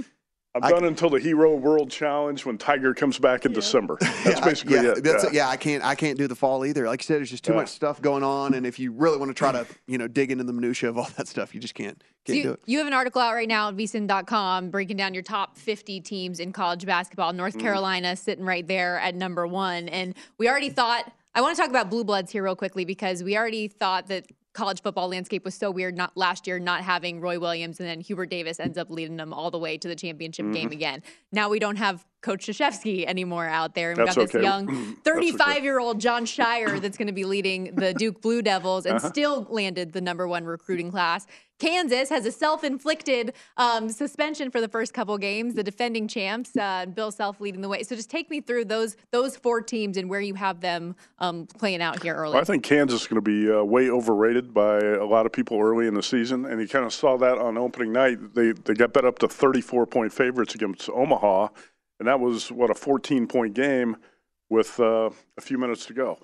I'm 0.56 0.62
I- 0.62 0.70
done 0.70 0.84
until 0.84 1.10
the 1.10 1.18
Hero 1.18 1.56
World 1.56 1.90
Challenge 1.90 2.46
when 2.46 2.56
Tiger 2.58 2.94
comes 2.94 3.18
back 3.18 3.44
in 3.44 3.52
December. 3.52 3.96
That's 4.24 4.40
I- 4.40 4.44
basically 4.44 4.76
yeah, 4.76 4.92
it. 4.92 5.02
That's 5.02 5.24
yeah. 5.24 5.30
yeah. 5.32 5.48
I 5.48 5.56
can't. 5.56 5.82
I 5.84 5.96
can't 5.96 6.16
do 6.16 6.28
the 6.28 6.37
fall 6.37 6.64
either. 6.64 6.87
Like 6.87 7.00
you 7.02 7.06
said, 7.06 7.16
there's 7.16 7.30
just 7.30 7.42
too 7.44 7.52
Yeah. 7.54 7.58
much 7.58 7.70
stuff 7.70 8.00
going 8.00 8.22
on, 8.22 8.54
and 8.54 8.64
if 8.64 8.78
you 8.78 8.92
really 8.92 9.18
want 9.18 9.30
to 9.30 9.34
try 9.34 9.50
to, 9.50 9.66
you 9.88 9.98
know, 9.98 10.06
dig 10.06 10.30
into 10.30 10.44
the 10.44 10.52
minutia 10.52 10.88
of 10.90 10.96
all 10.96 11.08
that 11.16 11.26
stuff, 11.26 11.56
you 11.56 11.60
just 11.60 11.74
can't. 11.74 12.00
Can't 12.24 12.37
do 12.37 12.37
you, 12.37 12.52
it. 12.52 12.60
you 12.66 12.78
have 12.78 12.87
an 12.87 12.92
article 12.92 13.20
out 13.20 13.34
right 13.34 13.48
now 13.48 13.68
at 13.68 13.76
vsin.com 13.76 14.70
breaking 14.70 14.96
down 14.96 15.12
your 15.12 15.24
top 15.24 15.56
50 15.58 16.00
teams 16.02 16.38
in 16.38 16.52
college 16.52 16.87
basketball. 16.87 17.32
North 17.32 17.56
Mm. 17.56 17.60
Carolina 17.60 18.14
sitting 18.14 18.44
right 18.44 18.66
there 18.66 19.00
at 19.00 19.16
number 19.16 19.48
one. 19.48 19.88
And 19.88 20.14
we 20.38 20.48
already 20.48 20.70
thought, 20.70 21.10
I 21.35 21.40
want 21.40 21.57
to 21.57 21.61
talk 21.61 21.70
about 21.70 21.90
Blue 21.90 22.05
Bloods 22.05 22.31
here 22.31 22.44
real 22.44 22.55
quickly 22.57 22.85
because 22.85 23.23
we 23.25 23.37
already 23.37 23.66
thought 23.68 24.07
that 24.07 24.27
college 24.53 24.83
football 24.83 25.09
landscape 25.09 25.44
was 25.44 25.55
so 25.55 25.68
weird 25.68 25.97
not 25.97 26.16
last 26.16 26.47
year 26.47 26.61
not 26.61 26.83
having 26.83 27.20
Roy 27.20 27.40
Williams 27.40 27.81
and 27.81 27.88
then 27.88 28.01
Hubert 28.01 28.31
Davis 28.31 28.61
ends 28.61 28.79
up 28.79 28.88
leading 28.88 29.16
them 29.16 29.33
all 29.33 29.51
the 29.51 29.59
way 29.59 29.77
to 29.77 29.88
the 29.88 29.97
championship 29.97 30.53
game 30.53 30.66
Mm-hmm. 30.66 30.73
again. 30.73 31.03
Now 31.33 31.49
we 31.49 31.59
don't 31.59 31.75
have 31.77 32.05
Coach 32.24 32.46
Krzyzewski 32.46 33.04
anymore 33.06 33.46
out 33.46 33.74
there. 33.74 33.90
And 33.90 33.98
we've 33.98 34.06
That's 34.06 34.16
got 34.16 34.26
this 34.26 34.34
okay. 34.34 34.42
young 34.42 34.96
35 35.04 35.62
year 35.62 35.78
old 35.78 36.00
Jon 36.00 36.24
Scheyer 36.24 36.80
that's 36.80 36.96
going 36.96 37.06
to 37.08 37.12
be 37.12 37.24
leading 37.24 37.74
the 37.74 37.92
Duke 38.02 38.20
Blue 38.22 38.40
Devils 38.42 38.87
and 38.87 38.96
Uh-huh. 38.96 39.08
still 39.08 39.46
landed 39.50 39.92
the 39.92 40.00
number 40.00 40.26
one 40.26 40.44
recruiting 40.44 40.90
class. 40.90 41.26
Kansas 41.60 42.08
has 42.08 42.26
a 42.26 42.32
self-inflicted 42.32 43.32
um, 43.58 43.88
suspension 43.88 44.50
for 44.50 44.60
the 44.60 44.66
first 44.68 44.92
couple 44.92 45.16
games. 45.18 45.54
The 45.54 45.62
defending 45.62 46.08
champs, 46.08 46.56
uh, 46.56 46.87
Bill 46.87 47.12
Self 47.12 47.40
leading 47.40 47.60
the 47.60 47.68
way. 47.68 47.84
So 47.84 47.94
just 47.94 48.10
take 48.10 48.28
me 48.28 48.40
through 48.40 48.64
those 48.64 48.96
those 49.12 49.37
four 49.37 49.60
teams 49.60 49.96
and 49.96 50.10
where 50.10 50.20
you 50.20 50.34
have 50.34 50.60
them 50.60 50.96
um, 51.20 51.46
playing 51.46 51.80
out 51.80 52.02
here 52.02 52.14
early. 52.14 52.32
Well, 52.32 52.42
I 52.42 52.44
think 52.44 52.64
Kansas 52.64 53.02
is 53.02 53.06
going 53.06 53.22
to 53.22 53.30
be 53.30 53.50
uh, 53.52 53.62
way 53.62 53.88
overrated 53.88 54.52
by 54.52 54.78
a 54.80 55.04
lot 55.04 55.26
of 55.26 55.32
people 55.32 55.60
early 55.60 55.87
in 55.87 55.94
the 55.94 56.02
season, 56.02 56.44
and 56.44 56.60
you 56.60 56.66
kind 56.66 56.84
of 56.84 56.92
saw 56.92 57.16
that 57.18 57.38
on 57.38 57.56
opening 57.56 57.92
night. 57.92 58.34
They 58.34 58.50
they 58.52 58.74
got 58.74 58.92
bet 58.92 59.04
up 59.04 59.20
to 59.20 59.28
34 59.28 59.87
point 59.87 60.12
favorites 60.12 60.56
against 60.56 60.90
Omaha, 60.90 61.48
and 61.98 62.09
that 62.09 62.20
was 62.20 62.50
what 62.50 62.70
a 62.70 62.74
14 62.74 63.26
point 63.26 63.54
game 63.54 63.96
with 64.50 64.78
uh, 64.80 65.11
a 65.37 65.40
few 65.40 65.59
minutes 65.59 65.87
to 65.87 65.94
go. 65.94 66.18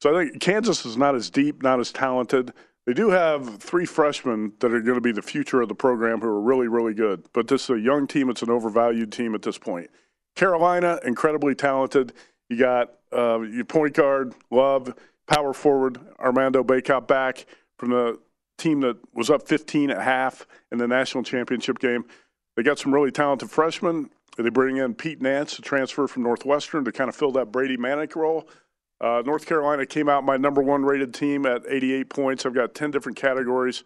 So 0.00 0.14
I 0.14 0.24
think 0.24 0.40
Kansas 0.40 0.86
is 0.86 0.96
not 0.96 1.14
as 1.14 1.30
deep, 1.30 1.62
not 1.62 1.78
as 1.78 1.92
talented. 1.92 2.52
They 2.86 2.94
do 2.94 3.10
have 3.10 3.58
three 3.58 3.84
freshmen 3.84 4.52
that 4.60 4.72
are 4.72 4.80
going 4.80 4.94
to 4.94 5.00
be 5.00 5.12
the 5.12 5.22
future 5.22 5.60
of 5.60 5.68
the 5.68 5.74
program 5.74 6.20
who 6.20 6.28
are 6.28 6.40
really, 6.40 6.68
really 6.68 6.94
good. 6.94 7.26
But 7.32 7.48
this 7.48 7.64
is 7.64 7.70
a 7.70 7.80
young 7.80 8.06
team. 8.06 8.30
It's 8.30 8.42
an 8.42 8.50
overvalued 8.50 9.12
team 9.12 9.34
at 9.34 9.42
this 9.42 9.58
point. 9.58 9.90
Carolina, 10.34 10.98
incredibly 11.04 11.54
talented. 11.54 12.14
You 12.48 12.56
got 12.56 12.94
uh, 13.12 13.40
your 13.40 13.64
point 13.64 13.94
guard, 13.94 14.34
Love, 14.50 14.94
power 15.28 15.52
forward, 15.52 16.00
Armando 16.18 16.64
Bacot 16.64 17.06
back 17.06 17.46
from 17.78 17.90
the 17.90 18.18
team 18.58 18.80
that 18.80 18.96
was 19.14 19.30
up 19.30 19.46
15 19.46 19.90
at 19.90 20.00
half 20.00 20.46
in 20.72 20.78
the 20.78 20.88
national 20.88 21.22
championship 21.22 21.78
game. 21.78 22.04
They 22.56 22.62
got 22.62 22.78
some 22.78 22.92
really 22.92 23.10
talented 23.10 23.50
freshmen. 23.50 24.10
They 24.36 24.48
bring 24.48 24.78
in 24.78 24.94
Pete 24.94 25.20
Nance, 25.20 25.58
a 25.58 25.62
transfer 25.62 26.06
from 26.06 26.22
Northwestern, 26.22 26.84
to 26.84 26.92
kind 26.92 27.08
of 27.08 27.16
fill 27.16 27.32
that 27.32 27.52
Brady 27.52 27.76
Manek 27.76 28.16
role. 28.16 28.48
Uh, 29.00 29.22
North 29.24 29.46
Carolina 29.46 29.86
came 29.86 30.08
out 30.08 30.24
my 30.24 30.36
number 30.36 30.62
one 30.62 30.82
rated 30.84 31.14
team 31.14 31.46
at 31.46 31.62
88 31.66 32.10
points. 32.10 32.46
I've 32.46 32.54
got 32.54 32.74
10 32.74 32.90
different 32.90 33.16
categories 33.16 33.82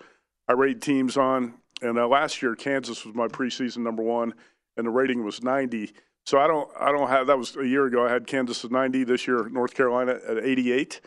I 0.48 0.52
rate 0.52 0.80
teams 0.80 1.16
on. 1.16 1.54
And 1.83 1.98
uh, 1.98 2.07
last 2.07 2.42
year, 2.42 2.54
Kansas 2.54 3.04
was 3.04 3.14
my 3.14 3.28
preseason 3.28 3.78
number 3.78 4.02
one, 4.02 4.35
and 4.76 4.87
the 4.87 4.90
rating 4.90 5.24
was 5.24 5.42
90. 5.42 5.92
So 6.26 6.38
I 6.38 6.46
don't, 6.46 6.70
I 6.78 6.92
don't 6.92 7.09
have. 7.09 7.26
That 7.26 7.38
was 7.38 7.57
a 7.57 7.66
year 7.66 7.87
ago. 7.87 8.07
I 8.07 8.11
had 8.11 8.26
Kansas 8.26 8.64
at 8.64 8.70
90. 8.70 9.04
This 9.04 9.26
year, 9.26 9.48
North 9.50 9.74
Carolina 9.74 10.18
at 10.26 10.38
88, 10.38 11.00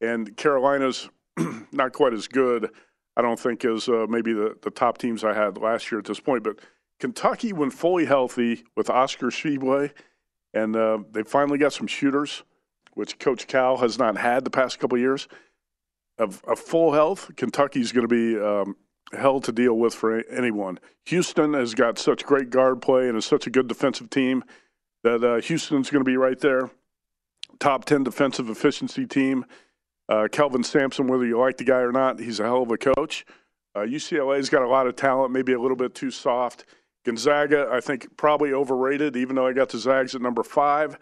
and 0.00 0.36
Carolina's 0.36 1.08
not 1.72 1.92
quite 1.92 2.14
as 2.14 2.28
good. 2.28 2.70
I 3.16 3.22
don't 3.22 3.38
think 3.38 3.64
as 3.64 3.88
uh, 3.88 4.06
maybe 4.08 4.32
the 4.32 4.56
the 4.62 4.70
top 4.70 4.96
teams 4.96 5.24
I 5.24 5.34
had 5.34 5.58
last 5.58 5.90
year 5.90 5.98
at 5.98 6.06
this 6.06 6.20
point. 6.20 6.44
But 6.44 6.60
Kentucky, 7.02 7.52
when 7.52 7.68
fully 7.68 8.04
healthy 8.04 8.62
with 8.76 8.88
Oscar 8.88 9.26
Tshiebwe, 9.26 9.90
and 10.54 10.76
uh, 10.76 10.98
they 11.10 11.24
finally 11.24 11.58
got 11.58 11.72
some 11.72 11.88
shooters, 11.88 12.44
which 12.94 13.18
Coach 13.18 13.48
Cal 13.48 13.78
has 13.78 13.98
not 13.98 14.16
had 14.16 14.44
the 14.44 14.50
past 14.50 14.78
couple 14.78 14.94
of 14.94 15.00
years. 15.00 15.26
Of, 16.16 16.44
of 16.44 16.60
full 16.60 16.92
health, 16.92 17.32
Kentucky's 17.34 17.90
going 17.90 18.06
to 18.06 18.14
be 18.14 18.38
um, 18.38 18.76
hell 19.12 19.40
to 19.40 19.50
deal 19.50 19.74
with 19.74 19.92
for 19.92 20.24
anyone. 20.30 20.78
Houston 21.06 21.54
has 21.54 21.74
got 21.74 21.98
such 21.98 22.24
great 22.24 22.50
guard 22.50 22.80
play 22.80 23.08
and 23.08 23.18
is 23.18 23.24
such 23.24 23.48
a 23.48 23.50
good 23.50 23.66
defensive 23.66 24.08
team 24.08 24.44
that 25.02 25.24
uh, 25.24 25.40
Houston's 25.40 25.90
going 25.90 26.04
to 26.04 26.08
be 26.08 26.16
right 26.16 26.38
there. 26.38 26.70
Top 27.58 27.84
10 27.84 28.04
defensive 28.04 28.48
efficiency 28.48 29.06
team. 29.06 29.44
Uh, 30.08 30.28
Kelvin 30.30 30.62
Sampson, 30.62 31.08
whether 31.08 31.26
you 31.26 31.36
like 31.36 31.56
the 31.56 31.64
guy 31.64 31.80
or 31.80 31.90
not, 31.90 32.20
he's 32.20 32.38
a 32.38 32.44
hell 32.44 32.62
of 32.62 32.70
a 32.70 32.78
coach. 32.78 33.26
Uh, 33.74 33.80
UCLA's 33.80 34.48
got 34.48 34.62
a 34.62 34.68
lot 34.68 34.86
of 34.86 34.94
talent, 34.94 35.32
maybe 35.32 35.52
a 35.52 35.60
little 35.60 35.76
bit 35.76 35.96
too 35.96 36.12
soft. 36.12 36.64
Gonzaga, 37.04 37.68
I 37.70 37.80
think, 37.80 38.16
probably 38.16 38.52
overrated, 38.52 39.16
even 39.16 39.36
though 39.36 39.46
I 39.46 39.52
got 39.52 39.70
the 39.70 39.78
Zags 39.78 40.14
at 40.14 40.22
number 40.22 40.42
five. 40.42 40.98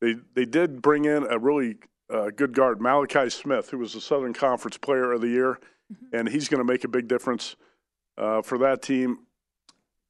They, 0.00 0.16
they 0.34 0.44
did 0.44 0.82
bring 0.82 1.04
in 1.04 1.26
a 1.30 1.38
really 1.38 1.76
uh, 2.12 2.30
good 2.30 2.52
guard, 2.52 2.80
Malachi 2.80 3.30
Smith, 3.30 3.70
who 3.70 3.78
was 3.78 3.94
the 3.94 4.00
Southern 4.00 4.34
Conference 4.34 4.76
Player 4.76 5.12
of 5.12 5.20
the 5.20 5.28
Year, 5.28 5.58
mm-hmm. 5.92 6.16
and 6.16 6.28
he's 6.28 6.48
going 6.48 6.58
to 6.58 6.64
make 6.64 6.84
a 6.84 6.88
big 6.88 7.08
difference 7.08 7.56
uh, 8.18 8.42
for 8.42 8.58
that 8.58 8.82
team. 8.82 9.20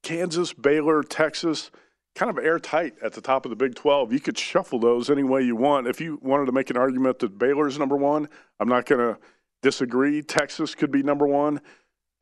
Kansas, 0.03 0.53
Baylor, 0.53 1.03
Texas, 1.03 1.71
kind 2.15 2.31
of 2.31 2.39
airtight 2.39 2.95
at 3.03 3.13
the 3.13 3.21
top 3.21 3.45
of 3.45 3.51
the 3.51 3.57
Big 3.57 3.75
12. 3.75 4.13
You 4.13 4.21
could 4.21 4.39
shuffle 4.39 4.79
those 4.79 5.11
any 5.11 5.23
way 5.23 5.43
you 5.43 5.57
want. 5.57 5.87
If 5.87 6.01
you 6.01 6.19
wanted 6.23 6.47
to 6.47 6.53
make 6.53 6.71
an 6.71 6.77
argument 6.77 7.19
that 7.21 7.39
Baylor's 7.39 7.79
number 7.79 7.97
one, 7.97 8.29
I'm 8.61 8.69
not 8.69 8.87
going 8.87 9.01
to 9.01 9.21
disagree. 9.63 10.23
Texas 10.23 10.75
could 10.75 10.91
be 10.91 11.03
number 11.03 11.27
one. 11.27 11.61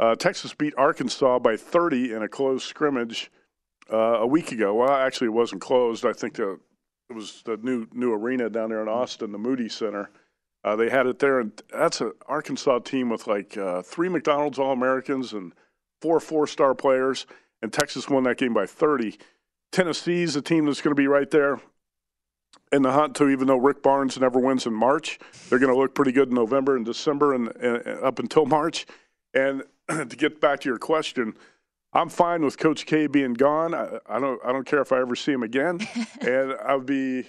Uh, 0.02 0.16
Texas 0.16 0.52
beat 0.52 0.74
Arkansas 0.76 1.38
by 1.38 1.56
30 1.56 2.12
in 2.12 2.22
a 2.24 2.28
close 2.28 2.64
scrimmage 2.64 3.30
uh, 3.92 4.18
a 4.18 4.26
week 4.26 4.50
ago. 4.50 4.74
Well, 4.74 4.90
actually, 4.90 5.28
it 5.28 5.32
wasn't 5.32 5.62
closed. 5.62 6.04
I 6.04 6.12
think 6.12 6.34
the, 6.34 6.58
it 7.08 7.12
was 7.14 7.40
the 7.44 7.56
new 7.58 7.86
new 7.92 8.12
arena 8.12 8.50
down 8.50 8.70
there 8.70 8.82
in 8.82 8.88
Austin, 8.88 9.30
the 9.30 9.38
Moody 9.38 9.68
Center. 9.68 10.10
Uh, 10.64 10.74
they 10.74 10.90
had 10.90 11.06
it 11.06 11.20
there, 11.20 11.38
and 11.38 11.52
that's 11.72 12.00
an 12.00 12.10
Arkansas 12.26 12.80
team 12.80 13.10
with 13.10 13.28
like 13.28 13.56
uh, 13.56 13.82
three 13.82 14.08
McDonald's 14.08 14.58
All 14.58 14.72
Americans 14.72 15.34
and 15.34 15.52
four 16.00 16.18
four 16.18 16.48
star 16.48 16.74
players. 16.74 17.24
And 17.62 17.72
Texas 17.72 18.08
won 18.08 18.24
that 18.24 18.38
game 18.38 18.52
by 18.52 18.66
30. 18.66 19.16
Tennessee's 19.70 20.34
a 20.34 20.42
team 20.42 20.66
that's 20.66 20.80
going 20.80 20.96
to 20.96 21.00
be 21.00 21.06
right 21.06 21.30
there 21.30 21.60
in 22.72 22.82
the 22.82 22.90
hunt 22.90 23.14
too. 23.14 23.28
Even 23.28 23.46
though 23.46 23.56
Rick 23.56 23.84
Barnes 23.84 24.18
never 24.18 24.40
wins 24.40 24.66
in 24.66 24.74
March, 24.74 25.20
they're 25.48 25.60
going 25.60 25.72
to 25.72 25.78
look 25.78 25.94
pretty 25.94 26.10
good 26.10 26.30
in 26.30 26.34
November 26.34 26.74
and 26.74 26.84
December 26.84 27.34
and, 27.34 27.54
and 27.58 27.86
up 28.02 28.18
until 28.18 28.46
March. 28.46 28.84
And 29.32 29.62
to 30.08 30.16
get 30.16 30.40
back 30.40 30.60
to 30.60 30.68
your 30.68 30.78
question, 30.78 31.34
I'm 31.92 32.08
fine 32.08 32.44
with 32.44 32.58
Coach 32.58 32.86
K 32.86 33.06
being 33.06 33.34
gone. 33.34 33.74
I, 33.74 33.98
I 34.06 34.18
don't 34.18 34.40
I 34.44 34.52
don't 34.52 34.66
care 34.66 34.80
if 34.80 34.92
I 34.92 35.00
ever 35.00 35.14
see 35.14 35.32
him 35.32 35.42
again, 35.42 35.80
and 36.20 36.54
I'd 36.64 36.86
be 36.86 37.26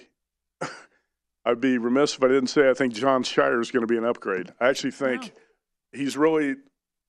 I'd 1.44 1.60
be 1.60 1.78
remiss 1.78 2.14
if 2.16 2.22
I 2.22 2.28
didn't 2.28 2.48
say 2.48 2.70
I 2.70 2.74
think 2.74 2.94
Jon 2.94 3.22
Scheyer 3.22 3.60
is 3.60 3.70
going 3.70 3.82
to 3.82 3.86
be 3.86 3.98
an 3.98 4.04
upgrade. 4.04 4.52
I 4.60 4.68
actually 4.68 4.92
think 4.92 5.22
wow. 5.22 5.30
he's 5.92 6.16
really 6.16 6.56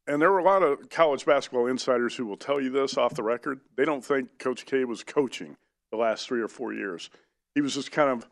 and 0.08 0.22
there 0.22 0.32
were 0.32 0.40
a 0.40 0.44
lot 0.44 0.62
of 0.62 0.90
college 0.90 1.26
basketball 1.26 1.68
insiders 1.68 2.16
who 2.16 2.26
will 2.26 2.38
tell 2.38 2.62
you 2.62 2.70
this 2.70 2.98
off 2.98 3.16
the 3.16 3.24
record. 3.24 3.60
They 3.76 3.86
don't 3.86 4.06
think 4.06 4.38
Coach 4.38 4.66
K 4.66 4.86
was 4.86 5.04
coaching 5.04 5.58
the 5.92 5.98
last 5.98 6.28
three 6.28 6.42
or 6.42 6.48
four 6.48 6.74
years. 6.74 7.10
He 7.56 7.62
was 7.62 7.74
just 7.74 7.92
kind 7.92 8.10
of 8.10 8.28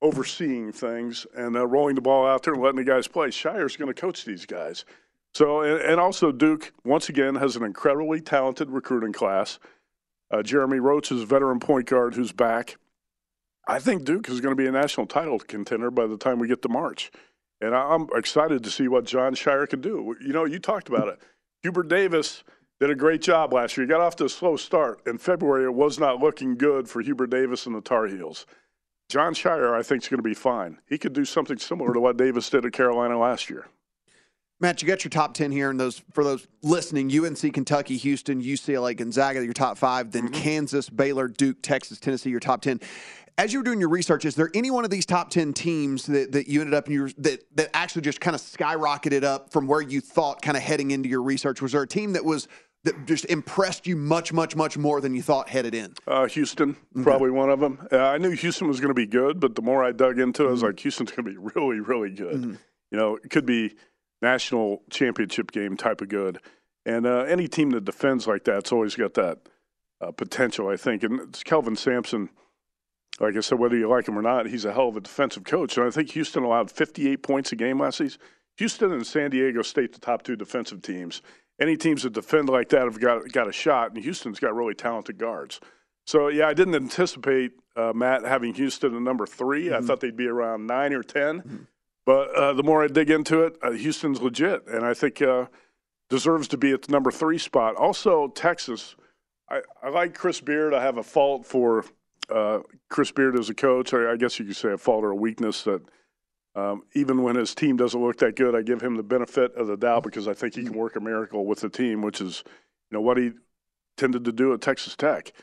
overseeing 0.00 0.72
things 0.72 1.26
and 1.36 1.56
uh, 1.56 1.66
rolling 1.66 1.96
the 1.96 2.00
ball 2.00 2.26
out 2.26 2.44
there 2.44 2.54
and 2.54 2.62
letting 2.62 2.76
the 2.76 2.84
guys 2.84 3.08
play. 3.08 3.28
Scheyer's 3.28 3.76
going 3.76 3.92
to 3.92 4.00
coach 4.00 4.24
these 4.24 4.46
guys. 4.46 4.84
So, 5.34 5.60
and, 5.60 5.80
and, 5.80 6.00
also 6.00 6.32
Duke 6.32 6.72
once 6.84 7.08
again 7.08 7.36
has 7.36 7.54
an 7.54 7.62
incredibly 7.62 8.20
talented 8.20 8.70
recruiting 8.70 9.12
class. 9.12 9.58
Uh, 10.30 10.42
Jeremy 10.42 10.78
Roach 10.78 11.12
is 11.12 11.22
a 11.22 11.26
veteran 11.26 11.60
point 11.60 11.86
guard 11.86 12.14
who's 12.14 12.32
back. 12.32 12.76
I 13.66 13.78
think 13.78 14.04
Duke 14.04 14.28
is 14.28 14.40
going 14.40 14.56
to 14.56 14.60
be 14.60 14.66
a 14.66 14.72
national 14.72 15.06
title 15.06 15.38
contender 15.38 15.90
by 15.90 16.06
the 16.06 16.16
time 16.16 16.38
we 16.38 16.48
get 16.48 16.62
to 16.62 16.68
March. 16.68 17.10
And 17.60 17.74
I'm 17.74 18.08
excited 18.14 18.62
to 18.64 18.70
see 18.70 18.88
what 18.88 19.04
Jon 19.04 19.34
Scheyer 19.34 19.68
can 19.68 19.80
do. 19.80 20.16
You 20.20 20.32
know, 20.32 20.44
you 20.44 20.58
talked 20.58 20.88
about 20.88 21.08
it. 21.08 21.18
Hubert 21.62 21.88
Davis 21.88 22.44
did 22.80 22.90
a 22.90 22.94
great 22.94 23.20
job 23.20 23.52
last 23.52 23.76
year. 23.76 23.86
He 23.86 23.90
got 23.90 24.00
off 24.00 24.16
to 24.16 24.24
a 24.24 24.28
slow 24.28 24.56
start. 24.56 25.00
In 25.06 25.18
February, 25.18 25.64
it 25.64 25.74
was 25.74 25.98
not 25.98 26.20
looking 26.20 26.56
good 26.56 26.88
for 26.88 27.02
Hubert 27.02 27.30
Davis 27.30 27.66
and 27.66 27.74
the 27.74 27.80
Tar 27.80 28.06
Heels. 28.06 28.46
Jon 29.08 29.34
Scheyer, 29.34 29.74
I 29.74 29.82
think, 29.82 30.02
is 30.02 30.08
going 30.08 30.18
to 30.18 30.22
be 30.22 30.34
fine. 30.34 30.78
He 30.86 30.98
could 30.98 31.12
do 31.12 31.24
something 31.24 31.58
similar 31.58 31.92
to 31.92 32.00
what 32.00 32.16
Davis 32.16 32.48
did 32.50 32.64
at 32.64 32.72
Carolina 32.72 33.18
last 33.18 33.50
year. 33.50 33.66
Matt, 34.60 34.82
you 34.82 34.88
got 34.88 35.04
your 35.04 35.10
top 35.10 35.34
10 35.34 35.52
here, 35.52 35.70
and 35.70 35.78
those 35.78 36.02
for 36.12 36.24
those 36.24 36.48
listening 36.62 37.12
UNC, 37.16 37.54
Kentucky, 37.54 37.96
Houston, 37.96 38.42
UCLA, 38.42 38.96
Gonzaga, 38.96 39.44
your 39.44 39.52
top 39.52 39.78
five, 39.78 40.10
then 40.10 40.24
mm-hmm. 40.24 40.34
Kansas, 40.34 40.90
Baylor, 40.90 41.28
Duke, 41.28 41.58
Texas, 41.62 42.00
Tennessee, 42.00 42.30
your 42.30 42.40
top 42.40 42.62
10. 42.62 42.80
As 43.36 43.52
you 43.52 43.60
were 43.60 43.64
doing 43.64 43.78
your 43.78 43.88
research, 43.88 44.24
is 44.24 44.34
there 44.34 44.50
any 44.52 44.72
one 44.72 44.84
of 44.84 44.90
these 44.90 45.06
top 45.06 45.30
10 45.30 45.52
teams 45.52 46.06
that, 46.06 46.32
that 46.32 46.48
you 46.48 46.60
ended 46.60 46.74
up 46.74 46.88
in 46.88 46.94
your 46.94 47.10
that, 47.18 47.44
that 47.54 47.70
actually 47.72 48.02
just 48.02 48.20
kind 48.20 48.34
of 48.34 48.40
skyrocketed 48.40 49.22
up 49.22 49.52
from 49.52 49.68
where 49.68 49.80
you 49.80 50.00
thought 50.00 50.42
kind 50.42 50.56
of 50.56 50.62
heading 50.64 50.90
into 50.90 51.08
your 51.08 51.22
research? 51.22 51.62
Was 51.62 51.70
there 51.70 51.82
a 51.82 51.86
team 51.86 52.14
that 52.14 52.24
was 52.24 52.48
that 52.82 53.06
just 53.06 53.26
impressed 53.26 53.86
you 53.86 53.94
much, 53.94 54.32
much, 54.32 54.56
much 54.56 54.76
more 54.76 55.00
than 55.00 55.14
you 55.14 55.22
thought 55.22 55.48
headed 55.48 55.74
in? 55.74 55.94
Uh, 56.06 56.26
Houston, 56.26 56.76
probably 57.02 57.30
one 57.30 57.50
of 57.50 57.60
them. 57.60 57.86
Uh, 57.92 57.98
I 57.98 58.18
knew 58.18 58.30
Houston 58.30 58.66
was 58.66 58.80
going 58.80 58.88
to 58.88 58.94
be 58.94 59.06
good, 59.06 59.38
but 59.38 59.54
the 59.54 59.62
more 59.62 59.84
I 59.84 59.92
dug 59.92 60.18
into 60.18 60.42
it, 60.42 60.46
mm-hmm. 60.46 60.48
I 60.48 60.50
was 60.50 60.60
mm-hmm. 60.60 60.66
like, 60.66 60.80
Houston's 60.80 61.12
going 61.12 61.24
to 61.24 61.30
be 61.30 61.36
really, 61.54 61.80
really 61.80 62.10
good. 62.10 62.34
Mm-hmm. 62.34 62.54
You 62.90 62.98
know, 62.98 63.16
it 63.16 63.30
could 63.30 63.46
be 63.46 63.74
national 64.22 64.82
championship 64.90 65.52
game 65.52 65.76
type 65.76 66.00
of 66.00 66.08
good. 66.08 66.40
And 66.86 67.06
uh, 67.06 67.20
any 67.20 67.48
team 67.48 67.70
that 67.70 67.84
defends 67.84 68.26
like 68.26 68.44
that's 68.44 68.72
always 68.72 68.94
got 68.94 69.14
that 69.14 69.38
uh, 70.00 70.10
potential, 70.12 70.68
I 70.68 70.76
think. 70.76 71.02
And 71.02 71.20
it's 71.20 71.42
Kelvin 71.42 71.76
Sampson. 71.76 72.30
Like 73.20 73.36
I 73.36 73.40
said, 73.40 73.58
whether 73.58 73.76
you 73.76 73.88
like 73.88 74.06
him 74.06 74.18
or 74.18 74.22
not, 74.22 74.46
he's 74.46 74.64
a 74.64 74.72
hell 74.72 74.88
of 74.88 74.96
a 74.96 75.00
defensive 75.00 75.44
coach. 75.44 75.76
And 75.76 75.86
I 75.86 75.90
think 75.90 76.10
Houston 76.12 76.44
allowed 76.44 76.70
58 76.70 77.22
points 77.22 77.52
a 77.52 77.56
game 77.56 77.80
last 77.80 77.98
season. 77.98 78.20
Houston 78.58 78.92
and 78.92 79.06
San 79.06 79.30
Diego 79.30 79.62
State, 79.62 79.92
the 79.92 80.00
top 80.00 80.22
two 80.22 80.36
defensive 80.36 80.82
teams. 80.82 81.22
Any 81.60 81.76
teams 81.76 82.04
that 82.04 82.12
defend 82.12 82.48
like 82.48 82.68
that 82.68 82.82
have 82.82 83.00
got 83.00 83.30
got 83.32 83.48
a 83.48 83.52
shot, 83.52 83.92
and 83.92 84.02
Houston's 84.02 84.38
got 84.38 84.54
really 84.54 84.74
talented 84.74 85.18
guards. 85.18 85.60
So 86.06 86.28
yeah, 86.28 86.48
I 86.48 86.54
didn't 86.54 86.76
anticipate 86.76 87.52
uh, 87.76 87.92
Matt 87.94 88.24
having 88.24 88.54
Houston 88.54 88.94
at 88.94 89.02
number 89.02 89.26
3 89.26 89.66
mm-hmm. 89.66 89.74
I 89.74 89.86
thought 89.86 90.00
they'd 90.00 90.16
be 90.16 90.26
around 90.26 90.66
nine 90.66 90.92
or 90.92 91.02
10 91.02 91.40
mm-hmm. 91.40 91.56
But 92.08 92.34
uh, 92.34 92.54
the 92.54 92.62
more 92.62 92.82
I 92.82 92.86
dig 92.86 93.10
into 93.10 93.42
it, 93.42 93.58
uh, 93.60 93.72
Houston's 93.72 94.22
legit, 94.22 94.66
and 94.66 94.82
I 94.82 94.94
think 94.94 95.20
uh, 95.20 95.44
deserves 96.08 96.48
to 96.48 96.56
be 96.56 96.72
at 96.72 96.80
the 96.80 96.90
number 96.90 97.10
three 97.10 97.36
spot. 97.36 97.76
Also, 97.76 98.28
Texas. 98.28 98.96
I, 99.50 99.60
I 99.82 99.90
like 99.90 100.14
Chris 100.14 100.40
Beard. 100.40 100.72
I 100.72 100.82
have 100.82 100.96
a 100.96 101.02
fault 101.02 101.44
for 101.44 101.84
uh, 102.34 102.60
Chris 102.88 103.12
Beard 103.12 103.38
as 103.38 103.50
a 103.50 103.54
coach. 103.54 103.92
I, 103.92 104.12
I, 104.12 104.16
guess 104.16 104.38
you 104.38 104.46
could 104.46 104.56
say 104.56 104.72
a 104.72 104.78
fault 104.78 105.04
or 105.04 105.10
a 105.10 105.16
weakness 105.16 105.64
that 105.64 105.82
um, 106.54 106.84
even 106.94 107.22
when 107.22 107.36
his 107.36 107.54
team 107.54 107.76
doesn't 107.76 108.02
look 108.02 108.16
that 108.20 108.36
good, 108.36 108.54
I 108.54 108.62
give 108.62 108.80
him 108.80 108.96
the 108.96 109.02
benefit 109.02 109.54
of 109.54 109.66
the 109.66 109.76
doubt 109.76 110.04
because 110.04 110.26
I 110.26 110.32
think 110.32 110.54
he 110.54 110.64
can 110.64 110.72
work 110.72 110.96
a 110.96 111.00
miracle 111.00 111.44
with 111.44 111.60
the 111.60 111.68
team, 111.68 112.00
which 112.00 112.22
is 112.22 112.42
you 112.90 112.96
know 112.96 113.02
what 113.02 113.18
he 113.18 113.32
tended 113.98 114.24
to 114.24 114.32
do 114.32 114.54
at 114.54 114.62
Texas 114.62 114.96
Tech. 114.96 115.34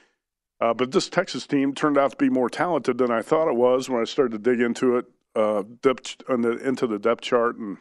Uh, 0.59 0.73
but 0.73 0.91
this 0.91 1.09
Texas 1.09 1.45
team 1.45 1.75
turned 1.75 1.99
out 1.99 2.09
to 2.09 2.17
be 2.17 2.31
more 2.31 2.49
talented 2.49 2.97
than 2.97 3.11
I 3.11 3.21
thought 3.21 3.49
it 3.49 3.55
was 3.55 3.87
when 3.87 4.01
I 4.01 4.05
started 4.05 4.31
to 4.43 4.49
dig 4.51 4.61
into 4.61 4.97
it 4.97 5.05
uh, 5.35 5.63
depth 5.81 6.17
the, 6.27 6.57
into 6.63 6.87
the 6.87 6.99
depth 6.99 7.21
chart, 7.21 7.57
and 7.57 7.77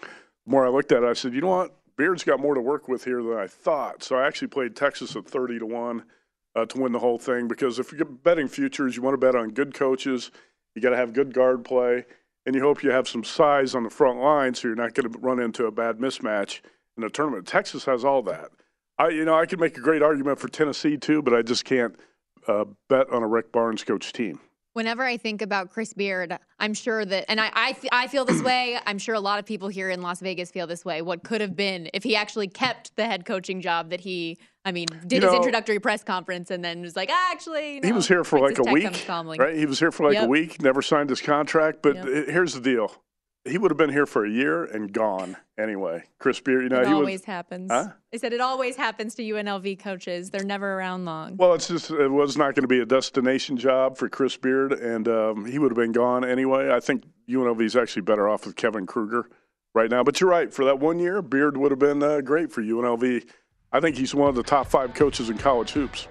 the 0.00 0.06
more 0.46 0.66
I 0.66 0.70
looked 0.70 0.92
at 0.92 1.02
it, 1.02 1.06
I 1.06 1.14
said, 1.14 1.34
you 1.34 1.40
know 1.40 1.48
what, 1.48 1.76
Beard's 1.96 2.24
got 2.24 2.40
more 2.40 2.54
to 2.54 2.60
work 2.60 2.88
with 2.88 3.04
here 3.04 3.22
than 3.22 3.36
I 3.36 3.46
thought. 3.46 4.02
So 4.02 4.16
I 4.16 4.26
actually 4.26 4.48
played 4.48 4.76
Texas 4.76 5.16
at 5.16 5.26
thirty 5.26 5.58
to 5.58 5.66
one 5.66 6.04
uh, 6.54 6.66
to 6.66 6.80
win 6.80 6.92
the 6.92 6.98
whole 6.98 7.18
thing 7.18 7.48
because 7.48 7.78
if 7.78 7.92
you're 7.92 8.04
betting 8.04 8.48
futures, 8.48 8.96
you 8.96 9.02
want 9.02 9.14
to 9.14 9.18
bet 9.18 9.34
on 9.34 9.50
good 9.50 9.74
coaches. 9.74 10.30
You 10.74 10.82
got 10.82 10.90
to 10.90 10.96
have 10.96 11.12
good 11.14 11.32
guard 11.32 11.64
play, 11.64 12.04
and 12.44 12.54
you 12.54 12.60
hope 12.60 12.82
you 12.82 12.90
have 12.90 13.08
some 13.08 13.24
size 13.24 13.74
on 13.74 13.82
the 13.82 13.90
front 13.90 14.20
line 14.20 14.54
so 14.54 14.68
you're 14.68 14.76
not 14.76 14.94
going 14.94 15.10
to 15.10 15.18
run 15.18 15.40
into 15.40 15.64
a 15.66 15.72
bad 15.72 15.98
mismatch 15.98 16.60
in 16.96 17.02
the 17.02 17.10
tournament. 17.10 17.46
Texas 17.46 17.86
has 17.86 18.04
all 18.04 18.22
that. 18.22 18.50
I, 18.98 19.08
you 19.08 19.24
know, 19.24 19.34
I 19.34 19.46
could 19.46 19.60
make 19.60 19.76
a 19.76 19.80
great 19.80 20.02
argument 20.02 20.38
for 20.38 20.48
Tennessee 20.48 20.96
too, 20.98 21.22
but 21.22 21.34
I 21.34 21.42
just 21.42 21.64
can't 21.64 21.96
uh, 22.46 22.66
bet 22.88 23.10
on 23.10 23.22
a 23.22 23.26
Rick 23.26 23.52
Barnes 23.52 23.84
coach 23.84 24.12
team 24.12 24.40
whenever 24.76 25.02
I 25.02 25.16
think 25.16 25.40
about 25.40 25.70
Chris 25.70 25.94
Beard, 25.94 26.36
I'm 26.60 26.74
sure 26.74 27.06
that, 27.06 27.24
and 27.30 27.40
I, 27.40 27.50
I, 27.54 27.76
I, 27.90 28.06
feel 28.08 28.26
this 28.26 28.42
way. 28.50 28.78
I'm 28.84 28.98
sure 28.98 29.14
a 29.14 29.20
lot 29.20 29.38
of 29.38 29.46
people 29.46 29.68
here 29.68 29.88
in 29.88 30.02
Las 30.02 30.20
Vegas 30.20 30.50
feel 30.50 30.66
this 30.66 30.84
way. 30.84 31.00
What 31.00 31.24
could 31.24 31.40
have 31.40 31.56
been 31.56 31.88
if 31.94 32.02
he 32.02 32.14
actually 32.14 32.48
kept 32.48 32.94
the 32.94 33.06
head 33.06 33.24
coaching 33.24 33.62
job 33.62 33.88
that 33.88 34.00
he 34.00 34.36
I 34.66 34.72
mean, 34.72 34.88
did 35.06 35.22
You 35.22 35.28
his 35.28 35.32
know- 35.32 35.36
introductory 35.36 35.78
press 35.78 36.02
conference 36.04 36.50
and 36.50 36.62
then 36.62 36.82
was 36.82 36.94
like, 36.96 37.08
actually, 37.08 37.80
he 37.82 37.92
was 37.92 38.06
here 38.06 38.22
for 38.24 38.38
like 38.38 38.58
a 38.58 38.64
Tech 38.64 38.74
week, 38.74 39.08
right? 39.38 39.56
He 39.56 39.64
was 39.64 39.78
here 39.78 39.92
for 39.92 40.04
like 40.06 40.14
Yep. 40.14 40.24
a 40.24 40.28
week, 40.28 40.60
never 40.60 40.82
signed 40.82 41.08
his 41.08 41.22
contract. 41.22 41.78
But 41.82 41.94
Yep. 41.94 42.04
uh, 42.04 42.32
here's 42.32 42.52
the 42.52 42.60
deal: 42.60 42.92
he 43.46 43.58
would 43.58 43.70
have 43.70 43.78
been 43.78 43.90
here 43.90 44.06
for 44.06 44.24
a 44.24 44.30
year 44.30 44.64
and 44.64 44.92
gone 44.92 45.36
anyway. 45.58 46.04
Chris 46.18 46.40
Beard, 46.40 46.64
you 46.64 46.68
know, 46.68 46.80
it 46.80 46.86
he 46.86 46.92
always 46.92 47.20
was. 47.20 47.26
happens. 47.26 47.70
Huh? 47.70 47.88
I 48.12 48.16
said 48.16 48.32
it 48.32 48.40
always 48.40 48.76
happens 48.76 49.14
to 49.16 49.22
UNLV 49.22 49.78
coaches. 49.78 50.30
They're 50.30 50.44
never 50.44 50.74
around 50.74 51.04
long. 51.04 51.36
Well, 51.36 51.54
it's 51.54 51.68
just 51.68 51.90
it 51.90 52.08
was 52.10 52.36
not 52.36 52.54
going 52.54 52.64
to 52.64 52.68
be 52.68 52.80
a 52.80 52.86
destination 52.86 53.56
job 53.56 53.96
for 53.96 54.08
Chris 54.08 54.36
Beard, 54.36 54.72
and 54.72 55.08
um, 55.08 55.46
he 55.46 55.58
would 55.58 55.70
have 55.70 55.76
been 55.76 55.92
gone 55.92 56.24
anyway. 56.24 56.72
I 56.72 56.80
think 56.80 57.04
UNLV 57.28 57.60
is 57.62 57.76
actually 57.76 58.02
better 58.02 58.28
off 58.28 58.46
with 58.46 58.56
Kevin 58.56 58.86
Kruger 58.86 59.28
right 59.74 59.90
now. 59.90 60.02
But 60.02 60.20
you're 60.20 60.30
right; 60.30 60.52
for 60.52 60.64
that 60.64 60.78
one 60.78 60.98
year, 60.98 61.22
Beard 61.22 61.56
would 61.56 61.70
have 61.70 61.80
been 61.80 62.02
uh, 62.02 62.20
great 62.20 62.52
for 62.52 62.62
UNLV. 62.62 63.26
I 63.72 63.80
think 63.80 63.96
he's 63.96 64.14
one 64.14 64.28
of 64.28 64.34
the 64.34 64.42
top 64.42 64.68
five 64.68 64.94
coaches 64.94 65.30
in 65.30 65.38
college 65.38 65.70
hoops. 65.72 66.08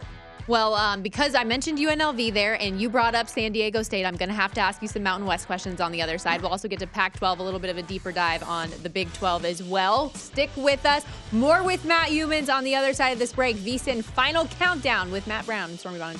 Well, 0.47 0.75
um, 0.75 1.01
because 1.01 1.33
I 1.33 1.43
mentioned 1.43 1.79
UNLV 1.79 2.31
there 2.33 2.61
and 2.61 2.79
you 2.79 2.89
brought 2.89 3.15
up 3.15 3.27
San 3.27 3.51
Diego 3.51 3.81
State, 3.81 4.05
I'm 4.05 4.15
going 4.15 4.29
to 4.29 4.35
have 4.35 4.53
to 4.53 4.61
ask 4.61 4.81
you 4.81 4.87
some 4.87 5.01
Mountain 5.01 5.25
West 5.27 5.47
questions 5.47 5.81
on 5.81 5.91
the 5.91 6.01
other 6.01 6.19
side. 6.19 6.41
We'll 6.41 6.51
also 6.51 6.67
get 6.67 6.79
to 6.79 6.87
Pac 6.87 7.17
12, 7.17 7.39
a 7.39 7.43
little 7.43 7.59
bit 7.59 7.71
of 7.71 7.77
a 7.77 7.81
deeper 7.81 8.11
dive 8.11 8.43
on 8.43 8.69
the 8.83 8.89
Big 8.89 9.11
12 9.13 9.45
as 9.45 9.63
well. 9.63 10.13
Stick 10.13 10.51
with 10.55 10.85
us. 10.85 11.03
More 11.31 11.63
with 11.63 11.83
Matt 11.83 12.09
Youmans 12.09 12.53
on 12.53 12.63
the 12.63 12.75
other 12.75 12.93
side 12.93 13.09
of 13.09 13.19
this 13.19 13.33
break. 13.33 13.57
VSIN 13.57 14.03
final 14.03 14.45
countdown 14.45 15.11
with 15.11 15.25
Matt 15.25 15.47
Brown 15.47 15.71
and 15.71 15.79
Stormy 15.79 15.97
Bond 15.97 16.19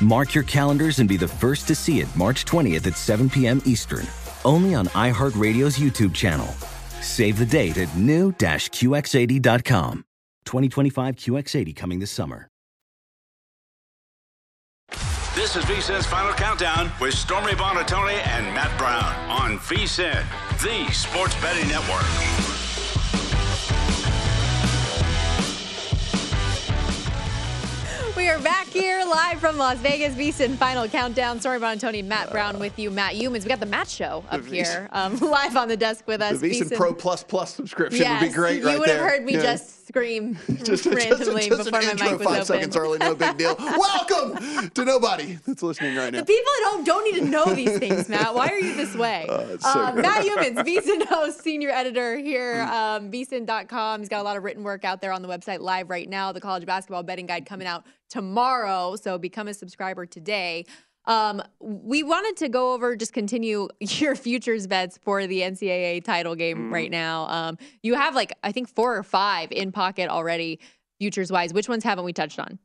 Mark 0.00 0.34
your 0.34 0.44
calendars 0.44 0.98
and 0.98 1.08
be 1.08 1.16
the 1.16 1.28
first 1.28 1.68
to 1.68 1.74
see 1.74 2.00
it 2.00 2.16
March 2.16 2.44
20th 2.44 2.86
at 2.86 2.96
7 2.96 3.30
p.m. 3.30 3.62
Eastern, 3.64 4.06
only 4.44 4.74
on 4.74 4.86
iHeartRadio's 4.88 5.78
YouTube 5.78 6.12
channel. 6.14 6.48
Save 7.00 7.38
the 7.38 7.46
date 7.46 7.78
at 7.78 7.96
new-QX80.com. 7.96 10.04
2025 10.44 11.16
QX80 11.16 11.76
coming 11.76 12.00
this 12.00 12.10
summer. 12.10 12.48
This 15.34 15.56
is 15.56 15.64
VSIN's 15.64 16.06
Final 16.06 16.32
Countdown 16.34 16.92
with 17.00 17.12
Stormy 17.12 17.54
Buonantony 17.54 18.24
and 18.24 18.46
Matt 18.54 18.78
Brown 18.78 19.12
on 19.28 19.58
VSIN, 19.58 20.24
the 20.62 20.92
sports 20.92 21.34
betting 21.40 21.68
network. 21.68 22.53
We 28.24 28.30
are 28.30 28.38
back 28.38 28.68
here 28.68 29.04
live 29.04 29.38
from 29.38 29.58
Las 29.58 29.76
Vegas, 29.80 30.14
VSIN 30.14 30.56
Final 30.56 30.88
Countdown. 30.88 31.40
Stormy 31.40 31.62
Buonantony, 31.62 32.02
Matt 32.02 32.30
Brown 32.30 32.58
with 32.58 32.78
you. 32.78 32.90
Matt 32.90 33.16
Youmans. 33.16 33.42
We 33.42 33.50
got 33.50 33.60
the 33.60 33.66
Matt 33.66 33.86
Show 33.86 34.24
up 34.30 34.46
here, 34.46 34.88
um, 34.92 35.14
live 35.20 35.58
on 35.58 35.68
the 35.68 35.76
desk 35.76 36.06
with 36.06 36.22
us. 36.22 36.40
The 36.40 36.58
VSiN- 36.58 36.74
Pro 36.74 36.94
Plus 36.94 37.22
Plus 37.22 37.54
subscription 37.54 38.00
yes, 38.00 38.22
would 38.22 38.28
be 38.30 38.32
great 38.32 38.60
you 38.62 38.66
right 38.66 38.78
would 38.78 38.88
have 38.88 39.00
there. 39.00 39.06
heard 39.10 39.24
me 39.26 39.34
Yeah. 39.34 39.42
just 39.42 39.86
scream 39.86 40.38
just, 40.64 40.86
randomly 40.86 41.48
just, 41.48 41.48
just 41.48 41.64
before 41.70 41.82
my 41.82 41.92
mic 41.92 42.18
was 42.18 42.22
five 42.22 42.32
open. 42.36 42.44
seconds 42.46 42.76
early, 42.78 42.96
no 42.96 43.14
big 43.14 43.36
deal. 43.36 43.54
Welcome 43.58 44.70
to 44.70 44.84
nobody 44.86 45.38
that's 45.46 45.62
listening 45.62 45.94
right 45.94 46.10
now. 46.10 46.20
The 46.20 46.24
people 46.24 46.50
at 46.62 46.72
home 46.72 46.84
don't 46.84 47.04
need 47.04 47.20
to 47.20 47.26
know 47.26 47.44
these 47.54 47.78
things, 47.78 48.08
Matt. 48.08 48.34
Why 48.34 48.48
are 48.48 48.58
you 48.58 48.74
this 48.74 48.94
way? 48.94 49.26
it's 49.28 49.70
so 49.70 49.92
great. 49.92 50.02
Matt 50.02 50.24
Youmans, 50.24 50.64
VSIN 50.64 51.04
host, 51.08 51.42
senior 51.42 51.68
editor 51.68 52.16
here, 52.16 52.62
um, 52.62 53.10
VSIN.com. 53.10 54.00
He's 54.00 54.08
got 54.08 54.22
a 54.22 54.24
lot 54.24 54.38
of 54.38 54.44
written 54.44 54.64
work 54.64 54.86
out 54.86 55.02
there 55.02 55.12
on 55.12 55.20
the 55.20 55.28
website 55.28 55.60
live 55.60 55.90
right 55.90 56.08
now. 56.08 56.32
The 56.32 56.40
college 56.40 56.64
basketball 56.64 57.02
betting 57.02 57.26
guide 57.26 57.44
coming 57.44 57.66
out 57.66 57.84
tomorrow. 58.14 58.94
So 58.94 59.18
become 59.18 59.48
a 59.48 59.54
subscriber 59.54 60.06
today. 60.06 60.66
Um, 61.06 61.42
we 61.58 62.04
wanted 62.04 62.36
to 62.36 62.48
go 62.48 62.72
over, 62.72 62.94
just 62.94 63.12
continue 63.12 63.68
your 63.80 64.14
futures 64.14 64.68
bets 64.68 64.98
for 65.02 65.26
the 65.26 65.40
NCAA 65.40 66.04
title 66.04 66.36
game 66.36 66.72
right 66.72 66.92
now. 66.92 67.26
Um, 67.26 67.58
you 67.82 67.94
have 67.94 68.14
like, 68.14 68.32
I 68.44 68.52
think 68.52 68.68
four 68.68 68.96
or 68.96 69.02
five 69.02 69.50
in 69.50 69.72
pocket 69.72 70.08
already, 70.08 70.60
futures 70.98 71.32
wise. 71.32 71.52
Which 71.52 71.68
ones 71.68 71.82
haven't 71.82 72.04
we 72.04 72.12
touched 72.12 72.38
on? 72.38 72.60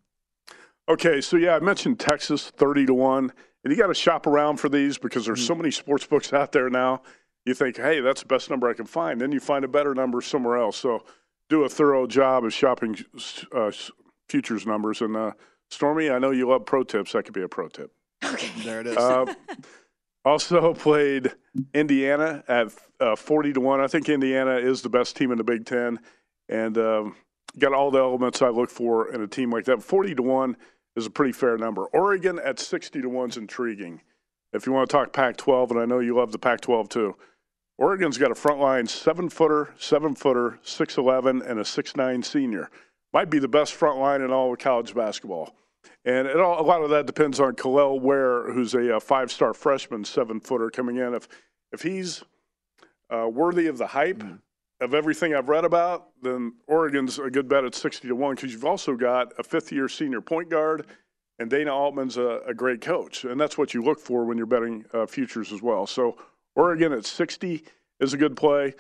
Okay, 0.88 1.20
so 1.20 1.36
yeah, 1.36 1.56
I 1.56 1.60
mentioned 1.60 2.00
Texas 2.00 2.52
30 2.52 2.86
to 2.86 2.94
1. 2.94 3.34
And 3.64 3.74
you 3.74 3.78
got 3.78 3.88
to 3.88 3.96
shop 3.96 4.28
around 4.28 4.58
for 4.58 4.70
these 4.70 5.00
because 5.00 5.26
there's 5.26 5.46
so 5.46 5.56
many 5.56 5.72
sports 5.72 6.06
books 6.06 6.32
out 6.32 6.52
there 6.52 6.70
now. 6.70 7.02
You 7.44 7.56
think, 7.56 7.78
hey, 7.78 8.02
that's 8.02 8.22
the 8.22 8.28
best 8.28 8.52
number 8.52 8.70
I 8.70 8.74
can 8.74 8.86
find. 8.86 9.20
Then 9.20 9.32
you 9.32 9.40
find 9.40 9.66
a 9.66 9.68
better 9.68 9.96
number 9.96 10.22
somewhere 10.22 10.58
else. 10.58 10.78
So 10.78 11.04
do 11.50 11.64
a 11.64 11.70
thorough 11.70 12.06
job 12.06 12.46
of 12.46 12.54
shopping 12.54 12.98
uh, 13.52 13.72
futures 14.30 14.66
numbers. 14.66 15.02
And 15.02 15.16
uh, 15.16 15.32
Stormy, 15.70 16.10
I 16.10 16.20
know 16.20 16.32
you 16.32 16.48
love 16.48 16.66
pro 16.66 16.84
tips. 16.84 17.14
That 17.14 17.24
could 17.24 17.34
be 17.34 17.42
a 17.42 17.48
pro 17.48 17.68
tip. 17.68 17.92
Okay. 18.24 18.50
There 18.64 18.82
it 18.82 18.88
is. 18.88 18.98
Uh, 18.98 19.34
also 20.26 20.74
played 20.74 21.32
Indiana 21.74 22.44
at 22.48 22.68
uh, 23.00 23.16
40 23.16 23.54
to 23.54 23.62
1. 23.62 23.82
I 23.82 23.88
think 23.88 24.10
Indiana 24.10 24.56
is 24.56 24.82
the 24.82 24.90
best 24.90 25.16
team 25.16 25.32
in 25.32 25.38
the 25.38 25.44
Big 25.44 25.66
Ten 25.66 26.00
and 26.48 26.78
um, 26.78 27.16
got 27.58 27.74
all 27.74 27.92
the 27.92 28.00
elements 28.00 28.42
I 28.42 28.50
look 28.50 28.70
for 28.70 29.14
in 29.14 29.22
a 29.22 29.28
team 29.28 29.52
like 29.52 29.66
that. 29.66 29.82
40 29.82 30.16
to 30.16 30.24
1 30.24 30.58
is 30.96 31.06
a 31.06 31.10
pretty 31.10 31.32
fair 31.32 31.58
number. 31.58 31.86
Oregon 31.88 32.40
at 32.44 32.60
60 32.60 33.02
to 33.02 33.10
1 33.10 33.30
is 33.30 33.38
intriguing. 33.38 34.02
If 34.52 34.66
you 34.66 34.74
want 34.74 34.90
to 34.90 34.92
talk 34.92 35.14
Pac 35.14 35.38
12, 35.38 35.72
and 35.72 35.80
I 35.80 35.86
know 35.86 36.00
you 36.00 36.16
love 36.16 36.32
the 36.32 36.40
Pac 36.40 36.62
12 36.62 36.90
too, 36.90 37.16
Oregon's 37.78 38.18
got 38.18 38.32
a 38.32 38.36
front 38.36 38.60
line 38.60 38.88
seven 38.88 39.30
footer, 39.30 39.74
seven 39.78 40.16
footer, 40.16 40.60
6'11, 40.66 41.50
and 41.50 41.60
a 41.60 41.64
6'9 41.64 42.26
senior. 42.26 42.70
Might 43.14 43.30
be 43.30 43.40
the 43.40 43.48
best 43.48 43.74
front 43.74 44.00
line 44.00 44.22
in 44.22 44.32
all 44.32 44.54
of 44.54 44.60
college 44.60 44.94
basketball. 44.94 45.56
And 46.06 46.28
it 46.28 46.40
all, 46.40 46.62
a 46.62 46.64
lot 46.64 46.84
of 46.84 46.90
that 46.92 47.06
depends 47.06 47.40
on 47.40 47.56
Kel'el 47.56 48.00
Ware, 48.00 48.52
who's 48.52 48.74
a, 48.74 48.98
uh 48.98 49.00
five 49.00 49.32
star 49.32 49.54
freshman 49.54 50.04
seven 50.04 50.40
footer 50.40 50.70
coming 50.70 50.98
in. 50.98 51.14
If, 51.14 51.28
if 51.72 51.82
he's 51.82 52.24
uh, 53.10 53.28
worthy 53.28 53.68
of 53.68 53.78
the 53.78 53.88
hype 53.88 54.24
of 54.82 54.94
everything 54.94 55.36
I've 55.36 55.50
read 55.50 55.66
about, 55.66 56.10
then 56.22 56.54
Oregon's 56.68 57.20
a 57.20 57.30
good 57.30 57.50
bet 57.50 57.66
at 57.66 57.76
60 57.76 58.08
to 58.08 58.16
1 58.16 58.36
because 58.36 58.54
you've 58.54 58.66
also 58.66 58.96
got 58.96 59.34
a 59.38 59.44
fifth 59.44 59.72
year 59.72 59.90
senior 59.90 60.22
point 60.22 60.50
guard, 60.50 60.86
and 61.38 61.50
Dana 61.50 61.74
Altman's 61.74 62.18
a, 62.18 62.42
a 62.48 62.54
great 62.54 62.82
coach. 62.82 63.26
And 63.26 63.40
that's 63.40 63.58
what 63.58 63.74
you 63.74 63.84
look 63.84 64.00
for 64.00 64.26
when 64.26 64.38
you're 64.38 64.46
betting 64.46 64.86
uh, 64.94 65.06
futures 65.06 65.52
as 65.52 65.62
well. 65.62 65.86
So 65.86 66.18
Oregon 66.56 66.94
at 66.94 67.06
60 67.06 67.64
is 68.00 68.14
a 68.14 68.18
good 68.18 68.38
play. 68.38 68.74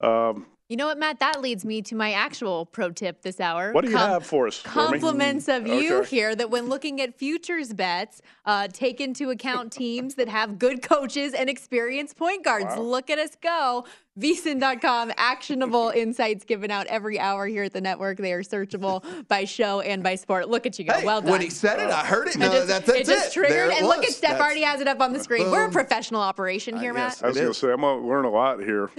Um, 0.00 0.46
You 0.68 0.76
know 0.76 0.86
what, 0.86 0.98
Matt? 0.98 1.20
That 1.20 1.40
leads 1.40 1.64
me 1.64 1.80
to 1.82 1.94
my 1.94 2.12
actual 2.12 2.66
pro 2.66 2.90
tip 2.90 3.22
this 3.22 3.38
hour. 3.38 3.70
what 3.72 3.84
do 3.84 3.90
you 3.90 3.96
Com- 3.96 4.10
have 4.10 4.26
for 4.26 4.48
us? 4.48 4.56
Stormy? 4.56 4.98
Compliments 4.98 5.46
of 5.48 5.64
you 5.64 5.98
Okay. 5.98 6.08
here 6.16 6.34
that 6.34 6.50
when 6.50 6.68
looking 6.68 7.00
at 7.00 7.16
futures 7.16 7.72
bets, 7.72 8.20
uh, 8.46 8.66
take 8.72 9.00
into 9.00 9.30
account 9.30 9.70
teams 9.72 10.16
that 10.16 10.28
have 10.28 10.58
good 10.58 10.82
coaches 10.82 11.34
and 11.34 11.48
experienced 11.48 12.16
point 12.16 12.42
guards. 12.44 12.74
Wow. 12.76 12.80
Look 12.82 13.10
at 13.10 13.18
us 13.20 13.36
go. 13.40 13.84
VSIN.com, 14.18 15.12
actionable 15.18 15.90
insights 15.94 16.42
given 16.46 16.70
out 16.70 16.86
every 16.86 17.20
hour 17.20 17.46
here 17.46 17.64
at 17.64 17.74
the 17.74 17.82
network. 17.82 18.16
They 18.16 18.32
are 18.32 18.42
searchable 18.42 19.04
by 19.28 19.44
show 19.44 19.80
and 19.80 20.02
by 20.02 20.14
sport. 20.14 20.48
Look 20.48 20.64
at 20.64 20.78
you 20.78 20.86
go. 20.86 20.94
Hey, 20.94 21.04
well 21.04 21.20
done. 21.20 21.30
when 21.32 21.42
he 21.42 21.50
said 21.50 21.78
it, 21.80 21.90
I 21.90 22.04
heard 22.04 22.26
it. 22.28 22.34
It 22.36 22.38
No, 22.38 22.50
just, 22.50 22.68
that- 22.68 22.86
that's 22.86 22.98
it 23.00 23.06
just 23.06 23.26
it. 23.28 23.32
triggered. 23.34 23.56
There 23.56 23.70
it 23.70 23.76
and 23.78 23.86
look 23.86 24.02
at 24.04 24.10
Steph 24.10 24.30
That's- 24.30 24.40
already 24.40 24.62
has 24.62 24.80
it 24.80 24.88
up 24.88 25.00
on 25.02 25.12
the 25.12 25.22
screen. 25.22 25.50
We're 25.50 25.66
a 25.66 25.70
professional 25.70 26.22
operation 26.22 26.78
here, 26.78 26.94
Matt. 26.94 27.22
I 27.22 27.28
was 27.28 27.36
going 27.36 27.48
to 27.48 27.54
say 27.54 27.70
I'm 27.70 27.82
going 27.82 28.00
to 28.02 28.08
learn 28.08 28.24
a 28.24 28.30
lot 28.30 28.58
here, 28.60 28.90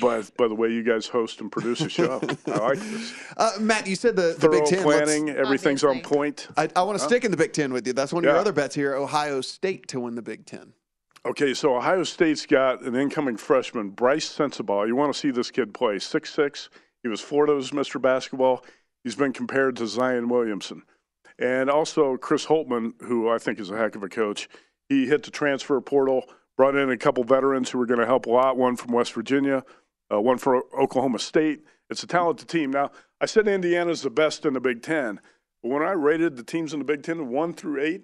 by 0.00 0.22
by 0.36 0.46
the 0.46 0.54
way 0.54 0.68
you 0.68 0.82
guys 0.82 1.08
host 1.16 1.40
and 1.40 1.50
produce 1.50 1.80
a 1.80 1.88
show. 1.88 2.20
I 2.46 2.50
like 2.58 2.78
this. 2.78 3.14
Uh, 3.36 3.52
Matt, 3.60 3.86
you 3.86 3.96
said 3.96 4.16
the, 4.16 4.36
the 4.38 4.48
Big 4.48 4.64
Ten. 4.66 4.84
let's- 4.84 5.04
planning, 5.04 5.30
everything's 5.30 5.82
on 5.84 6.00
point. 6.00 6.48
I, 6.56 6.68
I 6.76 6.82
want 6.82 6.98
to 6.98 7.02
Huh? 7.02 7.08
stick 7.08 7.24
in 7.24 7.30
the 7.30 7.36
Big 7.36 7.52
Ten 7.52 7.72
with 7.72 7.86
you. 7.86 7.92
That's 7.92 8.12
one 8.12 8.24
of 8.24 8.28
your 8.28 8.36
other 8.38 8.52
bets 8.52 8.74
here. 8.74 8.94
Ohio 8.94 9.40
State 9.40 9.88
to 9.88 10.00
win 10.00 10.14
the 10.14 10.22
Big 10.22 10.44
Ten. 10.46 10.72
Okay, 11.24 11.54
so 11.54 11.76
Ohio 11.76 12.04
State's 12.04 12.46
got 12.46 12.82
an 12.82 12.94
incoming 12.94 13.36
freshman, 13.36 13.90
Brice 13.90 14.28
Sensabaugh. 14.28 14.86
You 14.86 14.94
want 14.94 15.12
to 15.12 15.18
see 15.18 15.30
this 15.30 15.50
kid 15.50 15.74
play. 15.74 15.96
6'6". 15.96 16.68
He 17.02 17.08
was 17.08 17.20
Florida's 17.20 17.70
Mr. 17.72 18.00
Basketball. 18.00 18.64
He's 19.02 19.16
been 19.16 19.32
compared 19.32 19.76
to 19.76 19.86
Zion 19.86 20.28
Williamson. 20.28 20.82
And 21.38 21.68
also 21.68 22.16
Chris 22.16 22.46
Holtmann, 22.46 22.92
who 23.02 23.28
I 23.28 23.38
think 23.38 23.58
is 23.60 23.70
a 23.70 23.76
heck 23.76 23.96
of 23.96 24.02
a 24.02 24.08
coach. 24.08 24.48
He 24.88 25.06
hit 25.06 25.22
the 25.24 25.30
transfer 25.32 25.80
portal, 25.80 26.24
brought 26.56 26.76
in 26.76 26.90
a 26.90 26.96
couple 26.96 27.22
veterans 27.24 27.70
who 27.70 27.78
were 27.78 27.86
going 27.86 28.00
to 28.00 28.06
help 28.06 28.26
a 28.26 28.30
lot, 28.30 28.56
one 28.56 28.76
from 28.76 28.92
West 28.92 29.12
Virginia, 29.12 29.64
uh, 30.12 30.20
one 30.20 30.38
for 30.38 30.62
Oklahoma 30.78 31.18
State. 31.18 31.64
It's 31.90 32.02
a 32.02 32.06
talented 32.06 32.48
team. 32.48 32.70
Now, 32.70 32.90
I 33.20 33.26
said 33.26 33.48
Indiana's 33.48 34.02
the 34.02 34.10
best 34.10 34.44
in 34.44 34.54
the 34.54 34.60
Big 34.60 34.82
Ten, 34.82 35.20
but 35.62 35.70
when 35.70 35.82
I 35.82 35.92
rated 35.92 36.36
the 36.36 36.42
teams 36.42 36.72
in 36.72 36.78
the 36.78 36.84
Big 36.84 37.02
Ten 37.02 37.28
one 37.28 37.54
through 37.54 37.82
eight, 37.82 38.02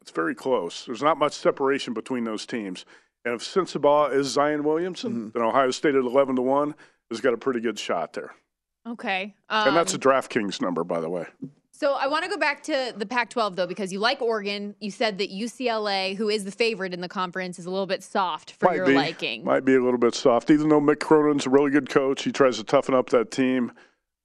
it's 0.00 0.10
very 0.10 0.34
close. 0.34 0.84
There's 0.84 1.02
not 1.02 1.18
much 1.18 1.32
separation 1.32 1.94
between 1.94 2.24
those 2.24 2.44
teams. 2.46 2.84
And 3.24 3.34
if 3.34 3.40
Sensabaugh 3.40 4.14
is 4.14 4.26
Zion 4.26 4.64
Williamson, 4.64 5.32
then 5.34 5.42
Ohio 5.42 5.70
State 5.70 5.94
at 5.94 6.04
11 6.04 6.36
to 6.36 6.42
1 6.42 6.74
has 7.10 7.22
got 7.22 7.32
a 7.32 7.38
pretty 7.38 7.60
good 7.60 7.78
shot 7.78 8.12
there. 8.12 8.34
Okay. 8.86 9.34
Um, 9.48 9.68
and 9.68 9.76
that's 9.76 9.94
a 9.94 9.98
DraftKings 9.98 10.60
number, 10.60 10.84
by 10.84 11.00
the 11.00 11.08
way. 11.08 11.26
So 11.76 11.94
I 11.94 12.06
want 12.06 12.22
to 12.22 12.30
go 12.30 12.36
back 12.36 12.62
to 12.64 12.94
the 12.96 13.04
Pac-12 13.04 13.56
though, 13.56 13.66
because 13.66 13.92
you 13.92 13.98
like 13.98 14.22
Oregon. 14.22 14.76
You 14.78 14.92
said 14.92 15.18
that 15.18 15.32
UCLA, 15.32 16.14
who 16.14 16.28
is 16.28 16.44
the 16.44 16.52
favorite 16.52 16.94
in 16.94 17.00
the 17.00 17.08
conference, 17.08 17.58
is 17.58 17.66
a 17.66 17.70
little 17.70 17.86
bit 17.86 18.04
soft 18.04 18.52
for 18.52 18.72
your 18.72 18.86
be, 18.86 18.94
liking. 18.94 19.44
Might 19.44 19.64
be 19.64 19.74
a 19.74 19.82
little 19.82 19.98
bit 19.98 20.14
soft, 20.14 20.50
even 20.50 20.68
though 20.68 20.80
Mick 20.80 21.00
Cronin's 21.00 21.46
a 21.46 21.50
really 21.50 21.72
good 21.72 21.90
coach. 21.90 22.22
He 22.22 22.30
tries 22.30 22.58
to 22.58 22.64
toughen 22.64 22.94
up 22.94 23.10
that 23.10 23.32
team. 23.32 23.72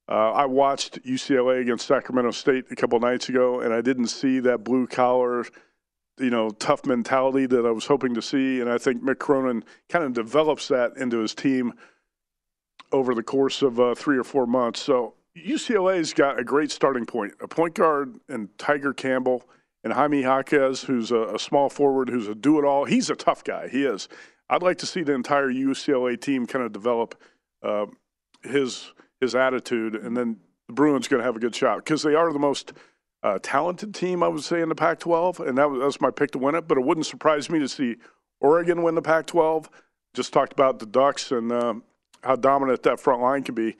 Uh, 0.08 0.30
I 0.30 0.46
watched 0.46 1.02
UCLA 1.02 1.60
against 1.60 1.88
Sacramento 1.88 2.30
State 2.30 2.66
a 2.70 2.76
couple 2.76 3.00
nights 3.00 3.28
ago, 3.28 3.60
and 3.60 3.74
I 3.74 3.80
didn't 3.80 4.08
see 4.08 4.38
that 4.40 4.62
blue 4.62 4.86
collar, 4.86 5.44
you 6.20 6.30
know, 6.30 6.50
tough 6.50 6.86
mentality 6.86 7.46
that 7.46 7.66
I 7.66 7.72
was 7.72 7.86
hoping 7.86 8.14
to 8.14 8.22
see. 8.22 8.60
And 8.60 8.70
I 8.70 8.78
think 8.78 9.02
Mick 9.02 9.18
Cronin 9.18 9.64
kind 9.88 10.04
of 10.04 10.12
develops 10.12 10.68
that 10.68 10.96
into 10.96 11.18
his 11.18 11.34
team 11.34 11.72
over 12.92 13.12
the 13.12 13.24
course 13.24 13.60
of 13.60 13.80
uh, 13.80 13.96
three 13.96 14.18
or 14.18 14.24
four 14.24 14.46
months. 14.46 14.80
So 14.80 15.14
UCLA's 15.44 16.12
got 16.12 16.38
a 16.38 16.44
great 16.44 16.70
starting 16.70 17.06
point, 17.06 17.34
a 17.40 17.48
point 17.48 17.74
guard 17.74 18.16
and 18.28 18.48
Tiger 18.58 18.92
Campbell 18.92 19.48
and 19.82 19.92
Jaime 19.92 20.22
Jaquez, 20.22 20.82
who's 20.82 21.10
a, 21.10 21.34
a 21.34 21.38
small 21.38 21.68
forward, 21.68 22.08
who's 22.08 22.28
a 22.28 22.34
do-it-all. 22.34 22.84
He's 22.84 23.10
a 23.10 23.16
tough 23.16 23.44
guy. 23.44 23.68
He 23.68 23.84
is. 23.84 24.08
I'd 24.48 24.62
like 24.62 24.78
to 24.78 24.86
see 24.86 25.02
the 25.02 25.14
entire 25.14 25.48
UCLA 25.48 26.20
team 26.20 26.46
kind 26.46 26.64
of 26.64 26.72
develop 26.72 27.20
uh, 27.62 27.86
his 28.42 28.92
his 29.20 29.34
attitude, 29.34 29.94
and 29.94 30.16
then 30.16 30.38
the 30.66 30.72
Bruins 30.72 31.06
going 31.06 31.20
to 31.20 31.24
have 31.24 31.36
a 31.36 31.40
good 31.40 31.54
shot 31.54 31.78
because 31.78 32.02
they 32.02 32.14
are 32.14 32.32
the 32.32 32.38
most 32.38 32.72
uh, 33.22 33.38
talented 33.42 33.94
team, 33.94 34.22
I 34.22 34.28
would 34.28 34.42
say, 34.42 34.62
in 34.62 34.70
the 34.70 34.74
Pac-12, 34.74 35.46
and 35.46 35.58
that 35.58 35.68
was, 35.70 35.78
that 35.78 35.84
was 35.84 36.00
my 36.00 36.10
pick 36.10 36.30
to 36.30 36.38
win 36.38 36.54
it. 36.54 36.66
But 36.66 36.78
it 36.78 36.84
wouldn't 36.84 37.06
surprise 37.06 37.50
me 37.50 37.58
to 37.58 37.68
see 37.68 37.96
Oregon 38.40 38.82
win 38.82 38.94
the 38.94 39.02
Pac-12. 39.02 39.66
Just 40.14 40.32
talked 40.32 40.52
about 40.52 40.78
the 40.78 40.86
Ducks 40.86 41.30
and 41.32 41.52
um, 41.52 41.84
how 42.22 42.36
dominant 42.36 42.82
that 42.84 42.98
front 42.98 43.20
line 43.20 43.42
can 43.42 43.54
be. 43.54 43.76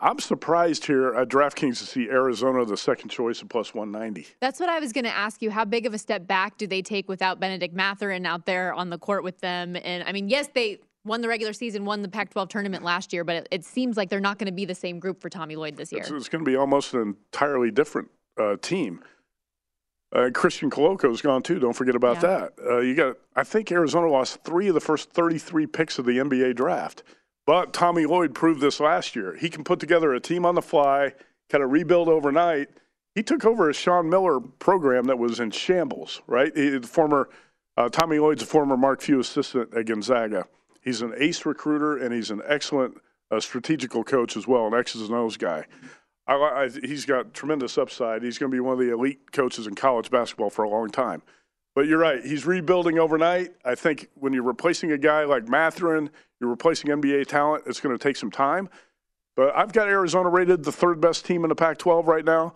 I'm 0.00 0.20
surprised 0.20 0.86
here 0.86 1.12
at 1.14 1.28
DraftKings 1.28 1.78
to 1.78 1.84
see 1.84 2.08
Arizona 2.08 2.64
the 2.64 2.76
second 2.76 3.08
choice 3.08 3.42
at 3.42 3.48
plus 3.48 3.74
190. 3.74 4.28
That's 4.40 4.60
what 4.60 4.68
I 4.68 4.78
was 4.78 4.92
going 4.92 5.04
to 5.04 5.10
ask 5.16 5.42
you. 5.42 5.50
How 5.50 5.64
big 5.64 5.86
of 5.86 5.94
a 5.94 5.98
step 5.98 6.26
back 6.26 6.56
do 6.56 6.66
they 6.68 6.82
take 6.82 7.08
without 7.08 7.40
Bennedict 7.40 7.74
Mathurin 7.74 8.24
out 8.24 8.46
there 8.46 8.72
on 8.72 8.90
the 8.90 8.98
court 8.98 9.24
with 9.24 9.40
them? 9.40 9.76
And 9.76 10.04
I 10.04 10.12
mean, 10.12 10.28
yes, 10.28 10.48
they 10.54 10.78
won 11.04 11.20
the 11.20 11.28
regular 11.28 11.52
season, 11.52 11.84
won 11.84 12.02
the 12.02 12.08
Pac-12 12.08 12.48
tournament 12.48 12.84
last 12.84 13.12
year, 13.12 13.24
but 13.24 13.36
it, 13.36 13.48
it 13.50 13.64
seems 13.64 13.96
like 13.96 14.08
they're 14.08 14.20
not 14.20 14.38
going 14.38 14.46
to 14.46 14.52
be 14.52 14.64
the 14.64 14.74
same 14.74 15.00
group 15.00 15.20
for 15.20 15.28
Tommy 15.28 15.56
Lloyd 15.56 15.76
this 15.76 15.90
year. 15.90 16.02
It's, 16.02 16.10
it's 16.10 16.28
going 16.28 16.44
to 16.44 16.48
be 16.48 16.56
almost 16.56 16.94
an 16.94 17.00
entirely 17.00 17.72
different 17.72 18.08
uh, 18.38 18.56
team. 18.62 19.02
Uh, 20.14 20.30
Christian 20.32 20.70
Koloko's 20.70 21.20
gone 21.20 21.42
too. 21.42 21.58
Don't 21.58 21.74
forget 21.74 21.96
about 21.96 22.16
Yeah. 22.16 22.20
that. 22.20 22.52
Uh, 22.64 22.78
you 22.78 22.94
got. 22.94 23.16
I 23.36 23.42
think 23.42 23.70
Arizona 23.72 24.08
lost 24.08 24.42
three 24.42 24.68
of 24.68 24.74
the 24.74 24.80
first 24.80 25.10
33 25.10 25.66
picks 25.66 25.98
of 25.98 26.06
the 26.06 26.18
NBA 26.18 26.54
draft. 26.56 27.02
But 27.48 27.72
Tommy 27.72 28.04
Lloyd 28.04 28.34
proved 28.34 28.60
this 28.60 28.78
last 28.78 29.16
year. 29.16 29.34
He 29.34 29.48
can 29.48 29.64
put 29.64 29.80
together 29.80 30.12
a 30.12 30.20
team 30.20 30.44
on 30.44 30.54
the 30.54 30.60
fly, 30.60 31.14
kind 31.48 31.64
of 31.64 31.70
rebuild 31.70 32.06
overnight. 32.10 32.68
He 33.14 33.22
took 33.22 33.46
over 33.46 33.70
a 33.70 33.72
Sean 33.72 34.10
Miller 34.10 34.38
program 34.38 35.04
that 35.06 35.18
was 35.18 35.40
in 35.40 35.50
shambles. 35.50 36.20
Right, 36.26 36.54
he, 36.54 36.78
former 36.80 37.30
uh, 37.78 37.88
Tommy 37.88 38.18
Lloyd's 38.18 38.42
a 38.42 38.46
former 38.46 38.76
Mark 38.76 39.00
Few 39.00 39.18
assistant 39.18 39.72
at 39.72 39.86
Gonzaga. 39.86 40.46
He's 40.82 41.00
an 41.00 41.14
ace 41.16 41.46
recruiter 41.46 41.96
and 41.96 42.12
he's 42.12 42.30
an 42.30 42.42
excellent 42.46 42.98
uh, 43.30 43.40
strategical 43.40 44.04
coach 44.04 44.36
as 44.36 44.46
well, 44.46 44.66
an 44.66 44.74
X's 44.74 45.08
and 45.08 45.14
O's 45.14 45.38
guy. 45.38 45.64
I, 46.26 46.34
I, 46.34 46.68
he's 46.68 47.06
got 47.06 47.32
tremendous 47.32 47.78
upside. 47.78 48.22
He's 48.22 48.36
going 48.36 48.52
to 48.52 48.54
be 48.54 48.60
one 48.60 48.74
of 48.74 48.78
the 48.78 48.92
elite 48.92 49.32
coaches 49.32 49.66
in 49.66 49.74
college 49.74 50.10
basketball 50.10 50.50
for 50.50 50.64
a 50.64 50.68
long 50.68 50.90
time. 50.90 51.22
But 51.74 51.86
you're 51.86 51.98
right. 51.98 52.22
He's 52.22 52.44
rebuilding 52.44 52.98
overnight. 52.98 53.54
I 53.64 53.74
think 53.74 54.10
when 54.16 54.34
you're 54.34 54.42
replacing 54.42 54.92
a 54.92 54.98
guy 54.98 55.24
like 55.24 55.48
Mathurin, 55.48 56.10
you're 56.40 56.50
replacing 56.50 56.90
NBA 56.90 57.26
talent. 57.26 57.64
It's 57.66 57.80
going 57.80 57.96
to 57.96 58.02
take 58.02 58.16
some 58.16 58.30
time. 58.30 58.68
But 59.36 59.56
I've 59.56 59.72
got 59.72 59.88
Arizona 59.88 60.28
rated 60.28 60.64
the 60.64 60.72
third 60.72 61.00
best 61.00 61.24
team 61.24 61.44
in 61.44 61.48
the 61.48 61.54
Pac-12 61.54 62.06
right 62.06 62.24
now. 62.24 62.54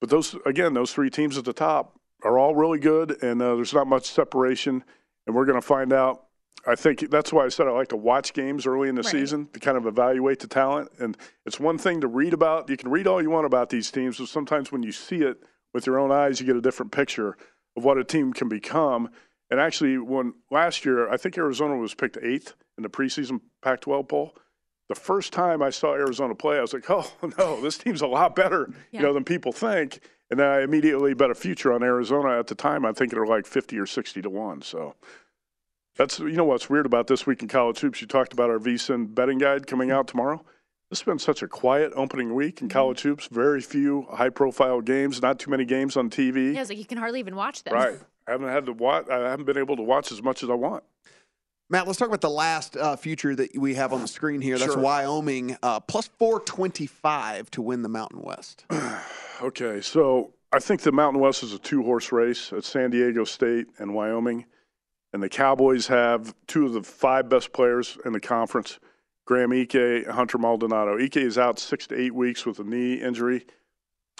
But 0.00 0.10
those 0.10 0.36
again, 0.46 0.74
those 0.74 0.92
three 0.92 1.10
teams 1.10 1.36
at 1.36 1.44
the 1.44 1.52
top 1.52 1.98
are 2.22 2.38
all 2.38 2.54
really 2.54 2.78
good, 2.78 3.22
and 3.22 3.40
uh, 3.42 3.56
there's 3.56 3.74
not 3.74 3.86
much 3.86 4.06
separation. 4.06 4.84
And 5.26 5.36
we're 5.36 5.44
going 5.44 5.60
to 5.60 5.66
find 5.66 5.92
out. 5.92 6.26
I 6.66 6.74
think 6.74 7.10
that's 7.10 7.32
why 7.32 7.46
I 7.46 7.48
said 7.48 7.66
I 7.68 7.70
like 7.70 7.88
to 7.88 7.96
watch 7.96 8.34
games 8.34 8.66
early 8.66 8.90
in 8.90 8.94
the 8.94 9.00
Right. 9.02 9.10
season 9.10 9.48
to 9.54 9.60
kind 9.60 9.78
of 9.78 9.86
evaluate 9.86 10.40
the 10.40 10.46
talent. 10.46 10.90
And 10.98 11.16
it's 11.46 11.58
one 11.58 11.78
thing 11.78 12.02
to 12.02 12.06
read 12.06 12.34
about. 12.34 12.68
You 12.68 12.76
can 12.76 12.90
read 12.90 13.06
all 13.06 13.22
you 13.22 13.30
want 13.30 13.46
about 13.46 13.70
these 13.70 13.90
teams, 13.90 14.18
but 14.18 14.28
sometimes 14.28 14.70
when 14.70 14.82
you 14.82 14.92
see 14.92 15.22
it 15.22 15.42
with 15.72 15.86
your 15.86 15.98
own 15.98 16.12
eyes, 16.12 16.38
you 16.38 16.46
get 16.46 16.56
a 16.56 16.60
different 16.60 16.92
picture 16.92 17.36
of 17.76 17.84
what 17.84 17.96
a 17.96 18.04
team 18.04 18.34
can 18.34 18.48
become. 18.50 19.08
And 19.50 19.58
actually, 19.60 19.98
when 19.98 20.34
last 20.50 20.84
year, 20.84 21.10
I 21.10 21.16
think 21.16 21.36
Arizona 21.36 21.76
was 21.76 21.94
picked 21.94 22.16
eighth 22.22 22.54
in 22.76 22.82
the 22.82 22.88
preseason 22.88 23.40
Pac 23.62 23.80
12 23.80 24.06
poll. 24.08 24.36
The 24.88 24.94
first 24.94 25.32
time 25.32 25.62
I 25.62 25.70
saw 25.70 25.94
Arizona 25.94 26.34
play, 26.34 26.58
I 26.58 26.60
was 26.60 26.72
like, 26.72 26.86
oh, 26.90 27.10
no, 27.38 27.60
this 27.60 27.78
team's 27.78 28.00
a 28.02 28.06
lot 28.06 28.34
better 28.36 28.68
Yeah. 28.92 29.00
you 29.00 29.06
know, 29.06 29.12
than 29.12 29.24
people 29.24 29.52
think. 29.52 30.00
And 30.30 30.38
then 30.38 30.46
I 30.46 30.62
immediately 30.62 31.14
bet 31.14 31.30
a 31.30 31.34
future 31.34 31.72
on 31.72 31.82
Arizona 31.82 32.38
at 32.38 32.46
the 32.46 32.54
time. 32.54 32.84
I 32.84 32.92
think 32.92 33.10
they're 33.10 33.26
like 33.26 33.46
50 33.46 33.76
or 33.78 33.86
60 33.86 34.22
to 34.22 34.30
1. 34.30 34.62
So 34.62 34.94
that's, 35.96 36.18
you 36.20 36.32
know, 36.32 36.44
what's 36.44 36.70
weird 36.70 36.86
about 36.86 37.08
this 37.08 37.26
week 37.26 37.42
in 37.42 37.48
college 37.48 37.80
hoops. 37.80 38.00
You 38.00 38.06
talked 38.06 38.32
about 38.32 38.50
our 38.50 38.58
VSIN 38.58 39.14
betting 39.14 39.38
guide 39.38 39.66
coming 39.66 39.90
out 39.90 40.06
tomorrow. 40.06 40.44
This 40.88 41.00
has 41.00 41.04
been 41.06 41.18
such 41.18 41.42
a 41.42 41.48
quiet 41.48 41.92
opening 41.94 42.34
week 42.34 42.60
in 42.62 42.68
Mm-hmm. 42.68 42.72
college 42.78 43.00
hoops. 43.02 43.28
Very 43.30 43.60
few 43.60 44.06
high 44.12 44.28
profile 44.30 44.80
games, 44.80 45.20
not 45.20 45.38
too 45.38 45.50
many 45.50 45.64
games 45.64 45.96
on 45.96 46.10
TV. 46.10 46.54
Yeah, 46.54 46.60
it's 46.60 46.70
like 46.70 46.78
you 46.78 46.84
can 46.84 46.98
hardly 46.98 47.20
even 47.20 47.36
watch 47.36 47.62
them. 47.64 47.74
Right. 47.74 47.98
I 48.30 48.34
haven't 48.34 48.48
had 48.48 48.66
to 48.66 48.72
watch. 48.72 49.08
I 49.10 49.28
haven't 49.28 49.46
been 49.46 49.58
able 49.58 49.74
to 49.74 49.82
watch 49.82 50.12
as 50.12 50.22
much 50.22 50.44
as 50.44 50.50
I 50.50 50.54
want. 50.54 50.84
Matt, 51.68 51.88
let's 51.88 51.98
talk 51.98 52.06
about 52.06 52.20
the 52.20 52.30
last 52.30 52.76
uh, 52.76 52.94
future 52.94 53.34
that 53.34 53.56
we 53.56 53.74
have 53.74 53.92
on 53.92 54.02
the 54.02 54.08
screen 54.08 54.40
here. 54.40 54.56
That's 54.56 54.72
Sure. 54.72 54.80
Wyoming 54.80 55.56
uh, 55.64 55.80
plus 55.80 56.08
425 56.18 57.50
to 57.50 57.62
win 57.62 57.82
the 57.82 57.88
Mountain 57.88 58.22
West. 58.22 58.64
Okay, 59.42 59.80
so 59.80 60.34
I 60.52 60.58
think 60.58 60.82
the 60.82 60.92
Mountain 60.92 61.18
West 61.18 61.42
is 61.42 61.54
a 61.54 61.58
two 61.58 61.82
horse 61.82 62.12
race 62.12 62.52
at 62.52 62.62
San 62.62 62.90
Diego 62.90 63.24
State 63.24 63.68
and 63.78 63.94
Wyoming. 63.94 64.44
And 65.14 65.22
the 65.22 65.30
Cowboys 65.30 65.86
have 65.86 66.34
two 66.46 66.66
of 66.66 66.74
the 66.74 66.82
five 66.82 67.30
best 67.30 67.54
players 67.54 67.96
in 68.04 68.12
the 68.12 68.20
conference 68.20 68.78
Graham 69.24 69.50
Ike 69.52 70.06
Hunter 70.08 70.36
Maldonado. 70.36 71.02
Ike 71.02 71.16
is 71.16 71.38
out 71.38 71.58
six 71.58 71.86
to 71.86 71.98
eight 71.98 72.14
weeks 72.14 72.44
with 72.44 72.58
a 72.58 72.64
knee 72.64 72.96
injury, 72.96 73.46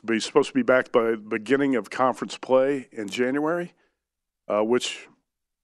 but 0.02 0.14
he's 0.14 0.24
supposed 0.24 0.48
to 0.48 0.54
be 0.54 0.62
back 0.62 0.90
by 0.90 1.10
the 1.10 1.16
beginning 1.18 1.76
of 1.76 1.90
conference 1.90 2.38
play 2.38 2.88
in 2.92 3.10
January, 3.10 3.74
uh, 4.50 4.62
which, 4.64 5.06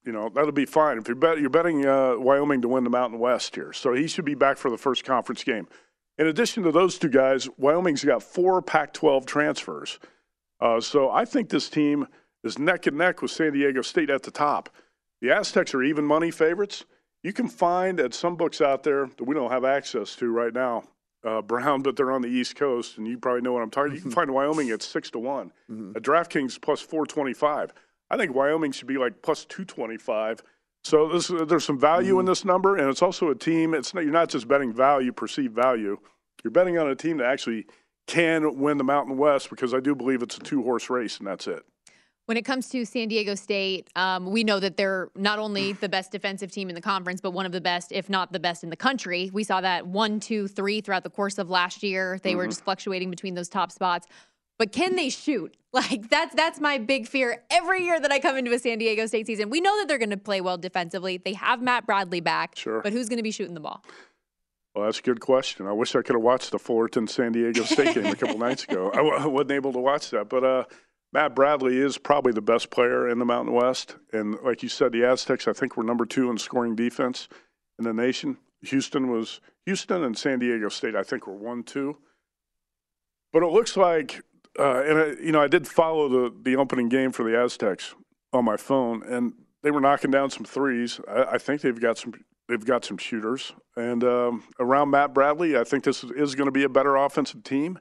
you 0.05 0.11
know, 0.11 0.29
that'll 0.29 0.51
be 0.51 0.65
fine. 0.65 0.97
If 0.97 1.07
you're, 1.07 1.15
bet, 1.15 1.39
you're 1.39 1.49
betting 1.49 1.85
uh, 1.85 2.15
Wyoming 2.17 2.61
to 2.61 2.67
win 2.67 2.83
the 2.83 2.89
Mountain 2.89 3.19
West 3.19 3.55
here, 3.55 3.73
so 3.73 3.93
he 3.93 4.07
should 4.07 4.25
be 4.25 4.35
back 4.35 4.57
for 4.57 4.71
the 4.71 4.77
first 4.77 5.03
conference 5.03 5.43
game. 5.43 5.67
In 6.17 6.27
addition 6.27 6.63
to 6.63 6.71
those 6.71 6.97
two 6.97 7.09
guys, 7.09 7.47
Wyoming's 7.57 8.03
got 8.03 8.23
four 8.23 8.61
Pac 8.61 8.93
12 8.93 9.25
transfers. 9.25 9.99
Uh, 10.59 10.79
so 10.79 11.11
I 11.11 11.25
think 11.25 11.49
this 11.49 11.69
team 11.69 12.07
is 12.43 12.57
neck 12.57 12.87
and 12.87 12.97
neck 12.97 13.21
with 13.21 13.31
San 13.31 13.53
Diego 13.53 13.81
State 13.81 14.09
at 14.09 14.23
the 14.23 14.31
top. 14.31 14.69
The 15.21 15.31
Aztecs 15.31 15.73
are 15.73 15.83
even 15.83 16.05
money 16.05 16.31
favorites. 16.31 16.85
You 17.23 17.33
can 17.33 17.47
find 17.47 17.99
at 17.99 18.13
some 18.13 18.35
books 18.35 18.61
out 18.61 18.83
there 18.83 19.07
that 19.07 19.23
we 19.23 19.35
don't 19.35 19.51
have 19.51 19.65
access 19.65 20.15
to 20.15 20.31
right 20.31 20.53
now, 20.53 20.83
uh, 21.25 21.41
Brown, 21.41 21.81
but 21.81 21.95
they're 21.95 22.11
on 22.11 22.21
the 22.21 22.29
East 22.29 22.55
Coast, 22.55 22.97
and 22.97 23.07
you 23.07 23.17
probably 23.17 23.41
know 23.41 23.51
what 23.53 23.63
I'm 23.63 23.69
talking. 23.69 23.93
You 23.93 24.01
can 24.01 24.11
find 24.11 24.31
Wyoming 24.31 24.69
at 24.69 24.81
six 24.81 25.11
to 25.11 25.19
one, 25.19 25.51
at 25.95 26.03
DraftKings 26.03 26.61
plus 26.61 26.81
425. 26.81 27.73
I 28.09 28.17
think 28.17 28.33
Wyoming 28.33 28.71
should 28.71 28.87
be 28.87 28.97
like 28.97 29.21
plus 29.21 29.45
225. 29.45 30.41
So 30.83 31.09
this, 31.09 31.27
there's 31.27 31.65
some 31.65 31.79
value 31.79 32.19
in 32.19 32.25
this 32.25 32.45
number, 32.45 32.77
and 32.77 32.89
it's 32.89 33.01
also 33.01 33.29
a 33.29 33.35
team. 33.35 33.73
It's 33.73 33.93
not, 33.93 34.03
you're 34.03 34.13
not 34.13 34.29
just 34.29 34.47
betting 34.47 34.71
value, 34.71 35.11
perceived 35.11 35.53
value. 35.53 35.97
You're 36.43 36.51
betting 36.51 36.77
on 36.77 36.87
a 36.87 36.95
team 36.95 37.17
that 37.17 37.25
actually 37.25 37.65
can 38.07 38.57
win 38.59 38.77
the 38.77 38.85
Mountain 38.85 39.17
West 39.17 39.49
because 39.49 39.73
I 39.73 39.81
do 39.81 39.93
believe 39.95 40.21
it's 40.21 40.37
a 40.37 40.39
two 40.39 40.63
horse 40.63 40.89
race, 40.89 41.17
and 41.17 41.27
that's 41.27 41.47
it. 41.47 41.63
When 42.27 42.37
it 42.37 42.43
comes 42.45 42.69
to 42.69 42.85
San 42.85 43.07
Diego 43.09 43.35
State, 43.35 43.89
um, 43.95 44.31
we 44.31 44.43
know 44.43 44.59
that 44.59 44.77
they're 44.77 45.09
not 45.15 45.39
only 45.39 45.73
the 45.81 45.89
best 45.89 46.11
defensive 46.11 46.51
team 46.51 46.69
in 46.69 46.75
the 46.75 46.81
conference, 46.81 47.19
but 47.19 47.31
one 47.31 47.45
of 47.45 47.51
the 47.51 47.59
best, 47.61 47.91
if 47.91 48.09
not 48.09 48.31
the 48.31 48.39
best 48.39 48.63
in 48.63 48.69
the 48.69 48.77
country. 48.77 49.29
We 49.33 49.43
saw 49.43 49.59
that 49.59 49.87
one, 49.87 50.21
two, 50.21 50.47
three 50.47 50.79
throughout 50.79 51.03
the 51.03 51.09
course 51.09 51.37
of 51.37 51.49
last 51.49 51.83
year. 51.83 52.17
They 52.23 52.35
were 52.35 52.45
Mhm. 52.45 52.51
just 52.51 52.63
fluctuating 52.63 53.09
between 53.09 53.33
those 53.33 53.49
top 53.49 53.71
spots. 53.73 54.07
But 54.59 54.71
can 54.71 54.95
they 54.95 55.09
shoot? 55.09 55.55
Like 55.73 56.09
that's 56.09 56.33
that's 56.33 56.59
my 56.59 56.79
big 56.79 57.07
fear 57.07 57.43
every 57.51 57.83
year 57.83 57.99
that 57.99 58.11
I 58.11 58.19
come 58.19 58.35
into 58.35 58.51
a 58.51 58.57
San 58.57 58.79
Diego 58.79 59.05
State 59.05 59.27
season. 59.27 59.51
We 59.51 59.61
know 59.61 59.77
that 59.77 59.87
they're 59.87 59.99
going 59.99 60.09
to 60.09 60.17
play 60.17 60.41
well 60.41 60.57
defensively. 60.57 61.17
They 61.17 61.33
have 61.33 61.61
Matt 61.61 61.85
Bradley 61.85 62.19
back, 62.19 62.55
Sure. 62.55 62.81
but 62.81 62.93
who's 62.93 63.09
going 63.09 63.17
to 63.17 63.23
be 63.23 63.29
shooting 63.29 63.53
the 63.53 63.59
ball? 63.59 63.83
Well, 64.73 64.85
that's 64.85 64.97
a 64.97 65.03
good 65.03 65.19
question. 65.19 65.67
I 65.67 65.73
wish 65.73 65.93
I 65.95 66.01
could 66.01 66.15
have 66.15 66.23
watched 66.23 66.49
the 66.51 66.57
Fullerton 66.57 67.05
San 67.07 67.33
Diego 67.33 67.61
State 67.63 67.93
game 67.93 68.07
a 68.07 68.15
couple 68.15 68.39
nights 68.39 68.63
ago. 68.63 68.89
I 68.91 68.97
w- 68.97 69.13
I 69.15 69.27
wasn't 69.27 69.51
able 69.51 69.71
to 69.73 69.79
watch 69.79 70.09
that, 70.11 70.29
but 70.29 70.43
uh, 70.43 70.63
Matt 71.13 71.35
Bradley 71.35 71.77
is 71.77 71.99
probably 71.99 72.31
the 72.31 72.41
best 72.41 72.71
player 72.71 73.07
in 73.07 73.19
the 73.19 73.25
Mountain 73.25 73.53
West, 73.53 73.97
and 74.13 74.37
like 74.43 74.63
you 74.63 74.69
said, 74.69 74.93
the 74.93 75.03
Aztecs 75.05 75.47
I 75.47 75.53
think 75.53 75.77
were 75.77 75.83
number 75.83 76.05
two 76.07 76.31
in 76.31 76.39
scoring 76.39 76.75
defense 76.75 77.27
in 77.77 77.85
the 77.85 77.93
nation. 77.93 78.37
Houston 78.61 79.11
was 79.11 79.41
Houston 79.67 80.03
and 80.03 80.17
San 80.17 80.39
Diego 80.39 80.69
State 80.69 80.95
I 80.95 81.03
think 81.03 81.27
were 81.27 81.35
one 81.35 81.61
two, 81.61 81.97
but 83.31 83.43
it 83.43 83.51
looks 83.51 83.77
like, 83.77 84.21
uh, 84.59 84.83
and 84.85 84.99
I, 84.99 85.05
you 85.21 85.31
know, 85.31 85.41
I 85.41 85.47
did 85.47 85.67
follow 85.67 86.09
the 86.09 86.33
the 86.43 86.55
opening 86.55 86.89
game 86.89 87.11
for 87.11 87.23
the 87.23 87.37
Aztecs 87.37 87.95
on 88.33 88.45
my 88.45 88.57
phone, 88.57 89.03
and 89.03 89.33
they 89.63 89.71
were 89.71 89.81
knocking 89.81 90.11
down 90.11 90.29
some 90.29 90.45
threes. 90.45 90.99
I, 91.07 91.23
I 91.23 91.37
think 91.37 91.61
they've 91.61 91.79
got 91.79 91.97
some 91.97 92.13
they've 92.47 92.63
got 92.63 92.85
some 92.85 92.97
shooters, 92.97 93.53
and 93.75 94.03
um, 94.03 94.43
around 94.59 94.89
Matt 94.89 95.13
Bradley, 95.13 95.57
I 95.57 95.63
think 95.63 95.83
this 95.83 96.03
is, 96.03 96.35
going 96.35 96.47
to 96.47 96.51
be 96.51 96.63
a 96.63 96.69
better 96.69 96.95
offensive 96.95 97.43
team, 97.43 97.79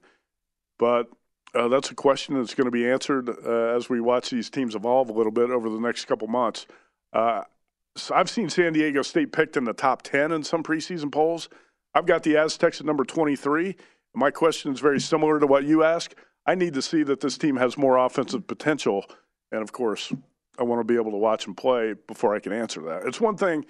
but. 0.78 1.08
Uh, 1.54 1.68
that's 1.68 1.90
a 1.90 1.94
question 1.94 2.34
that's 2.34 2.52
going 2.52 2.66
to 2.66 2.70
be 2.72 2.86
answered 2.86 3.30
uh, 3.30 3.74
as 3.74 3.88
we 3.88 3.98
watch 3.98 4.28
these 4.28 4.50
teams 4.50 4.74
evolve 4.74 5.08
a 5.08 5.12
little 5.12 5.32
bit 5.32 5.48
over 5.48 5.70
the 5.70 5.80
next 5.80 6.04
couple 6.04 6.28
months. 6.28 6.66
Uh, 7.14 7.44
so 7.96 8.14
I've 8.14 8.28
seen 8.28 8.50
San 8.50 8.74
Diego 8.74 9.00
State 9.00 9.32
picked 9.32 9.56
in 9.56 9.64
the 9.64 9.72
top 9.72 10.02
10 10.02 10.32
in 10.32 10.42
some 10.42 10.62
preseason 10.62 11.10
polls. 11.10 11.48
I've 11.94 12.04
got 12.04 12.22
the 12.24 12.36
Aztecs 12.36 12.80
at 12.80 12.86
number 12.86 13.04
23. 13.04 13.74
My 14.14 14.30
question 14.30 14.72
is 14.72 14.80
very 14.80 15.00
similar 15.00 15.40
to 15.40 15.46
what 15.46 15.64
you 15.64 15.82
ask. 15.82 16.14
I 16.46 16.54
need 16.54 16.74
to 16.74 16.82
see 16.82 17.02
that 17.02 17.20
this 17.20 17.36
team 17.36 17.56
has 17.56 17.76
more 17.76 17.96
offensive 17.96 18.46
potential. 18.46 19.04
And 19.50 19.62
of 19.62 19.72
course, 19.72 20.12
I 20.58 20.62
want 20.62 20.80
to 20.80 20.84
be 20.84 20.94
able 20.94 21.10
to 21.10 21.16
watch 21.16 21.44
them 21.44 21.54
play 21.54 21.94
before 22.06 22.34
I 22.34 22.40
can 22.40 22.52
answer 22.52 22.80
that. 22.82 23.02
It's 23.04 23.20
one 23.20 23.36
thing, 23.36 23.66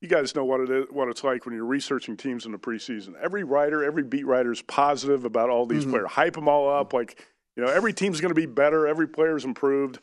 you 0.00 0.08
guys 0.08 0.34
know 0.34 0.44
what 0.44 0.60
it 0.60 0.70
is, 0.70 0.86
what 0.90 1.08
it's 1.08 1.24
like 1.24 1.44
when 1.44 1.54
you're 1.54 1.64
researching 1.64 2.16
teams 2.16 2.46
in 2.46 2.52
the 2.52 2.58
preseason. 2.58 3.14
Every 3.20 3.44
writer, 3.44 3.82
every 3.82 4.04
beat 4.04 4.26
writer 4.26 4.52
is 4.52 4.62
positive 4.62 5.24
about 5.24 5.50
all 5.50 5.66
these 5.66 5.82
mm-hmm. 5.82 5.92
players, 5.92 6.10
hype 6.10 6.34
them 6.34 6.48
all 6.48 6.70
up. 6.70 6.92
Like, 6.92 7.24
you 7.56 7.64
know, 7.64 7.70
every 7.70 7.92
team's 7.92 8.20
going 8.20 8.30
to 8.30 8.40
be 8.40 8.46
better, 8.46 8.86
every 8.86 9.08
player's 9.08 9.44
improved. 9.44 9.98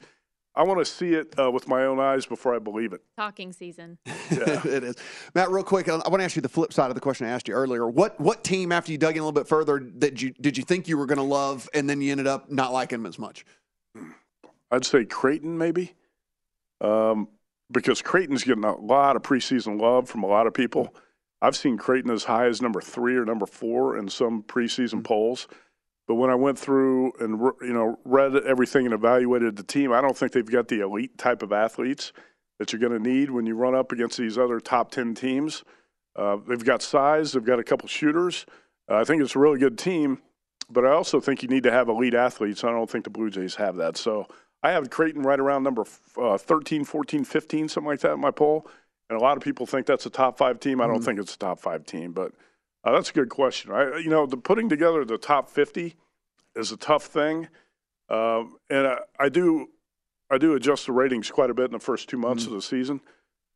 I 0.57 0.63
want 0.63 0.79
to 0.79 0.85
see 0.85 1.13
it 1.13 1.37
uh, 1.37 1.51
with 1.51 1.67
my 1.67 1.83
own 1.83 1.99
eyes 1.99 2.25
before 2.25 2.55
I 2.55 2.59
believe 2.59 2.93
it. 2.93 3.01
Talking 3.17 3.51
season. 3.51 3.97
it 4.05 4.83
is. 4.83 4.95
Matt, 5.33 5.51
real 5.51 5.63
quick, 5.63 5.89
I 5.89 5.95
want 5.95 6.19
to 6.19 6.23
ask 6.23 6.35
you 6.35 6.41
the 6.41 6.49
flip 6.49 6.71
side 6.71 6.89
of 6.89 6.95
the 6.95 7.01
question 7.01 7.27
I 7.27 7.31
asked 7.31 7.47
you 7.47 7.53
earlier. 7.53 7.87
What 7.87 8.19
what 8.19 8.43
team, 8.43 8.71
after 8.71 8.91
you 8.91 8.97
dug 8.97 9.15
in 9.15 9.21
a 9.21 9.25
little 9.25 9.33
bit 9.33 9.47
further, 9.47 9.81
that 9.97 10.21
you 10.21 10.31
did 10.31 10.57
you 10.57 10.63
think 10.63 10.87
you 10.87 10.97
were 10.97 11.05
going 11.05 11.17
to 11.17 11.23
love, 11.23 11.67
and 11.73 11.89
then 11.89 12.01
you 12.01 12.11
ended 12.11 12.27
up 12.27 12.49
not 12.49 12.71
liking 12.71 12.99
them 12.99 13.05
as 13.05 13.19
much? 13.19 13.45
I'd 14.71 14.85
say 14.85 15.05
Creighton 15.05 15.57
maybe, 15.57 15.93
um, 16.81 17.27
because 17.71 18.01
Creighton's 18.01 18.43
getting 18.43 18.63
a 18.63 18.75
lot 18.75 19.15
of 19.15 19.21
preseason 19.21 19.79
love 19.79 20.09
from 20.09 20.23
a 20.23 20.27
lot 20.27 20.47
of 20.47 20.53
people. 20.53 20.95
I've 21.41 21.55
seen 21.55 21.77
Creighton 21.77 22.11
as 22.11 22.23
high 22.23 22.47
as 22.47 22.61
number 22.61 22.81
three 22.81 23.17
or 23.17 23.25
number 23.25 23.45
four 23.45 23.97
in 23.97 24.09
some 24.09 24.41
preseason 24.43 25.03
polls. 25.03 25.47
But 26.07 26.15
when 26.15 26.29
I 26.29 26.35
went 26.35 26.59
through 26.59 27.13
and 27.19 27.39
you 27.61 27.73
know 27.73 27.99
read 28.05 28.35
everything 28.35 28.85
and 28.85 28.93
evaluated 28.93 29.55
the 29.55 29.63
team, 29.63 29.91
I 29.91 30.01
don't 30.01 30.17
think 30.17 30.31
they've 30.31 30.45
got 30.45 30.67
the 30.67 30.81
elite 30.81 31.17
type 31.17 31.41
of 31.41 31.51
athletes 31.51 32.13
that 32.59 32.71
you're 32.71 32.79
going 32.79 32.91
to 32.91 33.09
need 33.09 33.31
when 33.31 33.45
you 33.45 33.55
run 33.55 33.75
up 33.75 33.91
against 33.91 34.17
these 34.17 34.37
other 34.37 34.59
top 34.59 34.91
ten 34.91 35.15
teams. 35.15 35.63
Uh, 36.15 36.37
they've 36.47 36.63
got 36.63 36.81
size, 36.81 37.33
they've 37.33 37.43
got 37.43 37.59
a 37.59 37.63
couple 37.63 37.87
shooters. 37.87 38.45
Uh, 38.89 38.95
I 38.95 39.03
think 39.03 39.21
it's 39.21 39.35
a 39.35 39.39
really 39.39 39.59
good 39.59 39.77
team, 39.77 40.19
but 40.69 40.85
I 40.85 40.91
also 40.91 41.19
think 41.19 41.41
you 41.41 41.49
need 41.49 41.63
to 41.63 41.71
have 41.71 41.89
elite 41.89 42.13
athletes. 42.13 42.63
I 42.63 42.69
don't 42.69 42.89
think 42.89 43.03
the 43.03 43.09
Blue 43.09 43.29
Jays 43.29 43.55
have 43.55 43.75
that. 43.77 43.97
So 43.97 44.27
I 44.63 44.71
have 44.71 44.89
Creighton 44.89 45.23
right 45.23 45.39
around 45.39 45.63
number 45.63 45.85
uh, 46.17 46.37
13, 46.37 46.85
14, 46.85 47.23
15, 47.23 47.67
something 47.69 47.87
like 47.87 47.99
that 48.01 48.13
in 48.13 48.19
my 48.19 48.31
poll. 48.31 48.67
And 49.09 49.19
a 49.19 49.21
lot 49.21 49.37
of 49.37 49.43
people 49.43 49.65
think 49.65 49.85
that's 49.85 50.05
a 50.05 50.09
top 50.09 50.37
five 50.37 50.59
team. 50.59 50.81
I 50.81 50.87
don't 50.87 51.03
think 51.03 51.19
it's 51.19 51.35
a 51.35 51.37
top 51.37 51.59
five 51.59 51.85
team, 51.85 52.13
but 52.13 52.31
uh, 52.85 52.91
that's 52.91 53.09
a 53.09 53.13
good 53.13 53.29
question. 53.29 53.71
I, 53.71 53.97
you 53.97 54.09
know, 54.09 54.25
the 54.25 54.37
putting 54.37 54.69
together 54.69 55.03
the 55.03 55.17
top 55.17 55.49
50 55.49 55.95
is 56.55 56.71
a 56.71 56.77
tough 56.77 57.05
thing. 57.05 57.47
Um, 58.09 58.57
and 58.69 58.87
I, 58.87 58.99
I 59.19 59.29
do 59.29 59.69
I 60.29 60.37
do 60.37 60.55
adjust 60.55 60.87
the 60.87 60.91
ratings 60.91 61.29
quite 61.29 61.49
a 61.49 61.53
bit 61.53 61.65
in 61.65 61.71
the 61.71 61.79
first 61.79 62.09
two 62.09 62.17
months 62.17 62.45
of 62.45 62.51
the 62.51 62.61
season. 62.61 63.01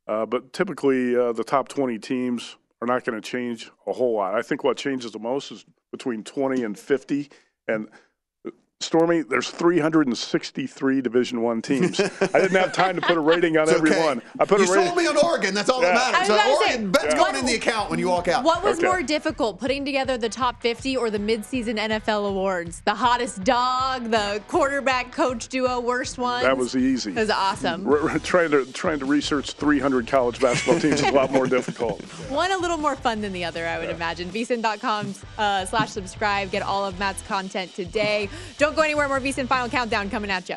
Uh, 0.06 0.24
but 0.26 0.52
typically, 0.52 1.16
uh, 1.16 1.32
the 1.32 1.44
top 1.44 1.68
20 1.68 1.98
teams 1.98 2.56
are 2.80 2.86
not 2.86 3.04
going 3.04 3.20
to 3.20 3.28
change 3.28 3.70
a 3.86 3.92
whole 3.92 4.14
lot. 4.14 4.34
I 4.34 4.42
think 4.42 4.64
what 4.64 4.76
changes 4.76 5.12
the 5.12 5.18
most 5.18 5.50
is 5.52 5.64
between 5.90 6.22
20 6.24 6.62
and 6.62 6.78
50 6.78 7.30
And 7.68 7.88
Stormy, 8.82 9.20
there's 9.20 9.50
363 9.50 11.02
Division 11.02 11.42
One 11.42 11.60
teams. 11.60 12.00
I 12.00 12.40
didn't 12.40 12.56
have 12.56 12.72
time 12.72 12.96
to 12.96 13.02
put 13.02 13.14
a 13.18 13.20
rating 13.20 13.58
on 13.58 13.64
It's 13.64 13.72
every 13.72 13.90
okay. 13.90 14.02
one. 14.02 14.22
I 14.38 14.46
put 14.46 14.58
you 14.60 14.64
a 14.66 14.70
rating. 14.72 14.86
sold 14.86 14.96
me 14.96 15.06
on 15.06 15.18
Oregon. 15.18 15.52
That's 15.52 15.68
all 15.68 15.82
Yeah. 15.82 15.92
that 15.92 16.12
matters. 16.12 16.30
I 16.30 16.32
was 16.32 16.40
Uh, 16.40 16.44
say, 16.64 16.70
Oregon, 16.72 16.90
bet's 16.90 17.04
Yeah. 17.10 17.16
going 17.16 17.36
in 17.36 17.44
the 17.44 17.54
account 17.56 17.90
when 17.90 17.98
you 17.98 18.08
walk 18.08 18.28
out. 18.28 18.42
What 18.42 18.64
was 18.64 18.78
Okay. 18.78 18.86
more 18.86 19.02
difficult, 19.02 19.60
putting 19.60 19.84
together 19.84 20.16
the 20.16 20.30
top 20.30 20.62
50 20.62 20.96
or 20.96 21.10
the 21.10 21.18
midseason 21.18 21.78
NFL 21.78 22.24
awards? 22.26 22.80
The 22.86 22.94
hottest 22.94 23.44
dog, 23.44 24.10
the 24.10 24.40
quarterback 24.48 25.12
coach 25.12 25.48
duo, 25.48 25.78
worst 25.78 26.16
one. 26.16 26.42
That 26.42 26.56
was 26.56 26.74
easy. 26.74 27.10
It 27.10 27.16
was 27.16 27.28
awesome. 27.30 27.84
We're, 27.84 28.02
we're 28.04 28.18
trying 28.18 28.50
to 28.52 28.64
trying 28.72 29.00
to 29.00 29.04
research 29.04 29.52
300 29.52 30.06
college 30.06 30.40
basketball 30.40 30.80
teams 30.80 31.02
is 31.02 31.06
a 31.06 31.12
lot 31.12 31.30
more 31.30 31.46
difficult. 31.46 32.00
One 32.30 32.50
a 32.50 32.56
little 32.56 32.78
more 32.78 32.96
fun 32.96 33.20
than 33.20 33.34
the 33.34 33.44
other, 33.44 33.66
I 33.66 33.78
would 33.78 33.90
imagine. 33.90 34.30
VSIN.com 34.30 35.14
uh, 35.36 35.66
slash 35.66 35.90
subscribe. 35.90 36.50
Get 36.50 36.62
all 36.62 36.86
of 36.86 36.98
Matt's 36.98 37.20
content 37.28 37.74
today. 37.74 38.30
Don't 38.56 38.69
go 38.72 38.82
anywhere. 38.82 39.08
More 39.08 39.20
VSIN 39.20 39.46
Final 39.46 39.68
Countdown 39.68 40.10
coming 40.10 40.30
at 40.30 40.48
you. 40.48 40.56